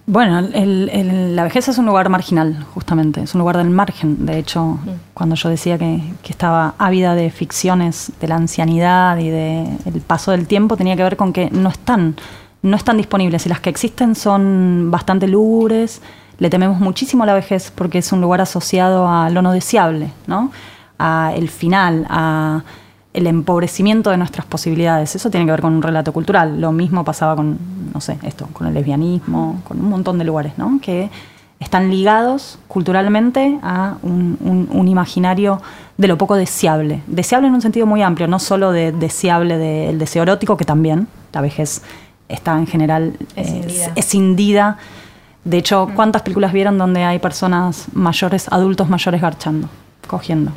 Bueno, 0.09 0.39
la 0.41 1.43
vejez 1.43 1.67
es 1.67 1.77
un 1.77 1.85
lugar 1.85 2.07
marginal, 2.07 2.65
justamente, 2.73 3.21
es 3.21 3.35
un 3.35 3.39
lugar 3.39 3.57
del 3.57 3.69
margen. 3.69 4.25
De 4.25 4.39
hecho, 4.39 4.63
mm. 4.63 4.89
cuando 5.13 5.35
yo 5.35 5.49
decía 5.49 5.77
que, 5.77 6.01
estaba 6.29 6.75
ávida 6.77 7.13
de 7.13 7.29
ficciones 7.29 8.13
de 8.21 8.27
la 8.29 8.35
ancianidad 8.35 9.17
y 9.17 9.29
del 9.29 10.01
paso 10.07 10.31
del 10.31 10.47
tiempo, 10.47 10.77
tenía 10.77 10.95
que 10.95 11.03
ver 11.03 11.17
con 11.17 11.33
que 11.33 11.49
no 11.51 11.67
están, 11.67 12.15
no 12.61 12.77
están 12.77 12.95
disponibles 12.95 13.45
y 13.45 13.49
las 13.49 13.59
que 13.59 13.69
existen 13.69 14.15
son 14.15 14.91
bastante 14.91 15.27
lúgubres. 15.27 16.01
Le 16.39 16.49
tememos 16.49 16.79
muchísimo 16.79 17.23
a 17.23 17.25
la 17.25 17.33
vejez 17.33 17.69
porque 17.75 17.97
es 17.97 18.09
un 18.13 18.21
lugar 18.21 18.39
asociado 18.39 19.09
a 19.09 19.29
lo 19.29 19.41
no 19.41 19.51
deseable, 19.51 20.13
¿no? 20.25 20.51
a 20.99 21.33
el 21.35 21.49
final, 21.49 22.05
a 22.09 22.63
el 23.17 23.25
empobrecimiento 23.25 24.11
de 24.11 24.17
nuestras 24.17 24.45
posibilidades. 24.45 25.15
Eso 25.15 25.31
tiene 25.31 25.47
que 25.47 25.51
ver 25.51 25.61
con 25.61 25.73
un 25.73 25.81
relato 25.81 26.13
cultural. 26.13 26.61
Lo 26.61 26.71
mismo 26.71 27.03
pasaba 27.03 27.35
con, 27.35 27.57
no 27.91 27.99
sé, 27.99 28.19
esto, 28.21 28.47
con 28.53 28.67
el 28.67 28.75
lesbianismo, 28.75 29.59
con 29.67 29.79
un 29.79 29.89
montón 29.89 30.19
de 30.19 30.23
lugares, 30.23 30.55
¿no? 30.59 30.79
Que 30.79 31.09
están 31.59 31.89
ligados 31.89 32.59
culturalmente 32.67 33.57
a 33.63 33.95
un, 34.03 34.87
imaginario 34.87 35.59
de 35.97 36.07
lo 36.07 36.19
poco 36.19 36.35
deseable. 36.35 37.01
Deseable 37.07 37.47
en 37.47 37.55
un 37.55 37.61
sentido 37.61 37.87
muy 37.87 38.03
amplio, 38.03 38.27
no 38.27 38.37
solo 38.37 38.71
de 38.71 38.91
deseable 38.91 39.57
del 39.57 39.97
deseo 39.97 40.21
erótico, 40.21 40.55
que 40.55 40.65
también 40.65 41.07
la 41.33 41.41
vejez 41.41 41.81
está 42.29 42.55
en 42.55 42.67
general 42.67 43.17
escindida. 43.95 44.77
De 45.43 45.57
hecho, 45.57 45.87
mm. 45.87 45.95
¿cuántas 45.95 46.21
películas 46.21 46.53
vieron 46.53 46.77
donde 46.77 47.03
hay 47.03 47.17
personas 47.17 47.87
mayores, 47.93 48.47
adultos 48.51 48.89
mayores 48.89 49.19
garchando, 49.19 49.69
cogiendo? 50.05 50.51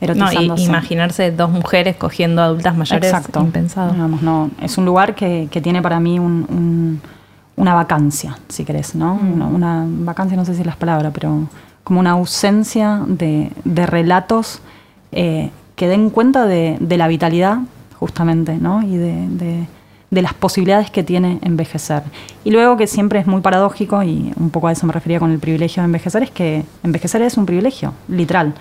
No, 0.00 0.56
imaginarse 0.56 1.30
dos 1.30 1.50
mujeres 1.50 1.96
cogiendo 1.96 2.40
adultas 2.40 2.74
mayores 2.74 3.12
Exacto. 3.12 3.40
impensado. 3.40 3.92
no, 3.92 4.50
es 4.62 4.78
un 4.78 4.86
lugar 4.86 5.14
que, 5.14 5.48
tiene 5.62 5.82
para 5.82 6.00
mí 6.00 6.18
una 6.18 7.74
vacancia, 7.74 8.38
si 8.48 8.64
querés, 8.64 8.94
¿no? 8.94 9.14
Mm. 9.16 9.54
Una, 9.54 9.84
vacancia, 9.86 10.36
no 10.36 10.44
sé 10.44 10.54
si 10.54 10.60
es 10.60 10.66
la 10.66 10.76
palabra, 10.76 11.10
pero 11.10 11.48
como 11.84 12.00
una 12.00 12.12
ausencia 12.12 13.02
de, 13.06 13.50
relatos 13.64 14.62
eh, 15.12 15.50
que 15.76 15.86
den 15.86 16.08
cuenta 16.08 16.46
de, 16.46 16.78
la 16.80 17.06
vitalidad, 17.06 17.58
justamente, 17.98 18.56
¿no? 18.56 18.82
Y 18.82 18.96
de, 18.96 19.66
de, 20.10 20.22
las 20.22 20.32
posibilidades 20.32 20.90
que 20.90 21.02
tiene 21.02 21.38
envejecer. 21.42 22.02
Y 22.42 22.50
luego 22.50 22.78
que 22.78 22.86
siempre 22.86 23.20
es 23.20 23.26
muy 23.26 23.42
paradójico, 23.42 24.02
y 24.02 24.32
un 24.36 24.48
poco 24.48 24.68
a 24.68 24.72
eso 24.72 24.86
me 24.86 24.94
refería 24.94 25.20
con 25.20 25.30
el 25.30 25.38
privilegio 25.40 25.82
de 25.82 25.86
envejecer, 25.86 26.22
es 26.22 26.30
que 26.30 26.64
envejecer 26.82 27.20
es 27.20 27.36
un 27.36 27.44
privilegio, 27.44 27.92
literal 28.08 28.54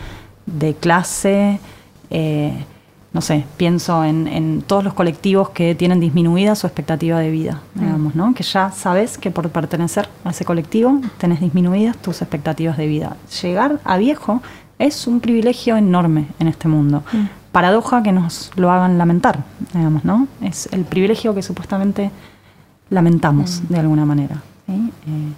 de 0.57 0.73
clase, 0.73 1.59
eh, 2.09 2.65
no 3.11 3.21
sé, 3.21 3.45
pienso 3.57 4.03
en, 4.03 4.63
todos 4.67 4.83
los 4.83 4.93
colectivos 4.93 5.49
que 5.49 5.73
tienen 5.73 5.99
disminuida 5.99 6.55
su 6.55 6.67
expectativa 6.67 7.19
de 7.19 7.31
vida, 7.31 7.61
mm. 7.73 7.79
digamos, 7.79 8.15
¿no? 8.15 8.33
Que 8.33 8.43
ya 8.43 8.71
sabes 8.71 9.17
que 9.17 9.31
por 9.31 9.49
pertenecer 9.49 10.09
a 10.23 10.29
ese 10.29 10.45
colectivo 10.45 11.01
tenés 11.17 11.39
disminuidas 11.39 11.97
tus 11.97 12.21
expectativas 12.21 12.77
de 12.77 12.87
vida. 12.87 13.17
Llegar 13.41 13.79
a 13.83 13.97
viejo 13.97 14.41
es 14.77 15.07
un 15.07 15.19
privilegio 15.19 15.75
enorme 15.75 16.27
en 16.39 16.47
este 16.47 16.67
mundo. 16.67 17.03
Mm. 17.11 17.25
Paradoja 17.51 18.03
que 18.03 18.11
nos 18.11 18.51
lo 18.55 18.71
hagan 18.71 18.99
lamentar, 18.99 19.43
digamos, 19.73 20.05
¿no? 20.05 20.27
Es 20.41 20.69
el 20.71 20.85
privilegio 20.85 21.33
que 21.33 21.41
supuestamente 21.41 22.11
lamentamos 22.91 23.61
mm. 23.63 23.73
de 23.73 23.79
alguna 23.79 24.05
manera. 24.05 24.41
¿sí? 24.67 24.91
Eh, 25.07 25.33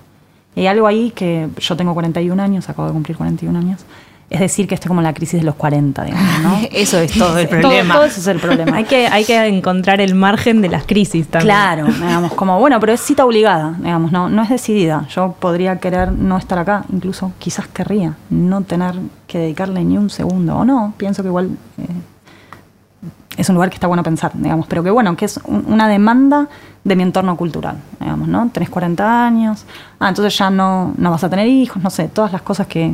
hay 0.56 0.68
algo 0.68 0.88
ahí 0.88 1.12
que 1.12 1.48
yo 1.58 1.78
tengo 1.78 1.94
41 1.94 2.42
años, 2.42 2.70
acabo 2.70 2.88
de 2.88 2.94
cumplir 2.94 3.16
41 3.16 3.58
años, 3.58 3.86
es 4.32 4.40
decir, 4.40 4.66
que 4.66 4.76
esto 4.76 4.86
es 4.86 4.88
como 4.88 5.02
la 5.02 5.14
crisis 5.14 5.42
de 5.42 5.46
los 5.46 5.56
40, 5.56 6.06
digamos, 6.06 6.40
¿no? 6.42 6.60
eso 6.72 6.98
es 7.00 7.12
todo 7.12 7.38
el 7.38 7.48
problema. 7.50 7.96
Todo, 7.96 8.06
eso 8.06 8.22
es 8.22 8.28
el 8.28 8.40
problema. 8.40 8.78
hay, 8.78 8.86
que, 8.86 9.08
hay 9.08 9.26
que 9.26 9.46
encontrar 9.46 10.00
el 10.00 10.16
margen 10.16 10.62
de 10.62 10.70
las 10.70 10.86
crisis 10.86 11.28
también. 11.28 11.54
Claro, 11.54 11.86
digamos, 11.88 12.34
como, 12.34 12.58
bueno, 12.58 12.80
pero 12.80 12.94
es 12.94 13.02
cita 13.02 13.26
obligada, 13.26 13.76
digamos, 13.80 14.14
no, 14.14 14.30
no 14.30 14.42
es 14.42 14.48
decidida. 14.48 15.06
Yo 15.10 15.36
podría 15.38 15.80
querer 15.80 16.14
no 16.14 16.38
estar 16.38 16.58
acá, 16.60 16.86
incluso 16.94 17.34
quizás 17.40 17.68
querría 17.68 18.16
no 18.30 18.62
tener 18.62 18.96
que 19.28 19.38
dedicarle 19.38 19.84
ni 19.84 19.98
un 19.98 20.10
segundo, 20.10 20.56
o 20.60 20.64
no, 20.64 20.94
pienso 20.96 21.24
que 21.24 21.28
igual 21.28 21.50
eh, 21.78 23.08
es 23.36 23.50
un 23.50 23.56
lugar 23.56 23.70
que 23.70 23.76
está 23.76 23.88
bueno 23.88 24.02
pensar, 24.02 24.32
digamos, 24.34 24.66
pero 24.66 24.82
que 24.82 24.92
bueno, 24.92 25.18
que 25.18 25.26
es 25.26 25.42
una 25.46 25.90
demanda 25.90 26.48
de 26.86 26.96
mi 26.96 27.04
entorno 27.04 27.36
cultural, 27.36 27.76
digamos, 28.00 28.30
¿no? 28.30 28.50
Tenés 28.50 28.70
40 28.70 29.26
años, 29.26 29.66
ah, 30.00 30.08
entonces 30.08 30.38
ya 30.38 30.50
no, 30.50 30.94
no 30.96 31.12
vas 31.12 31.26
a 31.26 31.30
tener 31.30 31.48
hijos, 31.48 31.84
no 31.84 31.90
sé, 31.90 32.08
todas 32.08 32.32
las 32.32 32.42
cosas 32.44 32.68
que 32.68 32.94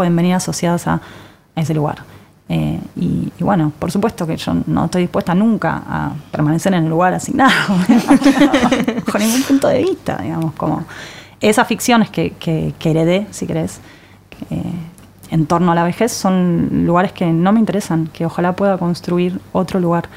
pueden 0.00 0.16
venir 0.16 0.32
asociadas 0.32 0.86
a, 0.86 0.98
ese 1.54 1.74
lugar. 1.74 1.98
Eh, 2.48 2.80
y, 2.96 3.30
bueno, 3.40 3.70
por 3.78 3.90
supuesto 3.90 4.26
que 4.26 4.34
yo 4.34 4.54
no 4.66 4.86
estoy 4.86 5.02
dispuesta 5.02 5.34
nunca 5.34 5.82
a 5.86 6.12
permanecer 6.30 6.72
en 6.72 6.84
el 6.84 6.88
lugar 6.88 7.12
asignado, 7.12 7.52
con 9.12 9.20
ningún 9.20 9.42
punto 9.42 9.68
de 9.68 9.82
vista, 9.82 10.16
digamos, 10.22 10.54
como 10.54 10.84
esas 11.38 11.68
ficciones 11.68 12.08
que, 12.08 12.30
que, 12.30 12.72
heredé, 12.82 13.26
si 13.30 13.46
querés, 13.46 13.82
en 15.30 15.44
torno 15.44 15.72
a 15.72 15.74
la 15.74 15.84
vejez, 15.84 16.12
son 16.12 16.86
lugares 16.86 17.12
que 17.12 17.26
no 17.26 17.52
me 17.52 17.60
interesan, 17.60 18.06
que 18.06 18.24
ojalá 18.24 18.56
pueda 18.56 18.78
construir 18.78 19.38
otro 19.52 19.80
lugar, 19.80 20.08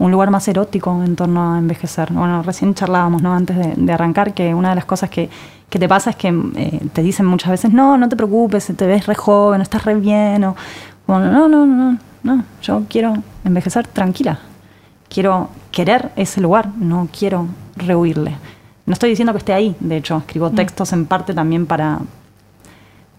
un 0.00 0.10
lugar 0.10 0.30
más 0.30 0.48
erótico 0.48 1.00
en 1.04 1.14
torno 1.14 1.54
a 1.54 1.58
envejecer. 1.58 2.12
Bueno, 2.12 2.42
recién 2.42 2.74
charlábamos, 2.74 3.22
¿no? 3.22 3.32
Antes 3.32 3.56
de 3.76 3.92
arrancar, 3.92 4.34
que 4.34 4.52
una 4.52 4.70
de 4.70 4.74
las 4.74 4.84
cosas 4.84 5.08
que 5.10 5.30
que 5.70 5.78
te 5.78 5.88
pasa 5.88 6.10
es 6.10 6.16
que 6.16 6.28
eh, 6.56 6.80
te 6.92 7.02
dicen 7.02 7.24
muchas 7.24 7.52
veces, 7.52 7.72
no, 7.72 7.96
no 7.96 8.08
te 8.08 8.16
preocupes, 8.16 8.72
te 8.76 8.86
ves 8.86 9.06
re 9.06 9.14
joven, 9.14 9.60
estás 9.60 9.84
re 9.84 9.94
bien, 9.94 10.44
o 10.44 10.56
bueno, 11.06 11.30
no, 11.30 11.48
no, 11.48 11.64
no, 11.64 11.96
no, 12.24 12.44
yo 12.60 12.82
quiero 12.88 13.14
envejecer 13.44 13.86
tranquila, 13.86 14.40
quiero 15.08 15.48
querer 15.70 16.10
ese 16.16 16.40
lugar, 16.40 16.70
no 16.76 17.08
quiero 17.16 17.46
rehuirle. 17.76 18.36
No 18.84 18.94
estoy 18.94 19.10
diciendo 19.10 19.32
que 19.32 19.38
esté 19.38 19.52
ahí, 19.52 19.76
de 19.78 19.98
hecho, 19.98 20.18
escribo 20.18 20.50
mm. 20.50 20.54
textos 20.56 20.92
en 20.92 21.06
parte 21.06 21.32
también 21.32 21.66
para 21.66 22.00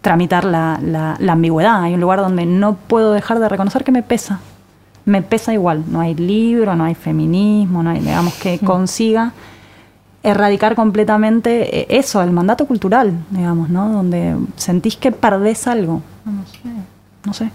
tramitar 0.01 0.43
la, 0.43 0.77
la, 0.81 1.31
ambigüedad. 1.31 1.83
Hay 1.83 1.93
un 1.93 2.01
lugar 2.01 2.19
donde 2.19 2.45
no 2.45 2.75
puedo 2.75 3.13
dejar 3.13 3.39
de 3.39 3.47
reconocer 3.47 3.85
que 3.85 3.93
me 3.93 4.03
pesa, 4.03 4.41
me 5.05 5.21
pesa 5.21 5.53
igual, 5.53 5.83
no 5.87 5.99
hay 5.99 6.15
libro, 6.15 6.75
no 6.75 6.83
hay 6.83 6.95
feminismo, 6.95 7.83
no 7.83 7.89
hay, 7.89 7.99
digamos, 7.99 8.33
que 8.35 8.59
mm. 8.61 8.65
consiga 8.65 9.33
erradicar 10.23 10.75
completamente 10.75 11.81
eh, 11.81 11.87
eso, 11.89 12.21
el 12.21 12.31
mandato 12.31 12.65
cultural, 12.65 13.13
digamos, 13.31 13.69
¿no? 13.69 13.89
Donde 13.89 14.35
sentís 14.55 14.95
que 14.95 15.11
perdés 15.11 15.67
algo. 15.67 16.01
No 16.25 16.45
sé. 16.45 16.59
No 17.25 17.33
sé. 17.33 17.51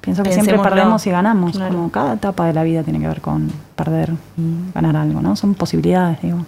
Pienso 0.00 0.22
que 0.22 0.32
siempre 0.32 0.58
perdemos 0.58 1.06
y 1.06 1.10
ganamos. 1.10 1.58
Como 1.58 1.90
cada 1.90 2.14
etapa 2.14 2.46
de 2.46 2.54
la 2.54 2.62
vida 2.62 2.82
tiene 2.82 3.00
que 3.00 3.06
ver 3.06 3.20
con 3.20 3.50
perder 3.76 4.14
y 4.36 4.72
ganar 4.72 4.96
algo, 4.96 5.20
¿no? 5.20 5.36
Son 5.36 5.54
posibilidades, 5.54 6.22
digo. 6.22 6.38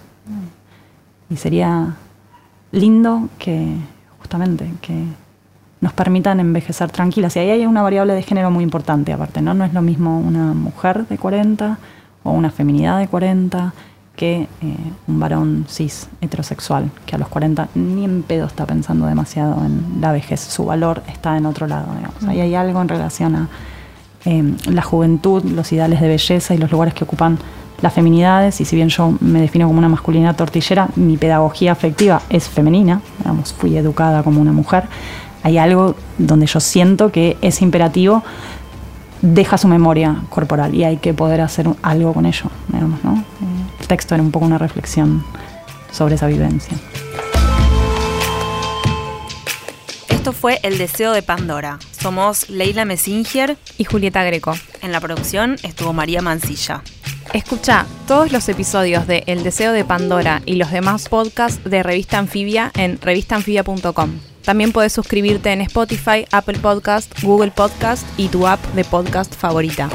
Y 1.28 1.36
sería 1.36 1.96
lindo 2.70 3.28
que, 3.38 3.76
justamente, 4.18 4.72
que 4.80 5.04
nos 5.82 5.92
permitan 5.92 6.40
envejecer 6.40 6.90
tranquilas. 6.90 7.36
Y 7.36 7.40
ahí 7.40 7.50
hay 7.50 7.66
una 7.66 7.82
variable 7.82 8.14
de 8.14 8.22
género 8.22 8.50
muy 8.50 8.64
importante, 8.64 9.12
aparte, 9.12 9.42
¿no? 9.42 9.52
No 9.52 9.64
es 9.64 9.74
lo 9.74 9.82
mismo 9.82 10.18
una 10.18 10.54
mujer 10.54 11.06
de 11.08 11.18
40 11.18 11.78
o 12.22 12.30
una 12.30 12.50
feminidad 12.50 13.00
de 13.00 13.08
40 13.08 13.74
que 14.14 14.42
eh, 14.42 14.48
un 15.08 15.18
varón 15.18 15.66
cis 15.68 16.08
heterosexual 16.20 16.90
que 17.04 17.16
a 17.16 17.18
los 17.18 17.28
40 17.28 17.68
ni 17.74 18.04
en 18.04 18.22
pedo 18.22 18.46
está 18.46 18.64
pensando 18.64 19.06
demasiado 19.06 19.64
en 19.64 20.00
la 20.00 20.12
vejez, 20.12 20.40
su 20.40 20.66
valor 20.66 21.02
está 21.08 21.36
en 21.36 21.46
otro 21.46 21.66
lado. 21.66 21.92
Digamos. 21.96 22.22
Ahí 22.28 22.40
hay 22.40 22.54
algo 22.54 22.80
en 22.80 22.88
relación 22.88 23.34
a 23.34 23.48
em, 24.24 24.56
la 24.66 24.82
juventud, 24.82 25.42
los 25.42 25.72
ideales 25.72 26.00
de 26.00 26.06
belleza 26.08 26.54
y 26.54 26.58
los 26.58 26.70
lugares 26.70 26.94
que 26.94 27.02
ocupan 27.02 27.38
las 27.80 27.92
feminidades, 27.92 28.60
y 28.60 28.64
si 28.64 28.76
bien 28.76 28.88
yo 28.88 29.16
me 29.20 29.40
defino 29.40 29.66
como 29.66 29.80
una 29.80 29.88
masculinidad 29.88 30.36
tortillera, 30.36 30.88
mi 30.94 31.16
pedagogía 31.16 31.72
afectiva 31.72 32.22
es 32.30 32.48
femenina, 32.48 33.00
digamos, 33.18 33.52
fui 33.52 33.76
educada 33.76 34.22
como 34.22 34.40
una 34.40 34.52
mujer, 34.52 34.84
hay 35.42 35.58
algo 35.58 35.96
donde 36.18 36.46
yo 36.46 36.60
siento 36.60 37.10
que 37.10 37.36
es 37.40 37.62
imperativo 37.62 38.22
deja 39.22 39.56
su 39.56 39.68
memoria 39.68 40.16
corporal 40.28 40.74
y 40.74 40.84
hay 40.84 40.96
que 40.98 41.14
poder 41.14 41.40
hacer 41.40 41.68
algo 41.82 42.12
con 42.12 42.26
ello, 42.26 42.50
digamos, 42.68 43.02
¿no? 43.04 43.24
El 43.80 43.86
texto 43.86 44.14
era 44.14 44.22
un 44.22 44.32
poco 44.32 44.44
una 44.44 44.58
reflexión 44.58 45.24
sobre 45.90 46.16
esa 46.16 46.26
vivencia. 46.26 46.76
Esto 50.08 50.32
fue 50.32 50.60
El 50.62 50.78
Deseo 50.78 51.12
de 51.12 51.22
Pandora. 51.22 51.78
Somos 52.00 52.48
Leila 52.48 52.84
Messinger 52.84 53.56
y 53.78 53.84
Julieta 53.84 54.22
Greco. 54.24 54.54
En 54.80 54.92
la 54.92 55.00
producción 55.00 55.56
estuvo 55.62 55.92
María 55.92 56.20
Mancilla. 56.20 56.82
Escucha 57.32 57.86
todos 58.06 58.30
los 58.30 58.48
episodios 58.48 59.06
de 59.06 59.24
El 59.26 59.42
Deseo 59.42 59.72
de 59.72 59.84
Pandora 59.84 60.42
y 60.44 60.56
los 60.56 60.70
demás 60.70 61.08
podcasts 61.08 61.62
de 61.64 61.82
Revista 61.82 62.18
Anfibia 62.18 62.70
en 62.74 63.00
revistanfibia.com. 63.00 64.31
También 64.42 64.72
puedes 64.72 64.92
suscribirte 64.92 65.50
en 65.50 65.60
Spotify, 65.62 66.26
Apple 66.32 66.58
Podcast, 66.58 67.12
Google 67.22 67.50
Podcast 67.50 68.06
y 68.18 68.28
tu 68.28 68.46
app 68.46 68.60
de 68.74 68.84
podcast 68.84 69.34
favorita. 69.34 69.88